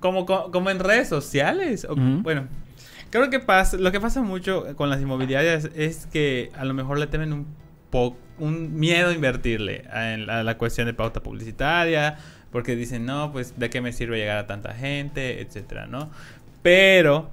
Como, 0.00 0.26
como 0.26 0.70
en 0.70 0.78
redes 0.80 1.08
sociales. 1.08 1.84
o- 1.84 1.92
Ujú. 1.92 2.22
Bueno, 2.22 2.48
creo 3.10 3.30
que 3.30 3.38
pasa, 3.40 3.76
lo 3.76 3.92
que 3.92 4.00
pasa 4.00 4.22
mucho 4.22 4.64
con 4.76 4.90
las 4.90 5.00
inmobiliarias 5.00 5.68
es 5.74 6.06
que 6.06 6.50
a 6.56 6.64
lo 6.64 6.74
mejor 6.74 6.98
le 6.98 7.06
temen 7.06 7.32
un 7.32 7.46
poco, 7.90 8.16
un 8.38 8.78
miedo 8.78 9.10
a 9.10 9.12
invertirle 9.12 9.84
a, 9.92 10.38
a 10.38 10.42
la 10.42 10.56
cuestión 10.58 10.86
de 10.86 10.94
pauta 10.94 11.22
publicitaria, 11.22 12.16
porque 12.50 12.74
dicen, 12.76 13.04
no, 13.04 13.30
pues 13.32 13.58
de 13.58 13.68
qué 13.70 13.80
me 13.80 13.92
sirve 13.92 14.16
llegar 14.18 14.38
a 14.38 14.46
tanta 14.46 14.72
gente, 14.74 15.40
etcétera, 15.40 15.86
¿no? 15.86 16.10
Pero 16.62 17.30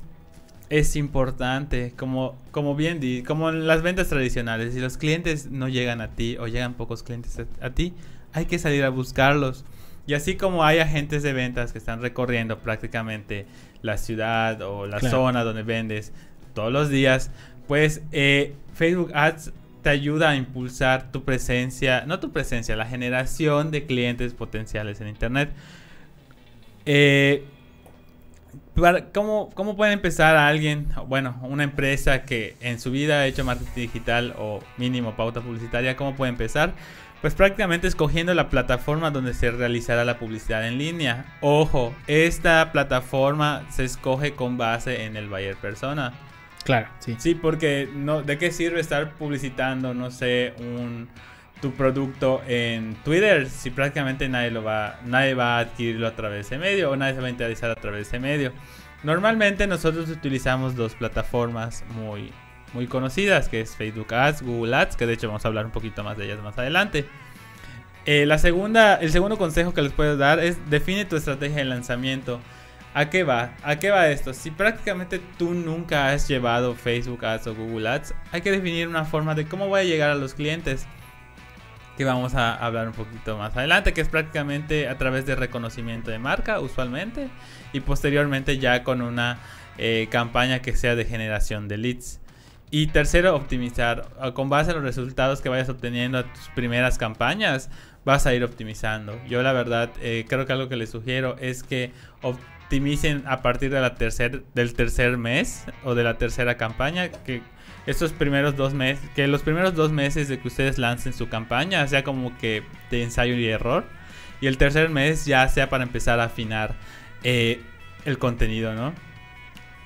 es 0.70 0.96
importante, 0.98 1.94
como, 1.96 2.36
como 2.52 2.76
bien 2.76 3.00
di, 3.00 3.24
como 3.24 3.50
en 3.50 3.68
las 3.68 3.82
ventas 3.82 4.10
tradicionales, 4.10 4.74
si 4.74 4.80
los 4.82 4.98
clientes 4.98 5.50
no 5.50 5.70
llegan 5.70 6.02
a 6.02 6.10
ti 6.10 6.36
o 6.40 6.48
llegan 6.48 6.74
pocos 6.74 7.04
clientes 7.04 7.40
a, 7.40 7.66
a 7.66 7.70
ti, 7.70 7.94
hay 8.34 8.46
que 8.46 8.60
salir 8.60 8.84
a 8.84 8.90
buscarlos. 8.90 9.64
Y 10.08 10.14
así 10.14 10.36
como 10.38 10.64
hay 10.64 10.80
agentes 10.80 11.22
de 11.22 11.34
ventas 11.34 11.72
que 11.74 11.78
están 11.78 12.02
recorriendo 12.02 12.60
prácticamente 12.60 13.46
la 13.82 13.98
ciudad 13.98 14.62
o 14.62 14.88
la 14.88 14.98
Claro. 15.00 15.18
zona 15.18 15.44
donde 15.44 15.64
vendes 15.64 16.14
todos 16.56 16.72
los 16.72 16.90
días, 16.90 17.30
pues 17.68 18.02
eh, 18.14 18.54
Facebook 18.74 19.12
Ads 19.14 19.52
te 19.84 19.90
ayuda 19.90 20.30
a 20.32 20.36
impulsar 20.36 21.12
tu 21.12 21.24
presencia, 21.24 22.06
no 22.08 22.20
tu 22.20 22.32
presencia, 22.32 22.76
la 22.76 22.86
generación 22.86 23.70
de 23.70 23.86
clientes 23.86 24.34
potenciales 24.34 25.00
en 25.02 25.10
Internet. 25.10 25.50
Eh, 26.86 27.44
para- 28.76 29.06
¿cómo, 29.12 29.50
¿Cómo 29.54 29.76
puede 29.76 29.92
empezar 29.94 30.36
a 30.36 30.48
alguien, 30.48 30.88
bueno, 31.08 31.38
una 31.44 31.64
empresa 31.64 32.24
que 32.24 32.56
en 32.62 32.80
su 32.80 32.92
vida 32.92 33.20
ha 33.22 33.28
hecho 33.28 33.44
marketing 33.44 33.72
digital 33.76 34.36
o 34.38 34.62
mínimo 34.78 35.16
pauta 35.16 35.42
publicitaria, 35.42 35.96
cómo 35.96 36.16
puede 36.16 36.32
empezar? 36.32 36.74
Pues 37.22 37.34
prácticamente 37.34 37.88
escogiendo 37.88 38.34
la 38.34 38.50
plataforma 38.50 39.10
donde 39.10 39.34
se 39.34 39.50
realizará 39.52 40.06
la 40.06 40.20
publicidad 40.20 40.68
en 40.68 40.78
línea. 40.78 41.38
Ojo, 41.42 41.96
esta 42.06 42.72
plataforma 42.72 43.66
se 43.72 43.86
escoge 43.86 44.34
con 44.34 44.58
base 44.58 45.06
en 45.06 45.18
el 45.18 45.28
buyer 45.28 45.56
persona. 45.56 46.14
Claro, 46.64 46.88
sí. 47.00 47.16
Sí, 47.18 47.34
porque 47.34 47.90
no, 47.94 48.22
¿de 48.22 48.38
qué 48.38 48.52
sirve 48.52 48.80
estar 48.80 49.14
publicitando, 49.14 49.94
no 49.94 50.12
sé, 50.12 50.54
un 50.60 51.08
tu 51.62 51.72
producto 51.72 52.42
en 52.48 52.96
Twitter 53.04 53.50
si 53.50 53.72
prácticamente 53.72 54.30
nadie 54.30 54.52
lo 54.52 54.64
va, 54.64 55.00
nadie 55.06 55.34
va 55.34 55.58
a 55.58 55.60
adquirirlo 55.62 56.08
a 56.08 56.12
través 56.12 56.50
de 56.50 56.58
medio 56.58 56.92
o 56.92 56.96
nadie 56.96 57.16
se 57.16 57.22
va 57.22 57.28
a 57.28 57.32
interesar 57.32 57.72
a 57.72 57.76
través 57.76 58.12
de 58.12 58.20
medio? 58.20 58.54
Normalmente 59.04 59.68
nosotros 59.68 60.10
utilizamos 60.10 60.76
dos 60.76 60.96
plataformas 60.96 61.84
muy, 61.90 62.32
muy 62.74 62.88
conocidas, 62.88 63.50
que 63.50 63.62
es 63.62 63.76
Facebook 63.76 64.14
Ads, 64.14 64.42
Google 64.42 64.76
Ads, 64.76 64.96
que 64.96 65.06
de 65.06 65.14
hecho 65.14 65.28
vamos 65.28 65.46
a 65.46 65.48
hablar 65.48 65.66
un 65.66 65.72
poquito 65.72 66.04
más 66.04 66.18
de 66.18 66.26
ellas 66.26 66.42
más 66.42 66.58
adelante. 66.58 67.08
Eh, 68.06 68.26
la 68.26 68.38
segunda, 68.38 68.96
el 68.96 69.12
segundo 69.12 69.38
consejo 69.38 69.74
que 69.74 69.82
les 69.82 69.92
puedo 69.92 70.16
dar 70.16 70.40
es 70.40 70.70
define 70.70 71.06
tu 71.06 71.16
estrategia 71.16 71.58
de 71.58 71.66
lanzamiento. 71.66 72.40
¿A 72.94 73.10
qué 73.10 73.24
va? 73.24 73.52
¿A 73.64 73.78
qué 73.78 73.92
va 73.92 74.10
esto? 74.10 74.34
Si 74.34 74.50
prácticamente 74.50 75.20
tú 75.38 75.54
nunca 75.54 76.10
has 76.10 76.28
llevado 76.28 76.74
Facebook 76.74 77.24
Ads 77.26 77.48
o 77.48 77.54
Google 77.54 77.90
Ads, 77.90 78.16
hay 78.32 78.42
que 78.42 78.50
definir 78.50 78.88
una 78.88 79.06
forma 79.06 79.36
de 79.36 79.46
cómo 79.46 79.68
voy 79.68 79.82
a 79.82 79.84
llegar 79.84 80.10
a 80.10 80.16
los 80.16 80.34
clientes. 80.34 80.88
Que 81.98 82.06
vamos 82.06 82.34
a 82.36 82.56
hablar 82.56 82.88
un 82.88 82.94
poquito 82.94 83.38
más 83.38 83.58
adelante, 83.58 83.92
que 83.92 84.02
es 84.02 84.08
prácticamente 84.08 84.88
a 84.88 84.98
través 84.98 85.26
de 85.26 85.36
reconocimiento 85.36 86.12
de 86.12 86.20
marca, 86.20 86.60
usualmente, 86.60 87.28
y 87.74 87.82
posteriormente 87.82 88.58
ya 88.58 88.84
con 88.84 89.02
una 89.02 89.40
eh, 89.78 90.08
campaña 90.10 90.62
que 90.62 90.76
sea 90.76 90.96
de 90.96 91.06
generación 91.06 91.68
de 91.68 91.78
leads. 91.78 92.20
Y 92.70 92.88
tercero, 92.88 93.36
optimizar. 93.36 94.10
Ah, 94.20 94.32
Con 94.32 94.50
base 94.50 94.72
a 94.72 94.74
los 94.74 94.84
resultados 94.84 95.42
que 95.42 95.50
vayas 95.50 95.70
obteniendo 95.70 96.18
a 96.18 96.24
tus 96.24 96.50
primeras 96.50 96.98
campañas, 96.98 97.70
vas 98.04 98.26
a 98.26 98.34
ir 98.34 98.44
optimizando. 98.44 99.18
Yo 99.28 99.42
la 99.42 99.54
verdad 99.54 99.90
eh, 100.02 100.26
creo 100.28 100.46
que 100.46 100.54
algo 100.54 100.68
que 100.68 100.76
les 100.76 100.90
sugiero 100.90 101.38
es 101.40 101.64
que 101.64 101.92
optimicen 102.22 103.24
a 103.26 103.42
partir 103.42 103.72
de 103.72 103.80
la 103.80 103.96
tercer, 103.96 104.44
del 104.54 104.74
tercer 104.74 105.18
mes 105.18 105.66
o 105.86 105.96
de 105.96 106.04
la 106.04 106.18
tercera 106.18 106.58
campaña. 106.58 107.10
Que 107.10 107.42
estos 107.86 108.12
primeros 108.12 108.58
dos 108.58 108.74
meses, 108.74 109.10
que 109.16 109.28
los 109.28 109.44
primeros 109.44 109.74
dos 109.74 109.94
meses 109.94 110.28
de 110.28 110.40
que 110.40 110.50
ustedes 110.50 110.78
lancen 110.78 111.14
su 111.14 111.30
campaña 111.30 111.88
sea 111.88 112.04
como 112.04 112.38
que 112.38 112.64
de 112.92 113.04
ensayo 113.04 113.36
y 113.36 113.48
error. 113.48 113.86
Y 114.42 114.48
el 114.48 114.58
tercer 114.58 114.90
mes 114.90 115.26
ya 115.26 115.48
sea 115.48 115.70
para 115.70 115.84
empezar 115.84 116.20
a 116.20 116.26
afinar 116.26 116.76
eh, 117.24 117.62
el 118.04 118.20
contenido, 118.20 118.74
¿no? 118.74 118.94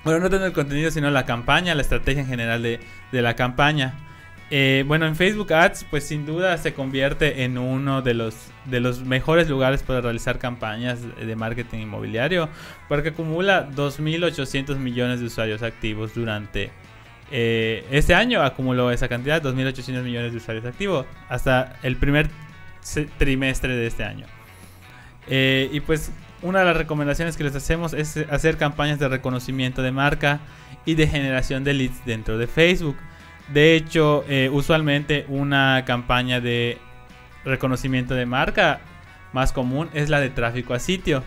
Bueno, 0.04 0.20
no 0.20 0.30
tanto 0.30 0.46
el 0.46 0.52
contenido, 0.52 0.90
sino 0.90 1.10
la 1.10 1.24
campaña, 1.24 1.74
la 1.74 1.82
estrategia 1.82 2.22
en 2.22 2.28
general 2.28 2.62
de, 2.62 2.80
de 3.12 3.22
la 3.22 3.36
campaña. 3.36 3.94
Eh, 4.54 4.84
bueno, 4.86 5.06
en 5.06 5.16
Facebook 5.16 5.50
Ads, 5.50 5.84
pues 5.84 6.04
sin 6.04 6.26
duda 6.26 6.58
se 6.58 6.74
convierte 6.74 7.44
en 7.44 7.56
uno 7.56 8.02
de 8.02 8.12
los, 8.12 8.34
de 8.66 8.80
los 8.80 9.02
mejores 9.02 9.48
lugares 9.48 9.82
para 9.82 10.02
realizar 10.02 10.38
campañas 10.38 10.98
de 11.16 11.36
marketing 11.36 11.78
inmobiliario, 11.78 12.50
porque 12.86 13.08
acumula 13.08 13.70
2.800 13.70 14.76
millones 14.76 15.20
de 15.20 15.26
usuarios 15.26 15.62
activos 15.62 16.12
durante 16.12 16.70
eh, 17.30 17.86
este 17.90 18.14
año. 18.14 18.42
Acumuló 18.42 18.90
esa 18.90 19.08
cantidad, 19.08 19.42
2.800 19.42 20.02
millones 20.02 20.32
de 20.32 20.36
usuarios 20.36 20.66
activos, 20.66 21.06
hasta 21.30 21.78
el 21.82 21.96
primer 21.96 22.28
trimestre 23.16 23.74
de 23.74 23.86
este 23.86 24.04
año. 24.04 24.26
Eh, 25.28 25.70
y 25.72 25.80
pues 25.80 26.12
una 26.42 26.60
de 26.60 26.64
las 26.64 26.76
recomendaciones 26.76 27.36
que 27.36 27.44
les 27.44 27.54
hacemos 27.54 27.92
es 27.92 28.16
hacer 28.30 28.56
campañas 28.56 28.98
de 28.98 29.08
reconocimiento 29.08 29.82
de 29.82 29.92
marca 29.92 30.40
y 30.84 30.94
de 30.94 31.06
generación 31.06 31.64
de 31.64 31.74
leads 31.74 32.04
dentro 32.04 32.38
de 32.38 32.46
Facebook. 32.46 32.96
De 33.52 33.76
hecho, 33.76 34.24
eh, 34.28 34.50
usualmente 34.52 35.24
una 35.28 35.84
campaña 35.86 36.40
de 36.40 36.78
reconocimiento 37.44 38.14
de 38.14 38.26
marca 38.26 38.80
más 39.32 39.52
común 39.52 39.88
es 39.94 40.08
la 40.08 40.20
de 40.20 40.30
tráfico 40.30 40.74
a 40.74 40.78
sitio. 40.78 41.22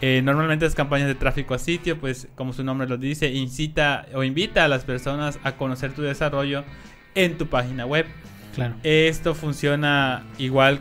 Eh, 0.00 0.22
normalmente 0.24 0.64
las 0.64 0.74
campañas 0.74 1.08
de 1.08 1.14
tráfico 1.14 1.54
a 1.54 1.58
sitio, 1.58 1.98
pues 1.98 2.28
como 2.34 2.52
su 2.52 2.64
nombre 2.64 2.88
lo 2.88 2.96
dice, 2.96 3.30
incita 3.30 4.06
o 4.14 4.24
invita 4.24 4.64
a 4.64 4.68
las 4.68 4.84
personas 4.84 5.38
a 5.44 5.52
conocer 5.52 5.92
tu 5.92 6.02
desarrollo 6.02 6.64
en 7.14 7.36
tu 7.36 7.48
página 7.48 7.84
web. 7.84 8.06
Claro. 8.54 8.74
Esto 8.82 9.34
funciona 9.34 10.24
igual 10.38 10.80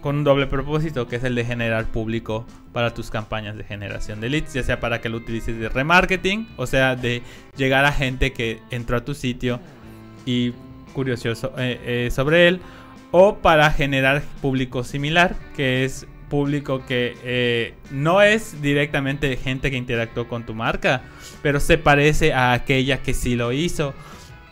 con 0.00 0.16
un 0.16 0.24
doble 0.24 0.46
propósito, 0.46 1.06
que 1.06 1.16
es 1.16 1.24
el 1.24 1.34
de 1.34 1.44
generar 1.44 1.86
público 1.86 2.46
para 2.76 2.92
tus 2.92 3.10
campañas 3.10 3.56
de 3.56 3.64
generación 3.64 4.20
de 4.20 4.28
leads, 4.28 4.52
ya 4.52 4.62
sea 4.62 4.80
para 4.80 5.00
que 5.00 5.08
lo 5.08 5.16
utilices 5.16 5.58
de 5.58 5.70
remarketing, 5.70 6.46
o 6.58 6.66
sea, 6.66 6.94
de 6.94 7.22
llegar 7.56 7.86
a 7.86 7.90
gente 7.90 8.34
que 8.34 8.60
entró 8.68 8.98
a 8.98 9.00
tu 9.02 9.14
sitio 9.14 9.60
y 10.26 10.52
curioso 10.92 11.30
eh, 11.56 11.80
eh, 11.86 12.10
sobre 12.10 12.48
él, 12.48 12.60
o 13.12 13.36
para 13.36 13.70
generar 13.70 14.20
público 14.42 14.84
similar, 14.84 15.36
que 15.56 15.86
es 15.86 16.06
público 16.28 16.84
que 16.84 17.16
eh, 17.24 17.72
no 17.90 18.20
es 18.20 18.60
directamente 18.60 19.34
gente 19.38 19.70
que 19.70 19.78
interactuó 19.78 20.28
con 20.28 20.44
tu 20.44 20.52
marca, 20.52 21.00
pero 21.42 21.60
se 21.60 21.78
parece 21.78 22.34
a 22.34 22.52
aquella 22.52 22.98
que 22.98 23.14
sí 23.14 23.36
lo 23.36 23.52
hizo. 23.52 23.94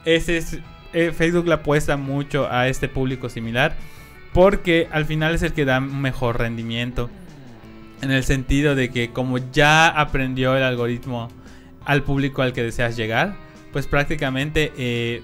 Ese 0.07 0.39
es, 0.39 0.61
Facebook 1.15 1.47
le 1.47 1.53
apuesta 1.53 1.99
mucho 1.99 2.51
a 2.51 2.69
este 2.69 2.89
público 2.89 3.29
similar 3.29 3.77
porque 4.33 4.89
al 4.91 5.05
final 5.05 5.35
es 5.35 5.43
el 5.43 5.53
que 5.53 5.67
da 5.67 5.81
mejor 5.81 6.39
rendimiento. 6.39 7.11
En 8.05 8.11
el 8.11 8.23
sentido 8.23 8.75
de 8.75 8.91
que 8.91 9.13
como 9.13 9.39
ya 9.39 9.89
aprendió 9.89 10.55
el 10.59 10.63
algoritmo 10.63 11.31
al 11.87 12.03
público 12.03 12.43
al 12.43 12.53
que 12.53 12.63
deseas 12.63 12.99
llegar, 12.99 13.35
pues 13.73 13.87
prácticamente 13.87 14.75
eh, 14.77 15.23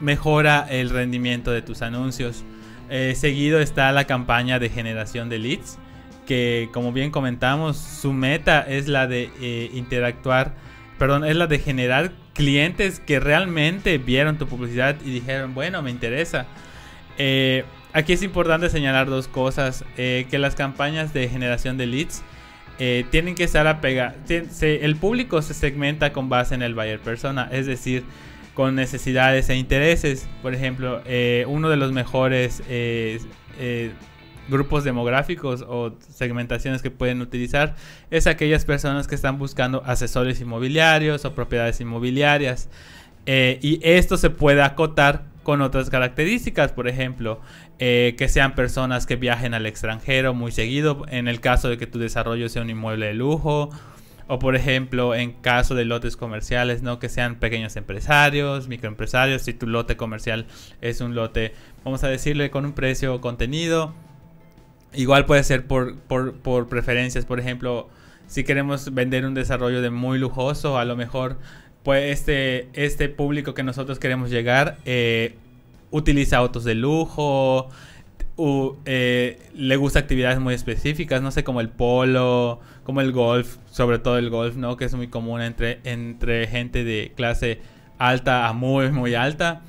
mejora 0.00 0.66
el 0.70 0.88
rendimiento 0.88 1.50
de 1.50 1.60
tus 1.60 1.82
anuncios. 1.82 2.42
Eh, 2.88 3.14
seguido 3.14 3.60
está 3.60 3.92
la 3.92 4.06
campaña 4.06 4.58
de 4.58 4.70
generación 4.70 5.28
de 5.28 5.40
leads, 5.40 5.78
que 6.26 6.70
como 6.72 6.90
bien 6.90 7.10
comentamos, 7.10 7.76
su 7.76 8.14
meta 8.14 8.62
es 8.62 8.88
la 8.88 9.06
de 9.06 9.30
eh, 9.42 9.68
interactuar, 9.74 10.54
perdón, 10.98 11.22
es 11.22 11.36
la 11.36 11.48
de 11.48 11.58
generar 11.58 12.12
clientes 12.32 12.98
que 12.98 13.20
realmente 13.20 13.98
vieron 13.98 14.38
tu 14.38 14.46
publicidad 14.46 14.96
y 15.04 15.10
dijeron, 15.10 15.52
bueno, 15.52 15.82
me 15.82 15.90
interesa. 15.90 16.46
Eh, 17.18 17.64
aquí 17.92 18.12
es 18.12 18.22
importante 18.22 18.68
señalar 18.70 19.08
dos 19.08 19.28
cosas, 19.28 19.84
eh, 19.96 20.26
que 20.30 20.38
las 20.38 20.54
campañas 20.54 21.12
de 21.12 21.28
generación 21.28 21.76
de 21.76 21.86
leads 21.86 22.22
eh, 22.78 23.04
tienen 23.10 23.34
que 23.34 23.44
estar 23.44 23.66
apegadas, 23.66 24.16
el 24.28 24.96
público 24.96 25.42
se 25.42 25.54
segmenta 25.54 26.12
con 26.12 26.28
base 26.28 26.54
en 26.54 26.62
el 26.62 26.74
buyer 26.74 27.00
persona, 27.00 27.48
es 27.52 27.66
decir, 27.66 28.04
con 28.54 28.74
necesidades 28.74 29.48
e 29.50 29.56
intereses. 29.56 30.28
Por 30.40 30.54
ejemplo, 30.54 31.02
eh, 31.06 31.44
uno 31.48 31.68
de 31.68 31.76
los 31.76 31.92
mejores 31.92 32.62
grupos 34.48 34.82
demográficos 34.82 35.64
o 35.66 35.96
segmentaciones 36.00 36.82
que 36.82 36.90
pueden 36.90 37.20
utilizar 37.20 37.76
es 38.10 38.26
aquellas 38.26 38.64
personas 38.64 39.06
que 39.06 39.14
están 39.14 39.38
buscando 39.38 39.82
asesores 39.86 40.40
inmobiliarios 40.40 41.24
o 41.24 41.34
propiedades 41.34 41.80
inmobiliarias. 41.80 42.68
Y 43.26 43.80
esto 43.82 44.16
se 44.16 44.30
puede 44.30 44.62
acotar 44.62 45.32
con 45.42 45.60
otras 45.60 45.90
características, 45.90 46.72
por 46.72 46.88
ejemplo, 46.88 47.40
eh, 47.84 48.14
que 48.16 48.28
sean 48.28 48.54
personas 48.54 49.06
que 49.06 49.16
viajen 49.16 49.54
al 49.54 49.66
extranjero 49.66 50.34
muy 50.34 50.52
seguido, 50.52 51.04
en 51.08 51.26
el 51.26 51.40
caso 51.40 51.68
de 51.68 51.78
que 51.78 51.88
tu 51.88 51.98
desarrollo 51.98 52.48
sea 52.48 52.62
un 52.62 52.70
inmueble 52.70 53.06
de 53.06 53.14
lujo, 53.14 53.70
o 54.28 54.38
por 54.38 54.54
ejemplo, 54.54 55.16
en 55.16 55.32
caso 55.32 55.74
de 55.74 55.84
lotes 55.84 56.16
comerciales, 56.16 56.82
¿no? 56.82 57.00
Que 57.00 57.08
sean 57.08 57.40
pequeños 57.40 57.74
empresarios, 57.74 58.68
microempresarios, 58.68 59.42
si 59.42 59.52
tu 59.52 59.66
lote 59.66 59.96
comercial 59.96 60.46
es 60.80 61.00
un 61.00 61.16
lote, 61.16 61.54
vamos 61.82 62.04
a 62.04 62.08
decirle, 62.08 62.52
con 62.52 62.66
un 62.66 62.72
precio 62.72 63.20
contenido. 63.20 63.92
Igual 64.94 65.26
puede 65.26 65.42
ser 65.42 65.66
por, 65.66 65.96
por, 65.96 66.68
preferencias, 66.68 67.24
por 67.24 67.40
ejemplo, 67.40 67.88
si 68.28 68.44
queremos 68.44 68.94
vender 68.94 69.26
un 69.26 69.34
desarrollo 69.34 69.82
de 69.82 69.90
muy 69.90 70.20
lujoso, 70.20 70.78
a 70.78 70.84
lo 70.84 70.94
mejor 70.94 71.36
pues 71.82 72.12
este, 72.12 72.68
este 72.74 73.08
público 73.08 73.54
que 73.54 73.64
nosotros 73.64 73.98
queremos 73.98 74.30
llegar 74.30 74.78
eh, 74.84 75.34
utiliza 75.92 76.38
autos 76.38 76.64
de 76.64 76.74
lujo, 76.74 77.68
eh, 78.84 79.50
le 79.54 79.76
gusta 79.76 80.00
actividades 80.00 80.40
muy 80.40 80.54
específicas, 80.54 81.22
no 81.22 81.30
sé, 81.30 81.44
como 81.44 81.60
el 81.60 81.68
polo, 81.68 82.60
como 82.82 83.00
el 83.00 83.12
golf, 83.12 83.58
sobre 83.70 83.98
todo 83.98 84.18
el 84.18 84.30
golf, 84.30 84.56
¿no? 84.56 84.76
Que 84.76 84.86
es 84.86 84.94
muy 84.94 85.08
común 85.08 85.42
entre, 85.42 85.80
entre 85.84 86.46
gente 86.48 86.82
de 86.82 87.12
clase 87.14 87.60
alta 87.98 88.48
a 88.48 88.52
muy, 88.52 88.90
muy 88.90 89.14
alta. 89.14 89.62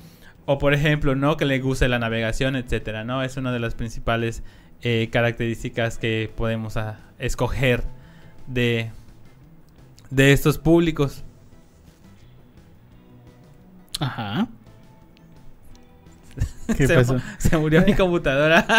O 0.46 0.58
por 0.58 0.74
ejemplo, 0.74 1.14
¿no? 1.14 1.36
Que 1.36 1.44
le 1.44 1.60
guste 1.60 1.88
la 1.88 1.98
navegación, 1.98 2.56
etcétera, 2.56 3.04
¿no? 3.04 3.22
Es 3.22 3.36
una 3.36 3.52
de 3.52 3.60
las 3.60 3.74
principales 3.74 4.42
eh, 4.82 5.08
características 5.12 5.98
que 5.98 6.30
podemos 6.34 6.76
ah, 6.76 6.98
escoger 7.18 7.84
de, 8.46 8.90
de 10.10 10.32
estos 10.32 10.58
públicos. 10.58 11.22
Ajá. 14.00 14.48
¿Qué 16.76 16.86
se, 16.86 16.94
pasó? 16.94 17.14
mu- 17.14 17.20
se 17.38 17.56
murió 17.56 17.82
mi 17.82 17.94
computadora. 17.94 18.66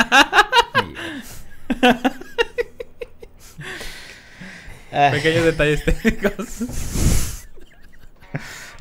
Pequeños 5.12 5.46
detalles 5.46 5.84
técnicos. 5.84 7.46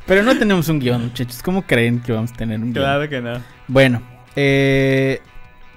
Pero 0.05 0.23
no 0.23 0.37
tenemos 0.37 0.69
un 0.69 0.79
guion, 0.79 1.03
muchachos. 1.05 1.41
¿Cómo 1.41 1.63
creen 1.63 1.99
que 2.01 2.11
vamos 2.13 2.31
a 2.31 2.35
tener 2.35 2.59
un 2.59 2.73
guion? 2.73 2.83
claro 2.85 3.09
que 3.09 3.21
no. 3.21 3.41
Bueno, 3.67 4.01
eh, 4.35 5.19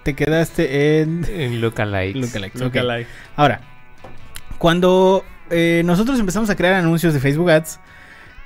te 0.04 0.14
quedaste 0.14 1.00
en 1.00 1.24
En 1.28 1.60
Lookalikes. 1.60 2.20
Lookalikes. 2.20 2.60
ok. 2.60 2.74
Lookalike. 2.74 3.08
Ahora, 3.36 3.60
cuando 4.58 5.24
eh, 5.50 5.82
nosotros 5.84 6.20
empezamos 6.20 6.50
a 6.50 6.56
crear 6.56 6.74
anuncios 6.74 7.14
de 7.14 7.20
Facebook 7.20 7.50
Ads, 7.50 7.80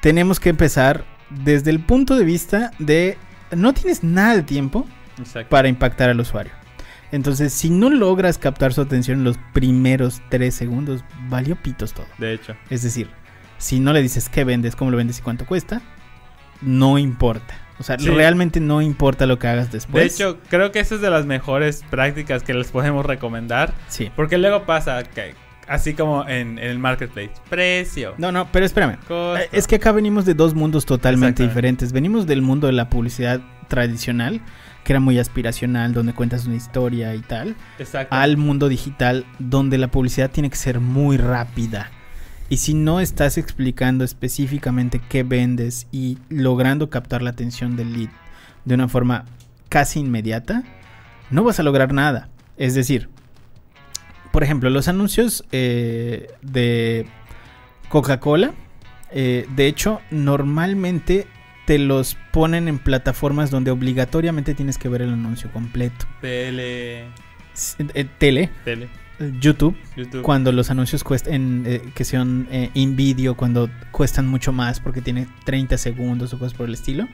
tenemos 0.01 0.39
que 0.41 0.51
empezar 0.51 1.05
desde 1.31 1.71
el 1.71 1.81
punto 1.81 2.15
de 2.17 2.25
vista 2.25 2.71
de 2.79 3.19
no 3.57 3.73
tienes 3.75 4.03
nada 4.03 4.37
de 4.37 4.43
tiempo 4.43 4.87
Exacto. 5.19 5.49
para 5.51 5.69
impactar 5.69 6.11
al 6.11 6.21
usuario. 6.21 6.53
Entonces, 7.11 7.53
si 7.53 7.69
no 7.69 7.91
logras 7.91 8.39
captar 8.39 8.73
su 8.73 8.81
atención 8.81 9.19
en 9.19 9.25
los 9.25 9.39
primeros 9.53 10.23
tres 10.31 10.55
segundos, 10.55 11.05
valió 11.29 11.57
pitos 11.57 11.93
todo. 11.93 12.07
De 12.19 12.33
hecho. 12.33 12.57
Es 12.71 12.83
decir, 12.83 13.11
si 13.59 13.81
no 13.81 13.93
le 13.93 14.01
dices 14.01 14.29
qué 14.31 14.45
vendes, 14.45 14.77
cómo 14.77 14.91
lo 14.91 14.97
vendes 14.97 15.19
y 15.19 15.23
cuánto 15.23 15.45
cuesta, 15.45 15.83
no 16.63 16.97
importa. 16.99 17.55
O 17.79 17.83
sea, 17.83 17.99
Sí. 17.99 18.09
realmente 18.09 18.61
no 18.61 18.81
importa 18.81 19.27
lo 19.27 19.39
que 19.39 19.49
hagas 19.49 19.67
De 19.67 19.79
después. 19.79 20.15
hecho, 20.15 20.39
creo 20.49 20.73
que 20.73 20.81
esa 20.81 20.95
es 20.95 21.01
de 21.01 21.11
las 21.11 21.27
mejores 21.27 21.85
prácticas 21.91 22.43
que 22.43 22.55
les 22.55 22.69
podemos 22.71 23.05
recomendar. 23.05 23.75
sí. 23.89 24.11
Porque 24.17 24.39
luego 24.39 24.65
pasa 24.65 25.03
que, 25.03 25.35
así 25.73 25.95
como 25.95 26.29
en, 26.29 26.59
en 26.59 26.71
el 26.71 26.79
marketplace, 26.79 27.33
precio, 27.49 28.15
No, 28.19 28.31
no, 28.31 28.47
pero 28.53 28.67
espérame. 28.67 28.97
costo. 28.99 29.37
Eh, 29.39 29.49
Es 29.53 29.67
que 29.67 29.77
acá 29.77 29.93
venimos 29.93 30.25
de 30.25 30.35
dos 30.35 30.55
mundos 30.55 30.85
totalmente 30.87 31.43
diferentes. 31.43 31.93
Venimos 31.93 32.27
del 32.27 32.43
mundo 32.43 32.67
de 32.67 32.75
la 32.75 32.89
publicidad 32.91 33.41
tradicional, 33.69 34.41
que 34.85 34.93
era 34.93 35.01
muy 35.01 35.19
aspiracional, 35.19 35.93
donde 35.95 36.13
cuentas 36.13 36.47
una 36.47 36.57
historia 36.57 37.15
y 37.15 37.21
tal, 37.21 37.57
Exacto. 37.79 38.15
al 38.15 38.37
mundo 38.37 38.69
digital, 38.69 39.25
donde 39.39 39.79
la 39.79 39.89
publicidad 39.91 40.31
tiene 40.31 40.51
que 40.51 40.57
ser 40.57 40.79
muy 40.81 41.17
rápida. 41.17 41.91
Y 42.49 42.59
si 42.59 42.75
no 42.75 43.01
estás 43.01 43.39
explicando 43.39 44.05
específicamente 44.05 45.01
qué 45.09 45.23
vendes 45.23 45.87
y 45.91 46.19
logrando 46.29 46.91
captar 46.91 47.23
la 47.23 47.31
atención 47.31 47.77
del 47.77 47.93
lead 47.95 48.11
de 48.67 48.75
una 48.75 48.89
forma 48.89 49.25
casi 49.71 50.01
inmediata, 50.01 50.63
no 51.31 51.45
vas 51.45 51.59
a 51.61 51.63
lograr 51.63 51.95
nada. 51.95 52.29
Es 52.59 52.75
decir, 52.75 53.09
por 54.33 54.43
ejemplo, 54.43 54.71
los 54.71 54.89
anuncios 54.89 55.45
eh, 55.53 56.29
de 56.43 57.07
Coca-Cola, 57.89 58.53
eh, 59.13 59.47
de 59.55 59.67
hecho, 59.67 60.01
normalmente 60.11 61.27
te 61.67 61.79
los 61.79 62.17
ponen 62.33 62.69
en 62.69 62.79
plataformas 62.79 63.51
donde 63.51 63.71
obligatoriamente 63.71 64.55
tienes 64.55 64.79
que 64.79 64.89
ver 64.89 65.03
el 65.03 65.13
anuncio 65.13 65.51
completo. 65.53 66.07
Tele, 66.21 67.03
eh, 67.03 68.09
tele, 68.19 68.51
tele, 68.65 68.89
YouTube, 69.41 69.77
YouTube. 69.97 70.23
cuando 70.23 70.51
los 70.51 70.71
anuncios 70.71 71.05
cuestan, 71.05 71.65
eh, 71.67 71.83
que 71.95 72.05
son 72.05 72.49
eh, 72.51 72.71
in 72.75 72.97
video, 72.97 73.37
cuando 73.37 73.71
cuestan 73.91 74.27
mucho 74.27 74.53
más 74.53 74.81
porque 74.81 75.01
tiene 75.01 75.29
30 75.45 75.79
segundos 75.79 76.33
o 76.33 76.39
cosas 76.39 76.55
por 76.55 76.67
el 76.67 76.75
estilo. 76.75 77.07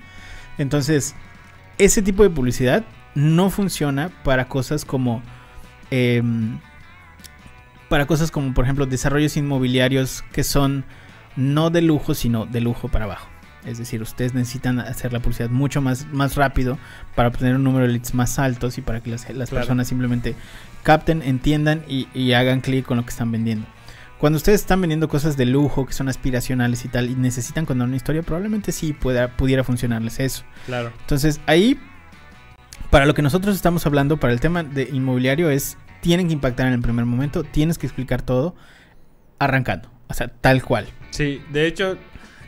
Entonces, 0.57 1.15
ese 1.77 2.03
tipo 2.03 2.23
de 2.23 2.31
publicidad 2.31 2.85
no 3.15 3.51
funciona 3.51 4.11
para 4.25 4.49
cosas 4.49 4.85
como... 4.85 5.23
em, 5.91 6.59
para 7.89 8.07
cosas 8.07 8.31
como, 8.31 8.55
por 8.55 8.65
ejemplo, 8.65 8.87
desarrollos 8.87 9.37
inmobiliarios 9.37 10.23
que 10.33 10.45
son 10.45 10.85
no 11.37 11.71
de 11.71 11.83
lujo, 11.83 12.15
sino 12.15 12.47
de 12.47 12.61
lujo 12.61 12.89
para 12.89 13.05
abajo. 13.07 13.29
Es 13.65 13.79
decir, 13.79 14.01
ustedes 14.03 14.35
necesitan 14.35 14.79
hacer 14.79 15.13
la 15.13 15.21
publicidad 15.21 15.51
mucho 15.51 15.83
más, 15.83 16.07
más 16.13 16.37
rápido 16.37 16.79
para 17.15 17.29
obtener 17.29 17.57
un 17.57 17.65
número 17.65 17.87
de 17.87 17.93
leads 17.93 18.15
más 18.15 18.39
altos 18.39 18.79
y 18.79 18.83
para 18.83 19.01
que 19.01 19.11
las, 19.11 19.29
las 19.31 19.51
Claro. 19.51 19.65
personas 19.67 19.89
simplemente 19.89 20.35
capten, 20.83 21.23
entiendan 21.23 21.83
y, 21.89 22.09
y 22.15 22.33
hagan 22.33 22.61
clic 22.61 22.85
con 22.87 22.97
lo 22.99 23.03
que 23.05 23.11
están 23.11 23.31
vendiendo. 23.33 23.67
Cuando 24.19 24.37
ustedes 24.37 24.61
están 24.61 24.81
vendiendo 24.81 25.09
cosas 25.09 25.37
de 25.37 25.47
lujo 25.47 25.87
que 25.87 25.93
son 25.93 26.09
aspiracionales 26.09 26.85
y 26.85 26.89
tal 26.89 27.09
y 27.11 27.15
necesitan 27.15 27.67
contar 27.67 27.87
una 27.87 27.97
historia, 27.97 28.23
probablemente 28.23 28.73
sí 28.73 28.93
pueda, 28.93 29.37
pudiera 29.37 29.63
funcionarles 29.65 30.19
eso. 30.19 30.45
Claro. 30.67 30.93
Entonces 31.01 31.41
ahí, 31.47 31.79
para 32.91 33.07
lo 33.07 33.15
que 33.15 33.23
nosotros 33.23 33.55
estamos 33.55 33.85
hablando, 33.87 34.17
para 34.17 34.33
el 34.33 34.41
tema 34.41 34.63
de 34.63 34.89
inmobiliario 34.93 35.51
es, 35.51 35.77
tienen 36.01 36.29
que 36.29 36.35
impactar 36.35 36.67
en 36.67 36.75
el 36.75 36.81
primer 36.81 37.05
momento, 37.05 37.45
tienes 37.45 37.79
que 37.79 37.87
explicar 37.87 38.23
todo 38.23 38.55
arrancando, 39.39 39.91
o 40.09 40.15
sea, 40.15 40.29
tal 40.29 40.63
cual. 40.63 40.87
Sí, 41.11 41.43
de 41.53 41.67
hecho, 41.67 41.97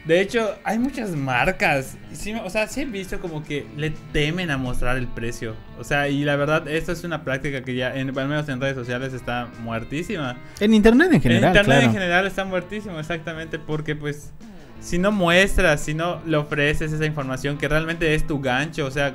de 0.04 0.20
hecho, 0.20 0.56
hay 0.64 0.78
muchas 0.78 1.10
marcas. 1.10 1.98
Sí, 2.12 2.32
o 2.32 2.48
sea, 2.48 2.66
sí 2.66 2.80
he 2.80 2.84
visto 2.86 3.20
como 3.20 3.44
que 3.44 3.66
le 3.76 3.90
temen 4.12 4.50
a 4.50 4.56
mostrar 4.56 4.96
el 4.96 5.06
precio. 5.06 5.54
O 5.78 5.84
sea, 5.84 6.08
y 6.08 6.24
la 6.24 6.36
verdad, 6.36 6.66
esto 6.68 6.92
es 6.92 7.04
una 7.04 7.22
práctica 7.22 7.62
que 7.62 7.74
ya, 7.74 7.94
en, 7.94 8.18
al 8.18 8.28
menos 8.28 8.48
en 8.48 8.60
redes 8.60 8.76
sociales, 8.76 9.12
está 9.12 9.48
muertísima. 9.62 10.36
En 10.58 10.72
internet 10.72 11.12
en 11.12 11.20
general, 11.20 11.44
en 11.44 11.48
internet 11.50 11.76
claro. 11.76 11.86
en 11.86 11.92
general 11.92 12.26
está 12.26 12.44
muertísimo, 12.44 12.98
exactamente, 12.98 13.58
porque 13.58 13.94
pues 13.94 14.32
si 14.80 14.98
no 14.98 15.12
muestras, 15.12 15.82
si 15.82 15.92
no 15.92 16.22
le 16.26 16.38
ofreces 16.38 16.92
esa 16.92 17.04
información 17.04 17.58
que 17.58 17.68
realmente 17.68 18.14
es 18.14 18.26
tu 18.26 18.40
gancho, 18.40 18.86
o 18.86 18.90
sea, 18.90 19.14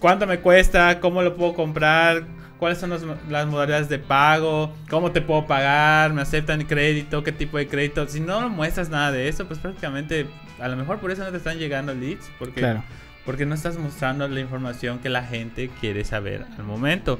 cuánto 0.00 0.26
me 0.26 0.40
cuesta, 0.40 0.98
cómo 0.98 1.22
lo 1.22 1.36
puedo 1.36 1.54
comprar, 1.54 2.24
cuáles 2.62 2.78
son 2.78 2.90
las 3.28 3.46
modalidades 3.48 3.88
de 3.88 3.98
pago, 3.98 4.72
cómo 4.88 5.10
te 5.10 5.20
puedo 5.20 5.48
pagar, 5.48 6.12
me 6.12 6.22
aceptan 6.22 6.62
crédito, 6.62 7.24
qué 7.24 7.32
tipo 7.32 7.58
de 7.58 7.66
crédito. 7.66 8.06
Si 8.06 8.20
no 8.20 8.48
muestras 8.50 8.88
nada 8.88 9.10
de 9.10 9.26
eso, 9.26 9.48
pues 9.48 9.58
prácticamente 9.58 10.28
a 10.60 10.68
lo 10.68 10.76
mejor 10.76 11.00
por 11.00 11.10
eso 11.10 11.24
no 11.24 11.32
te 11.32 11.38
están 11.38 11.58
llegando 11.58 11.92
leads, 11.92 12.30
porque, 12.38 12.60
Claro. 12.60 12.84
porque 13.26 13.46
no 13.46 13.56
estás 13.56 13.78
mostrando 13.78 14.28
la 14.28 14.38
información 14.38 15.00
que 15.00 15.08
la 15.08 15.24
gente 15.24 15.70
quiere 15.80 16.04
saber 16.04 16.46
al 16.56 16.62
momento. 16.62 17.18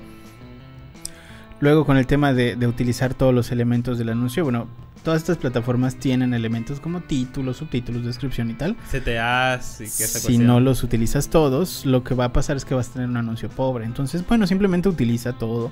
Luego 1.63 1.87
con 1.87 1.97
el 1.97 2.07
tema 2.07 2.35
de, 2.35 2.57
de 2.57 2.67
utilizar 2.67 3.15
todos 3.15 3.33
los 3.33 3.53
elementos 3.53 3.97
del 3.97 4.09
anuncio, 4.09 4.43
bueno, 4.43 4.67
todas 5.05 5.21
estas 5.23 5.37
plataformas 5.37 5.95
tienen 5.97 6.35
elementos 6.35 6.81
como 6.81 7.01
títulos, 7.03 7.59
subtítulos, 7.59 8.05
descripción 8.05 8.51
y 8.51 8.55
tal. 8.55 8.77
CTAs 8.91 9.77
y 9.81 9.85
que 9.85 9.85
esa 9.85 10.19
Si 10.19 10.27
cuestión. 10.27 10.47
no 10.47 10.59
los 10.61 10.83
utilizas 10.83 11.29
todos, 11.29 11.87
lo 11.87 12.03
que 12.03 12.15
va 12.15 12.27
a 12.27 12.33
pasar 12.33 12.57
es 12.57 12.65
que 12.65 12.75
vas 12.75 12.91
a 12.91 12.93
tener 12.95 13.09
un 13.09 13.17
anuncio 13.17 13.49
pobre. 13.49 13.85
Entonces, 13.85 14.27
bueno, 14.27 14.47
simplemente 14.49 14.89
utiliza 14.89 15.35
todo, 15.35 15.71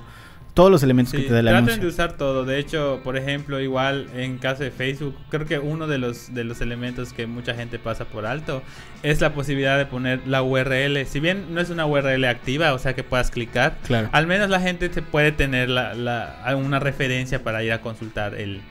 todos 0.53 0.69
los 0.69 0.83
elementos 0.83 1.11
Sí, 1.11 1.17
que 1.17 1.23
te 1.27 1.33
da 1.33 1.39
el 1.39 1.45
traten 1.45 1.79
de 1.79 1.87
usar 1.87 2.13
todo. 2.17 2.43
De 2.45 2.59
hecho, 2.59 2.99
por 3.03 3.15
ejemplo, 3.17 3.59
igual 3.61 4.07
en 4.15 4.37
caso 4.37 4.63
de 4.63 4.71
Facebook, 4.71 5.15
creo 5.29 5.45
que 5.45 5.59
uno 5.59 5.87
de 5.87 5.97
los, 5.97 6.33
de 6.33 6.43
los 6.43 6.59
elementos 6.61 7.13
que 7.13 7.25
mucha 7.27 7.53
gente 7.53 7.79
pasa 7.79 8.05
por 8.05 8.25
alto 8.25 8.61
es 9.03 9.21
la 9.21 9.33
posibilidad 9.33 9.77
de 9.77 9.85
poner 9.85 10.19
la 10.27 10.43
URL. 10.43 11.05
Si 11.05 11.19
bien 11.19 11.53
no 11.53 11.61
es 11.61 11.69
una 11.69 11.85
URL 11.85 12.25
activa, 12.25 12.73
o 12.73 12.79
sea 12.79 12.93
que 12.95 13.03
puedas 13.03 13.31
clicar, 13.31 13.77
Claro. 13.87 14.09
al 14.11 14.27
menos 14.27 14.49
la 14.49 14.59
gente 14.59 14.91
se 14.93 15.01
puede 15.01 15.31
tener 15.31 15.69
la, 15.69 15.93
la- 15.93 16.55
una 16.57 16.79
referencia 16.79 17.43
para 17.43 17.63
ir 17.63 17.71
a 17.71 17.81
consultar 17.81 18.35
el, 18.35 18.61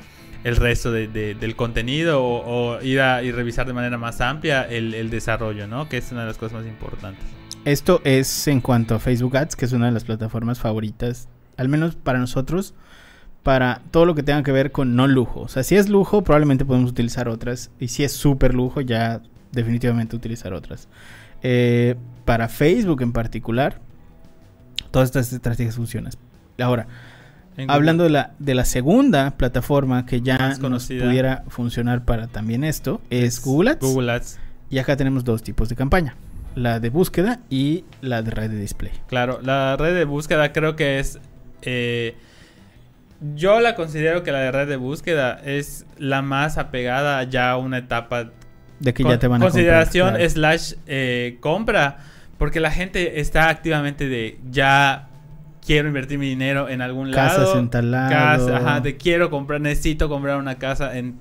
el 0.45 0.57
resto 0.57 0.93
de- 0.93 1.09
de- 1.09 1.35
del 1.35 1.57
contenido 1.57 2.23
o, 2.23 2.77
o 2.77 2.83
ir 2.83 3.01
a 3.01 3.23
y 3.23 3.33
revisar 3.33 3.67
de 3.67 3.73
manera 3.73 3.97
más 3.99 4.21
amplia 4.21 4.63
el, 4.69 4.93
el 4.95 5.09
desarrollo, 5.11 5.67
¿no? 5.67 5.89
Que 5.89 5.97
es 5.97 6.13
una 6.13 6.21
de 6.23 6.27
las 6.29 6.37
cosas 6.37 6.59
más 6.59 6.67
importantes. 6.67 7.25
Esto 7.65 8.01
es 8.05 8.49
en 8.49 8.61
cuanto 8.61 8.95
a 8.95 8.99
Facebook 8.99 9.37
Ads, 9.37 9.57
que 9.57 9.65
es 9.67 9.73
una 9.73 9.87
de 9.87 9.93
las 9.93 10.05
plataformas 10.05 10.59
favoritas, 10.61 11.29
al 11.61 11.69
menos 11.69 11.95
para 11.95 12.19
nosotros, 12.19 12.73
para 13.43 13.83
todo 13.91 14.07
lo 14.07 14.15
que 14.15 14.23
tenga 14.23 14.43
que 14.43 14.51
ver 14.51 14.73
con 14.73 14.97
no 14.97 15.07
lujo. 15.07 15.41
O 15.43 15.49
sea, 15.49 15.63
si 15.63 15.77
es 15.77 15.91
lujo, 15.91 16.25
probablemente 16.25 16.65
podemos 16.65 16.91
utilizar 16.91 17.29
otras. 17.29 17.71
Y 17.79 17.89
si 17.89 18.03
es 18.03 18.13
súper 18.13 18.55
lujo, 18.55 18.81
ya 18.81 19.21
definitivamente 19.53 20.17
utilizar 20.17 20.55
otras. 20.55 20.89
Eh, 21.43 21.97
para 22.25 22.49
Facebook 22.49 23.03
en 23.03 23.13
particular, 23.13 23.79
todas 24.91 25.11
estas 25.11 25.35
estrategias 25.35 25.77
funcionan. 25.77 26.15
Ahora, 26.59 26.87
hablando 27.69 28.05
de 28.05 28.11
la, 28.11 28.33
de 28.39 28.55
la 28.55 28.65
segunda 28.65 29.33
plataforma 29.33 30.07
que 30.07 30.23
ya 30.23 30.39
Más 30.39 30.49
nos 30.53 30.61
conocida. 30.61 31.05
pudiera 31.05 31.45
funcionar 31.49 32.07
para 32.07 32.27
también 32.27 32.65
esto, 32.65 33.03
es 33.11 33.43
Google 33.45 33.73
Ads. 33.73 33.81
Google 33.81 34.13
Ads. 34.13 34.39
Y 34.71 34.79
acá 34.79 34.97
tenemos 34.97 35.25
dos 35.25 35.43
tipos 35.43 35.69
de 35.69 35.77
campaña. 35.77 36.17
La 36.55 36.81
de 36.81 36.89
búsqueda 36.89 37.41
y 37.51 37.85
la 38.01 38.23
de 38.23 38.31
red 38.31 38.51
de 38.51 38.59
display. 38.59 38.93
Claro, 39.09 39.41
la 39.43 39.77
red 39.77 39.95
de 39.95 40.07
búsqueda 40.07 40.53
creo 40.53 40.75
que 40.75 40.99
es 40.99 41.21
eh, 41.63 42.15
yo 43.35 43.61
la 43.61 43.75
considero 43.75 44.23
que 44.23 44.33
la 44.33 44.41
de 44.41 44.51
red 44.51 44.69
de 44.69 44.77
búsqueda 44.77 45.41
es 45.45 45.87
la 45.99 46.23
más 46.23 46.57
apegada 46.59 47.23
ya 47.25 47.51
a 47.51 47.57
una 47.59 47.79
etapa 47.79 48.31
De 48.79 48.95
que 48.95 49.05
ya 49.05 49.19
te 49.19 49.29
van 49.29 49.43
a 49.43 49.45
consideración 49.45 50.13
comprar, 50.13 50.31
claro. 50.31 50.31
slash 50.31 50.75
eh, 50.87 51.37
compra 51.41 51.99
porque 52.39 52.61
la 52.61 52.71
gente 52.71 53.21
está 53.21 53.51
activamente 53.51 54.09
de 54.09 54.39
ya 54.51 55.09
quiero 55.65 55.89
invertir 55.89 56.19
mi 56.19 56.29
dinero 56.29 56.71
en 56.71 56.81
algún 56.81 57.11
Casas 57.11 57.49
lado 57.49 57.59
en 57.59 57.69
tal 57.69 57.91
lado. 57.91 58.11
casa, 58.11 58.57
ajá, 58.57 58.81
de 58.81 58.97
quiero 58.97 59.29
comprar 59.29 59.61
necesito 59.61 60.09
comprar 60.09 60.39
una 60.39 60.57
casa 60.59 60.97
en 60.97 61.19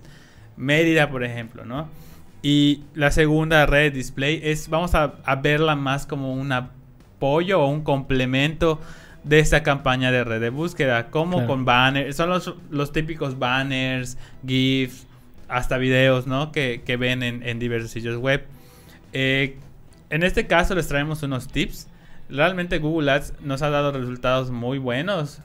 Mérida 0.55 1.09
por 1.09 1.25
ejemplo 1.25 1.65
no 1.65 1.89
y 2.41 2.83
la 2.93 3.11
segunda 3.11 3.65
red 3.65 3.91
display 3.91 4.39
es 4.41 4.69
vamos 4.69 4.95
a, 4.95 5.15
a 5.25 5.35
verla 5.35 5.75
más 5.75 6.05
como 6.05 6.33
un 6.33 6.53
apoyo 6.53 7.61
o 7.61 7.67
un 7.67 7.81
complemento 7.83 8.79
de 9.29 9.39
esta 9.39 9.63
campaña 9.63 10.11
de 10.11 10.23
red 10.23 10.41
de 10.41 10.49
búsqueda 10.49 11.09
como 11.09 11.33
Claro. 11.37 11.47
con 11.47 11.65
banners 11.65 12.15
son 12.15 12.29
los, 12.29 12.55
los 12.69 12.91
típicos 12.91 13.37
banners 13.39 14.17
gifs 14.45 15.05
hasta 15.47 15.77
videos 15.77 16.27
¿no? 16.27 16.51
que, 16.51 16.81
que 16.85 16.97
ven 16.97 17.23
en, 17.23 17.43
en 17.43 17.59
diversos 17.59 17.91
sitios 17.91 18.17
web 18.17 18.45
eh, 19.13 19.57
en 20.09 20.23
este 20.23 20.47
caso 20.47 20.73
les 20.75 20.87
traemos 20.87 21.21
unos 21.23 21.47
tips. 21.47 21.87
Realmente 22.29 22.77
Google 22.79 23.11
Ads 23.11 23.33
nos 23.41 23.61
ha 23.61 23.69
dado 23.69 23.91
resultados 23.91 24.51
muy 24.51 24.77
buenos. 24.77 25.41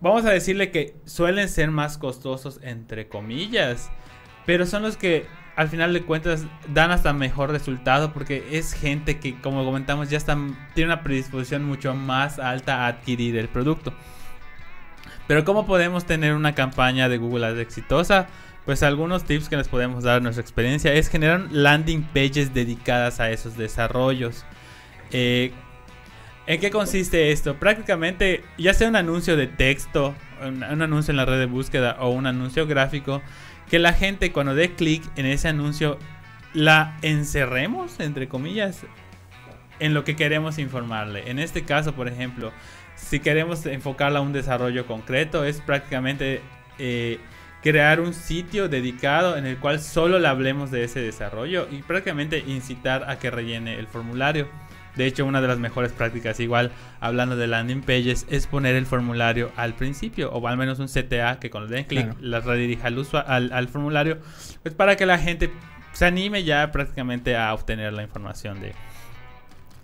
Vamos 0.00 0.24
a 0.24 0.30
decirle 0.30 0.70
que 0.70 0.94
suelen 1.04 1.48
ser 1.48 1.70
más 1.70 1.98
costosos 1.98 2.60
entre 2.62 3.08
comillas, 3.08 3.90
pero 4.46 4.66
son 4.66 4.82
los 4.82 4.96
que 4.96 5.26
al 5.58 5.68
final 5.68 5.92
de 5.92 6.02
cuentas 6.02 6.46
dan 6.72 6.92
hasta 6.92 7.12
mejor 7.12 7.50
resultado 7.50 8.12
porque 8.12 8.46
es 8.52 8.74
gente 8.74 9.18
que 9.18 9.40
como 9.40 9.64
comentamos 9.64 10.08
ya 10.08 10.16
están, 10.16 10.56
tiene 10.72 10.92
una 10.92 11.02
predisposición 11.02 11.64
mucho 11.64 11.96
más 11.96 12.38
alta 12.38 12.84
a 12.84 12.86
adquirir 12.86 13.36
el 13.36 13.48
producto. 13.48 13.92
Pero 15.26 15.44
¿cómo 15.44 15.66
podemos 15.66 16.06
tener 16.06 16.34
una 16.34 16.54
campaña 16.54 17.08
de 17.08 17.18
Google 17.18 17.44
Ads 17.44 17.58
exitosa? 17.58 18.28
Pues 18.66 18.84
algunos 18.84 19.24
tips 19.24 19.48
que 19.48 19.56
les 19.56 19.66
podemos 19.66 20.04
dar 20.04 20.18
en 20.18 20.22
nuestra 20.22 20.42
experiencia 20.42 20.94
es 20.94 21.08
generar 21.08 21.48
landing 21.50 22.04
pages 22.04 22.54
dedicadas 22.54 23.18
a 23.18 23.32
esos 23.32 23.56
desarrollos. 23.56 24.44
Eh, 25.10 25.50
¿En 26.46 26.60
qué 26.60 26.70
consiste 26.70 27.32
esto? 27.32 27.56
Prácticamente, 27.56 28.44
ya 28.58 28.74
sea 28.74 28.88
un 28.88 28.94
anuncio 28.94 29.36
de 29.36 29.48
texto, 29.48 30.14
un, 30.40 30.62
un 30.62 30.82
anuncio 30.82 31.10
en 31.10 31.16
la 31.16 31.24
red 31.24 31.40
de 31.40 31.46
búsqueda 31.46 31.96
o 31.98 32.10
un 32.10 32.28
anuncio 32.28 32.64
gráfico, 32.68 33.22
que 33.70 33.78
la 33.78 33.92
gente 33.92 34.32
cuando 34.32 34.54
dé 34.54 34.74
clic 34.74 35.02
en 35.16 35.26
ese 35.26 35.48
anuncio 35.48 35.98
la 36.54 36.96
encerremos, 37.02 38.00
entre 38.00 38.28
comillas, 38.28 38.84
en 39.80 39.94
lo 39.94 40.04
que 40.04 40.16
queremos 40.16 40.58
informarle. 40.58 41.30
En 41.30 41.38
este 41.38 41.64
caso, 41.64 41.94
por 41.94 42.08
ejemplo, 42.08 42.52
si 42.96 43.20
queremos 43.20 43.64
enfocarla 43.66 44.18
a 44.18 44.22
un 44.22 44.32
desarrollo 44.32 44.86
concreto, 44.86 45.44
es 45.44 45.60
prácticamente 45.60 46.40
eh, 46.78 47.18
crear 47.62 48.00
un 48.00 48.14
sitio 48.14 48.68
dedicado 48.68 49.36
en 49.36 49.46
el 49.46 49.58
cual 49.58 49.80
solo 49.80 50.18
le 50.18 50.28
hablemos 50.28 50.70
de 50.70 50.84
ese 50.84 51.00
desarrollo 51.00 51.68
y 51.70 51.82
prácticamente 51.82 52.42
incitar 52.46 53.08
a 53.08 53.18
que 53.18 53.30
rellene 53.30 53.78
el 53.78 53.86
formulario. 53.86 54.48
De 54.98 55.06
hecho, 55.06 55.24
una 55.24 55.40
de 55.40 55.48
las 55.48 55.58
mejores 55.58 55.92
prácticas, 55.92 56.38
igual 56.40 56.72
hablando 57.00 57.36
de 57.36 57.46
landing 57.46 57.80
pages, 57.80 58.26
es 58.28 58.46
poner 58.46 58.74
el 58.74 58.84
formulario 58.84 59.50
al 59.56 59.72
principio, 59.74 60.30
o 60.32 60.46
al 60.46 60.58
menos 60.58 60.78
un 60.80 60.88
CTA 60.88 61.38
que 61.40 61.48
cuando 61.50 61.70
den 61.70 61.84
clic 61.84 62.04
Claro. 62.04 62.18
la 62.20 62.40
redirija 62.40 62.88
al, 62.88 63.06
al, 63.26 63.52
al 63.52 63.68
formulario, 63.68 64.18
pues 64.62 64.74
para 64.74 64.96
que 64.96 65.06
la 65.06 65.16
gente 65.18 65.50
se 65.92 66.04
anime 66.04 66.44
ya 66.44 66.70
prácticamente 66.72 67.36
a 67.36 67.54
obtener 67.54 67.92
la 67.94 68.02
información 68.02 68.60
de, 68.60 68.74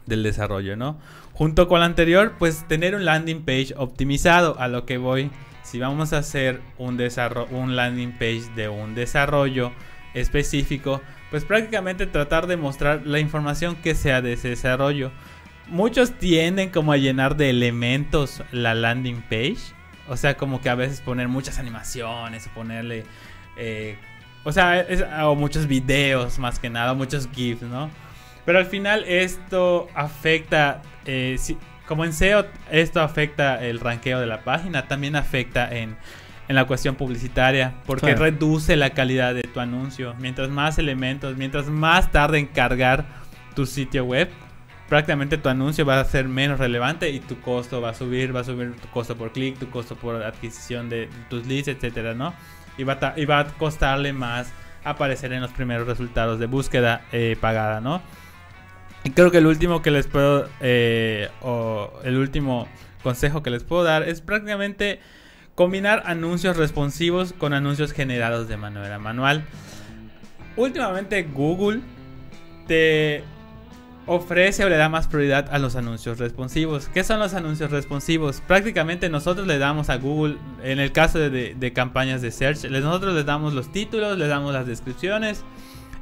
del 0.06 0.22
desarrollo, 0.22 0.76
¿no? 0.76 0.98
Junto 1.32 1.66
con 1.68 1.80
la 1.80 1.86
anterior, 1.86 2.34
pues 2.38 2.66
tener 2.68 2.94
un 2.94 3.04
landing 3.04 3.42
page 3.44 3.72
optimizado 3.76 4.56
a 4.60 4.68
lo 4.68 4.84
que 4.84 4.98
voy. 4.98 5.30
Si 5.62 5.78
vamos 5.78 6.12
a 6.12 6.18
hacer 6.18 6.60
un, 6.78 6.98
desarro- 6.98 7.48
un 7.50 7.74
landing 7.74 8.12
page 8.12 8.42
de 8.54 8.68
un 8.68 8.94
desarrollo 8.94 9.72
específico, 10.12 11.00
pues 11.34 11.44
prácticamente 11.44 12.06
tratar 12.06 12.46
de 12.46 12.56
mostrar 12.56 13.02
la 13.04 13.18
información 13.18 13.74
que 13.74 13.96
sea 13.96 14.22
de 14.22 14.34
ese 14.34 14.50
desarrollo. 14.50 15.10
Muchos 15.66 16.12
tienden 16.12 16.70
como 16.70 16.92
a 16.92 16.96
llenar 16.96 17.34
de 17.34 17.50
elementos 17.50 18.40
la 18.52 18.72
landing 18.72 19.20
page. 19.22 19.56
O 20.06 20.16
sea, 20.16 20.36
como 20.36 20.60
que 20.60 20.68
a 20.68 20.76
veces 20.76 21.00
poner 21.00 21.26
muchas 21.26 21.58
animaciones 21.58 22.46
ponerle... 22.54 23.02
eh, 23.56 23.96
o 24.44 24.52
sea, 24.52 24.78
es- 24.82 25.04
o 25.24 25.34
muchos 25.34 25.66
videos 25.66 26.38
más 26.38 26.60
que 26.60 26.70
nada, 26.70 26.94
muchos 26.94 27.28
GIFs, 27.34 27.62
¿no? 27.62 27.90
Pero 28.44 28.60
al 28.60 28.66
final 28.66 29.02
esto 29.02 29.88
afecta, 29.92 30.82
eh, 31.04 31.34
si- 31.40 31.58
como 31.88 32.04
en 32.04 32.12
SEO, 32.12 32.46
esto 32.70 33.00
afecta 33.00 33.60
el 33.66 33.80
ranqueo 33.80 34.20
de 34.20 34.26
la 34.26 34.44
página, 34.44 34.86
también 34.86 35.16
afecta 35.16 35.68
en, 35.76 35.96
en 36.48 36.56
la 36.56 36.66
cuestión 36.66 36.94
publicitaria, 36.94 37.74
porque 37.86 38.14
reduce 38.14 38.76
la 38.76 38.90
calidad 38.90 39.34
de 39.34 39.42
tu 39.42 39.60
anuncio. 39.60 40.14
Mientras 40.18 40.50
más 40.50 40.78
elementos, 40.78 41.36
mientras 41.36 41.66
más 41.66 42.12
tarde 42.12 42.38
en 42.38 42.46
cargar 42.46 43.06
tu 43.54 43.66
sitio 43.66 44.04
web, 44.04 44.28
prácticamente 44.88 45.38
tu 45.38 45.48
anuncio 45.48 45.86
va 45.86 46.00
a 46.00 46.04
ser 46.04 46.28
menos 46.28 46.58
relevante 46.58 47.10
y 47.10 47.20
tu 47.20 47.40
costo 47.40 47.80
va 47.80 47.90
a 47.90 47.94
subir, 47.94 48.34
va 48.34 48.40
a 48.40 48.44
subir 48.44 48.74
tu 48.76 48.88
costo 48.88 49.16
por 49.16 49.32
clic, 49.32 49.58
tu 49.58 49.70
costo 49.70 49.96
por 49.96 50.22
adquisición 50.22 50.88
de 50.88 51.08
tus 51.30 51.46
leads, 51.46 51.68
etcétera, 51.68 52.14
¿no? 52.14 52.34
Y 52.76 52.84
va 52.84 52.98
a, 53.00 53.14
y 53.16 53.24
va 53.24 53.40
a 53.40 53.44
costarle 53.46 54.12
más 54.12 54.52
aparecer 54.84 55.32
en 55.32 55.40
los 55.40 55.50
primeros 55.52 55.86
resultados 55.86 56.38
de 56.38 56.46
búsqueda 56.46 57.02
eh, 57.12 57.36
pagada, 57.40 57.80
¿no? 57.80 58.02
Y 59.04 59.10
creo 59.10 59.30
que 59.30 59.38
el 59.38 59.46
último 59.46 59.82
que 59.82 59.90
les 59.90 60.06
puedo, 60.06 60.48
eh, 60.60 61.28
o 61.42 61.92
el 62.04 62.16
último 62.16 62.68
consejo 63.02 63.42
que 63.42 63.50
les 63.50 63.62
puedo 63.62 63.84
dar 63.84 64.02
es 64.02 64.20
prácticamente 64.20 65.00
combinar 65.54 66.02
anuncios 66.06 66.56
responsivos 66.56 67.32
con 67.32 67.52
anuncios 67.52 67.92
generados 67.92 68.48
de 68.48 68.56
manera 68.56 68.98
manual. 68.98 69.44
Últimamente 70.56 71.22
Google 71.22 71.80
te 72.66 73.24
ofrece 74.06 74.64
o 74.64 74.68
le 74.68 74.76
da 74.76 74.88
más 74.88 75.08
prioridad 75.08 75.48
a 75.52 75.58
los 75.58 75.76
anuncios 75.76 76.18
responsivos. 76.18 76.88
¿Qué 76.92 77.04
son 77.04 77.18
los 77.20 77.34
anuncios 77.34 77.70
responsivos? 77.70 78.42
Prácticamente 78.46 79.08
nosotros 79.08 79.46
le 79.46 79.58
damos 79.58 79.88
a 79.90 79.96
Google, 79.96 80.36
en 80.62 80.78
el 80.78 80.92
caso 80.92 81.18
de, 81.18 81.30
de- 81.30 81.54
de 81.54 81.72
campañas 81.72 82.20
de 82.20 82.30
search, 82.30 82.64
nosotros 82.70 83.14
les 83.14 83.24
damos 83.24 83.54
los 83.54 83.72
títulos, 83.72 84.18
les 84.18 84.28
damos 84.28 84.52
las 84.52 84.66
descripciones 84.66 85.42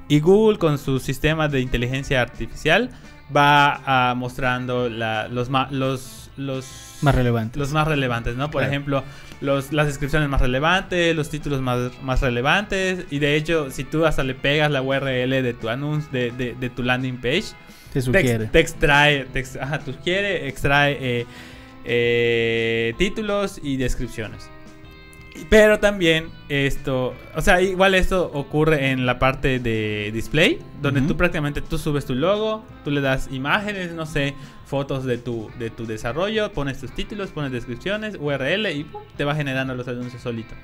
y 0.09 0.19
Google 0.21 0.59
con 0.59 0.79
su 0.79 0.99
sistema 0.99 1.49
de 1.49 1.61
inteligencia 1.61 2.21
artificial 2.21 2.91
va 3.35 4.11
a 4.11 4.15
mostrando 4.15 4.89
la- 4.89 5.29
los, 5.29 5.49
ma- 5.49 5.69
los, 5.71 6.31
los, 6.37 6.67
Más 7.03 7.15
relevante. 7.15 7.59
los 7.59 7.71
más 7.73 7.87
relevantes, 7.87 8.37
¿no? 8.37 8.51
Por 8.51 8.61
Claro. 8.63 8.73
ejemplo, 8.73 9.05
los, 9.43 9.73
las 9.73 9.87
descripciones 9.87 10.29
más 10.29 10.41
relevantes, 10.41 11.15
los 11.17 11.29
títulos 11.29 11.61
más, 11.61 11.91
más 12.03 12.21
relevantes. 12.21 13.05
Y 13.11 13.19
de 13.19 13.37
hecho, 13.37 13.71
si 13.71 13.85
tú 13.85 14.07
hasta 14.07 14.23
le 14.25 14.35
pegas 14.35 14.71
la 14.71 14.81
URL 14.83 15.31
de 15.43 15.53
tu 15.55 15.69
anuncio, 15.69 16.11
de, 16.13 16.31
de- 16.31 16.55
de 16.55 16.71
tu 16.71 16.83
landing 16.83 17.17
page, 17.21 17.45
Te 17.93 18.01
sugiere. 18.01 18.47
te 18.47 18.61
extrae, 18.61 19.25
te 19.27 19.45
ajá, 19.61 19.81
sugiere, 19.85 20.49
extrae 20.49 20.97
eh, 21.01 21.27
eh, 21.85 22.95
títulos 22.99 23.61
y 23.63 23.77
descripciones. 23.77 24.49
Pero 25.49 25.81
también 25.81 26.29
esto, 26.49 27.15
o 27.35 27.41
sea, 27.41 27.63
igual 27.63 27.95
esto 27.95 28.31
ocurre 28.35 28.91
en 28.91 29.07
la 29.07 29.19
parte 29.19 29.59
de 29.59 30.11
display, 30.13 30.59
donde 30.83 31.01
tú 31.03 31.17
prácticamente 31.17 31.63
tú 31.63 31.79
subes 31.79 32.05
tu 32.05 32.15
logo, 32.15 32.65
tú 32.85 32.91
le 32.91 33.01
das 33.01 33.29
imágenes, 33.33 33.93
no 33.93 34.05
sé, 34.05 34.35
fotos 34.67 35.05
de 35.05 35.19
tu, 35.19 35.51
de 35.59 35.71
tu 35.71 35.87
desarrollo, 35.87 36.53
pones 36.53 36.79
tus 36.79 36.93
títulos, 36.95 37.31
pones 37.31 37.51
descripciones, 37.51 38.17
URL 38.21 38.67
y 38.73 38.85
¡pum! 38.85 39.03
te 39.17 39.25
va 39.25 39.35
generando 39.35 39.75
los 39.75 39.89
anuncios 39.89 40.23
solito. 40.23 40.55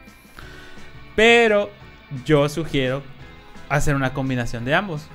Pero 1.16 1.70
yo 2.24 2.48
sugiero 2.48 3.02
hacer 3.68 3.94
una 3.94 4.12
combinación 4.12 4.64
de 4.64 4.74
ambos. 4.74 5.08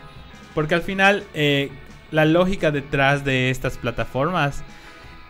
Porque 0.53 0.75
al 0.75 0.81
final 0.81 1.23
eh, 1.33 1.71
la 2.11 2.25
lógica 2.25 2.71
detrás 2.71 3.25
de 3.25 3.49
estas 3.49 3.77
plataformas 3.77 4.63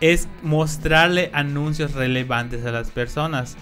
es 0.01 0.27
mostrarle 0.41 1.29
anuncios 1.33 1.93
relevantes 1.93 2.65
a 2.65 2.71
las 2.71 2.91
personas 2.91 3.55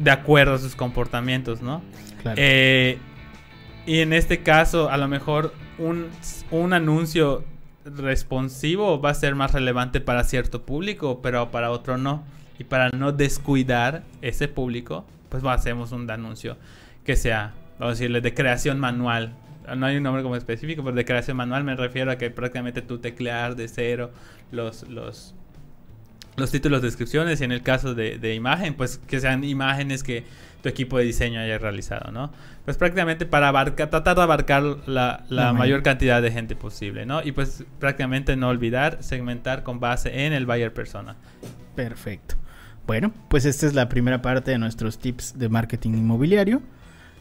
de 0.00 0.10
acuerdo 0.10 0.54
a 0.54 0.58
sus 0.58 0.74
comportamientos, 0.74 1.60
¿no? 1.60 1.82
Claro. 2.22 2.36
Eh, 2.40 2.98
y 3.84 4.00
en 4.00 4.14
este 4.14 4.42
caso, 4.42 4.88
a 4.88 4.96
lo 4.96 5.08
mejor 5.08 5.52
un, 5.78 6.08
un 6.50 6.72
anuncio 6.72 7.44
responsivo 7.84 9.00
va 9.00 9.10
a 9.10 9.14
ser 9.14 9.34
más 9.34 9.52
relevante 9.52 10.00
para 10.00 10.24
cierto 10.24 10.62
público, 10.62 11.20
pero 11.22 11.50
para 11.50 11.70
otro 11.70 11.98
no. 11.98 12.24
Y 12.58 12.64
para 12.64 12.90
no 12.90 13.12
descuidar 13.12 14.02
ese 14.22 14.48
público, 14.48 15.04
pues 15.28 15.44
hacemos 15.44 15.92
un 15.92 16.10
anuncio 16.10 16.56
que 17.04 17.16
sea, 17.16 17.52
vamos 17.78 17.92
a 17.92 17.98
decirle, 17.98 18.20
de 18.20 18.34
creación 18.34 18.80
manual. 18.80 19.34
No 19.76 19.86
hay 19.86 19.96
un 19.96 20.02
nombre 20.02 20.22
como 20.22 20.36
específico, 20.36 20.82
pero 20.82 20.96
de 20.96 21.04
creación 21.04 21.36
manual 21.36 21.64
me 21.64 21.76
refiero 21.76 22.10
a 22.10 22.16
que 22.16 22.30
prácticamente 22.30 22.82
tú 22.82 22.98
teclear 22.98 23.54
de 23.54 23.68
cero 23.68 24.10
los, 24.50 24.88
los, 24.88 25.34
los 26.40 26.50
títulos, 26.50 26.82
descripciones 26.82 27.40
y 27.40 27.44
en 27.44 27.52
el 27.52 27.62
caso 27.62 27.94
de, 27.94 28.18
de 28.18 28.34
imagen, 28.34 28.74
pues 28.74 28.98
que 29.06 29.20
sean 29.20 29.44
imágenes 29.44 30.02
que 30.02 30.24
tu 30.62 30.68
equipo 30.68 30.98
de 30.98 31.04
diseño 31.04 31.40
haya 31.40 31.58
realizado, 31.58 32.10
¿no? 32.12 32.30
Pues 32.64 32.76
prácticamente 32.76 33.26
para 33.26 33.48
abarcar, 33.48 33.90
tratar 33.90 34.16
de 34.16 34.22
abarcar 34.22 34.62
la, 34.86 35.24
la 35.28 35.52
mayor. 35.52 35.82
cantidad 35.82 36.20
de 36.20 36.30
gente 36.30 36.56
posible, 36.56 37.06
¿no? 37.06 37.22
Y 37.22 37.32
pues 37.32 37.64
prácticamente 37.78 38.36
no 38.36 38.48
olvidar 38.48 38.98
segmentar 39.00 39.62
con 39.62 39.80
base 39.80 40.26
en 40.26 40.32
el 40.32 40.46
buyer 40.46 40.72
persona. 40.72 41.16
Perfecto. 41.74 42.36
Bueno, 42.86 43.12
pues 43.28 43.44
esta 43.44 43.66
es 43.66 43.74
la 43.74 43.88
primera 43.88 44.20
parte 44.20 44.50
de 44.50 44.58
nuestros 44.58 44.98
tips 44.98 45.38
de 45.38 45.48
marketing 45.48 45.90
inmobiliario. 45.90 46.62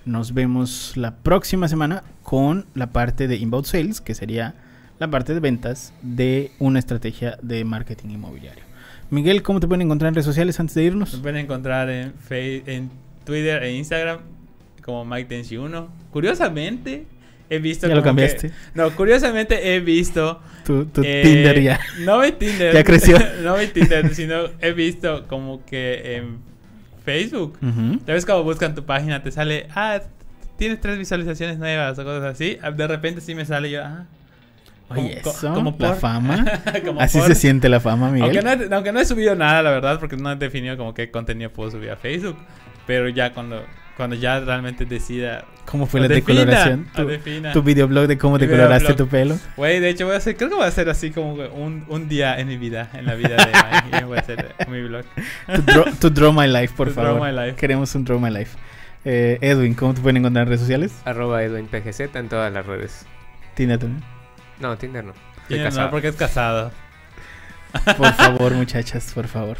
Nos 0.05 0.33
vemos 0.33 0.97
la 0.97 1.15
próxima 1.17 1.67
semana 1.67 2.03
con 2.23 2.65
la 2.73 2.87
parte 2.87 3.27
de 3.27 3.35
inbound 3.37 3.65
sales, 3.65 4.01
que 4.01 4.15
sería 4.15 4.55
la 4.97 5.09
parte 5.09 5.33
de 5.33 5.39
ventas 5.39 5.93
de 6.01 6.51
una 6.59 6.79
estrategia 6.79 7.37
de 7.41 7.63
marketing 7.63 8.09
inmobiliario. 8.09 8.68
Miguel, 9.09 9.41
¿cómo 9.41 9.59
te 9.59 9.67
pueden 9.67 9.81
encontrar 9.81 10.09
en 10.09 10.15
redes 10.15 10.25
sociales 10.25 10.59
antes 10.59 10.75
de 10.75 10.81
Me 10.81 10.87
irnos? 10.87 11.15
pueden 11.15 11.37
encontrar 11.37 11.89
en, 11.89 12.13
Face- 12.13 12.63
en 12.67 12.89
Twitter 13.25 13.63
e 13.63 13.73
Instagram 13.73 14.19
como 14.83 15.03
Mike 15.05 15.25
Tensi 15.29 15.57
1. 15.57 15.87
Curiosamente, 16.11 17.05
he 17.49 17.57
visto. 17.59 17.87
Ya 17.87 17.95
lo 17.95 18.01
como 18.03 18.15
que- 18.17 18.27
cambiaste. 18.27 18.51
no, 18.75 18.95
curiosamente 18.95 19.73
he 19.75 19.79
visto. 19.79 20.39
Tu, 20.65 20.85
tu 20.85 21.01
eh, 21.03 21.21
Tinder 21.23 21.59
ya. 21.61 21.79
No 22.01 22.19
mi 22.21 22.31
Tinder. 22.33 22.73
Ya 22.73 22.83
creció. 22.83 23.17
no 23.43 23.57
mi 23.57 23.67
Tinder, 23.67 24.13
sino 24.13 24.45
he 24.61 24.73
visto 24.73 25.25
como 25.27 25.65
que 25.65 26.15
en 26.17 26.37
Facebook. 27.03 27.57
Ujú. 27.61 27.99
¿Sabes 28.05 28.25
cómo 28.25 28.43
buscan 28.43 28.75
tu 28.75 28.83
página? 28.85 29.23
Te 29.23 29.31
sale, 29.31 29.67
ah, 29.73 30.01
tienes 30.57 30.79
tres 30.81 30.99
visualizaciones 30.99 31.57
nuevas 31.57 31.97
o 31.97 32.03
cosas 32.03 32.23
así. 32.35 32.59
De 32.75 32.87
repente 32.87 33.21
sí 33.21 33.33
me 33.33 33.45
sale 33.45 33.71
yo, 33.71 33.83
ah. 33.83 34.05
Oye, 34.89 35.21
como- 35.21 35.35
eso, 35.37 35.53
como 35.53 35.75
la 35.79 35.93
fama. 35.95 36.45
como 36.85 36.99
Así 37.01 37.17
por- 37.19 37.27
se 37.27 37.35
siente 37.35 37.69
la 37.69 37.79
fama, 37.79 38.09
Miguel. 38.11 38.37
Aunque 38.37 38.41
no, 38.41 38.63
he, 38.71 38.75
aunque 38.75 38.91
no 38.91 38.99
he 38.99 39.05
subido 39.05 39.35
nada, 39.35 39.61
la 39.61 39.69
verdad, 39.71 39.99
porque 39.99 40.17
no 40.17 40.31
he 40.31 40.35
definido 40.35 40.77
como 40.77 40.93
qué 40.93 41.11
contenido 41.11 41.49
puedo 41.51 41.71
subir 41.71 41.91
a 41.91 41.95
Facebook. 41.95 42.37
Pero 42.87 43.07
ya 43.09 43.33
cuando, 43.33 43.63
cuando 43.97 44.15
ya 44.15 44.39
realmente 44.39 44.85
decida. 44.85 45.45
¿Cómo 45.65 45.85
fue 45.85 45.99
la 45.99 46.07
defina, 46.07 46.39
decoloración? 46.39 46.87
Tu, 46.95 47.05
defina. 47.05 47.53
tu 47.53 47.61
videoblog 47.61 48.07
de 48.07 48.17
cómo 48.17 48.37
Mi 48.39 48.47
decoloraste 48.47 48.95
tu 48.95 49.07
pelo. 49.07 49.37
Güey, 49.55 49.79
de 49.79 49.89
hecho 49.89 50.05
voy 50.07 50.15
a 50.15 50.17
hacer, 50.17 50.35
creo 50.35 50.49
que 50.49 50.55
voy 50.55 50.63
a 50.63 50.67
hacer 50.67 50.89
así 50.89 51.11
como 51.11 51.33
un, 51.33 51.85
un 51.87 52.09
día 52.09 52.39
en 52.39 52.47
mi 52.47 52.57
vida, 52.57 52.89
en 52.95 53.05
la 53.05 53.13
vida 53.13 53.35
de 53.35 53.51
Mike, 53.91 54.05
voy 54.05 54.17
a 54.17 54.21
hacer 54.21 54.55
mi 54.67 54.81
blog. 54.81 55.05
Tu 55.99 56.09
draw, 56.09 56.33
my 56.33 56.47
life, 56.47 56.73
por 56.75 56.91
Draw 56.91 57.05
favor. 57.05 57.21
My 57.31 57.31
Life. 57.45 57.57
Queremos 57.57 57.93
un 57.93 58.03
draw 58.05 58.17
my 58.19 58.31
life. 58.31 58.57
Eh, 59.05 59.37
Edwin, 59.41 59.75
¿cómo 59.75 59.93
te 59.93 60.01
pueden 60.01 60.17
encontrar 60.17 60.43
en 60.43 60.47
redes 60.49 60.61
sociales? 60.61 60.91
Arroba 61.05 61.43
EdwinPGZ 61.43 62.15
en 62.15 62.27
todas 62.29 62.51
las 62.51 62.65
redes. 62.65 63.05
Tina 63.53 63.77
también. 63.77 64.03
No, 64.59 64.77
Tinder 64.77 65.03
no. 65.03 65.13
Estoy 65.43 65.59
no, 65.59 65.63
casado. 65.65 65.89
porque 65.89 66.07
es 66.09 66.15
casado. 66.15 66.71
Por 67.97 68.13
favor, 68.13 68.53
muchachas, 68.53 69.11
por 69.13 69.27
favor. 69.27 69.57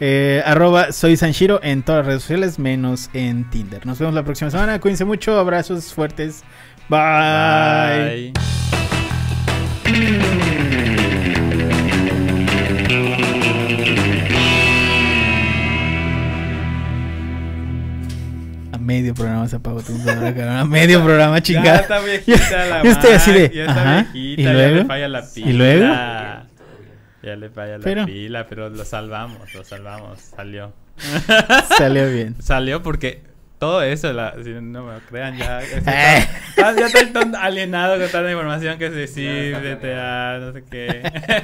Eh, 0.00 0.42
arroba 0.46 0.92
soy 0.92 1.16
Sanshiro 1.16 1.60
en 1.62 1.82
todas 1.82 1.98
las 2.00 2.06
redes 2.06 2.22
sociales, 2.22 2.58
menos 2.58 3.10
en 3.12 3.48
Tinder. 3.50 3.84
Nos 3.84 3.98
vemos 3.98 4.14
la 4.14 4.24
próxima 4.24 4.50
semana. 4.50 4.80
Cuídense 4.80 5.04
mucho. 5.04 5.38
Abrazos 5.38 5.92
fuertes. 5.92 6.42
Bye. 6.88 8.32
Bye. 9.84 10.59
Medio 18.90 19.14
programa 19.14 19.46
se 19.46 19.56
apagó 19.56 19.80
tu 19.82 19.92
computadora, 19.92 20.64
medio 20.64 21.00
programa, 21.04 21.36
Ya 21.38 21.42
chingada. 21.42 21.76
está 21.78 22.00
viejita 22.00 22.66
la 22.66 22.82
Yo 22.84 22.90
estoy 22.90 23.12
así 23.12 23.32
de, 23.32 23.42
Mac, 23.42 23.52
Ya 23.54 23.64
está 23.64 23.80
ajá, 23.82 24.06
viejita, 24.12 24.40
¿y 24.40 24.44
ya 24.44 24.52
luego? 24.52 24.74
le 24.76 24.84
falla 24.84 25.08
la 25.08 25.20
¿Y 25.20 25.32
pila. 25.34 25.52
luego? 25.52 25.86
Ya 27.22 27.36
le 27.36 27.50
falla 27.50 27.78
la 27.78 27.84
Pero- 27.84 28.06
pila, 28.06 28.46
pero 28.48 28.68
lo 28.68 28.84
salvamos, 28.84 29.54
lo 29.54 29.62
salvamos, 29.64 30.18
salió. 30.20 30.72
Salió 31.78 32.10
bien. 32.10 32.34
Salió 32.42 32.82
porque 32.82 33.22
todo 33.58 33.82
eso, 33.82 34.12
la, 34.12 34.34
si 34.42 34.50
no 34.50 34.84
me 34.86 34.94
lo 34.94 35.00
crean, 35.00 35.36
ya, 35.38 35.60
estoy 35.60 35.82
Eh. 35.86 36.28
tan- 36.56 36.76
ya 36.78 36.86
estoy 36.86 37.06
tan 37.06 37.34
alienado 37.36 37.98
con 37.98 38.08
tanta 38.10 38.30
información 38.30 38.78
que 38.78 38.90
se 38.90 39.06
sí, 39.06 39.52
a 39.54 40.38
no 40.40 40.52
sé 40.52 40.64
qué. 40.70 41.02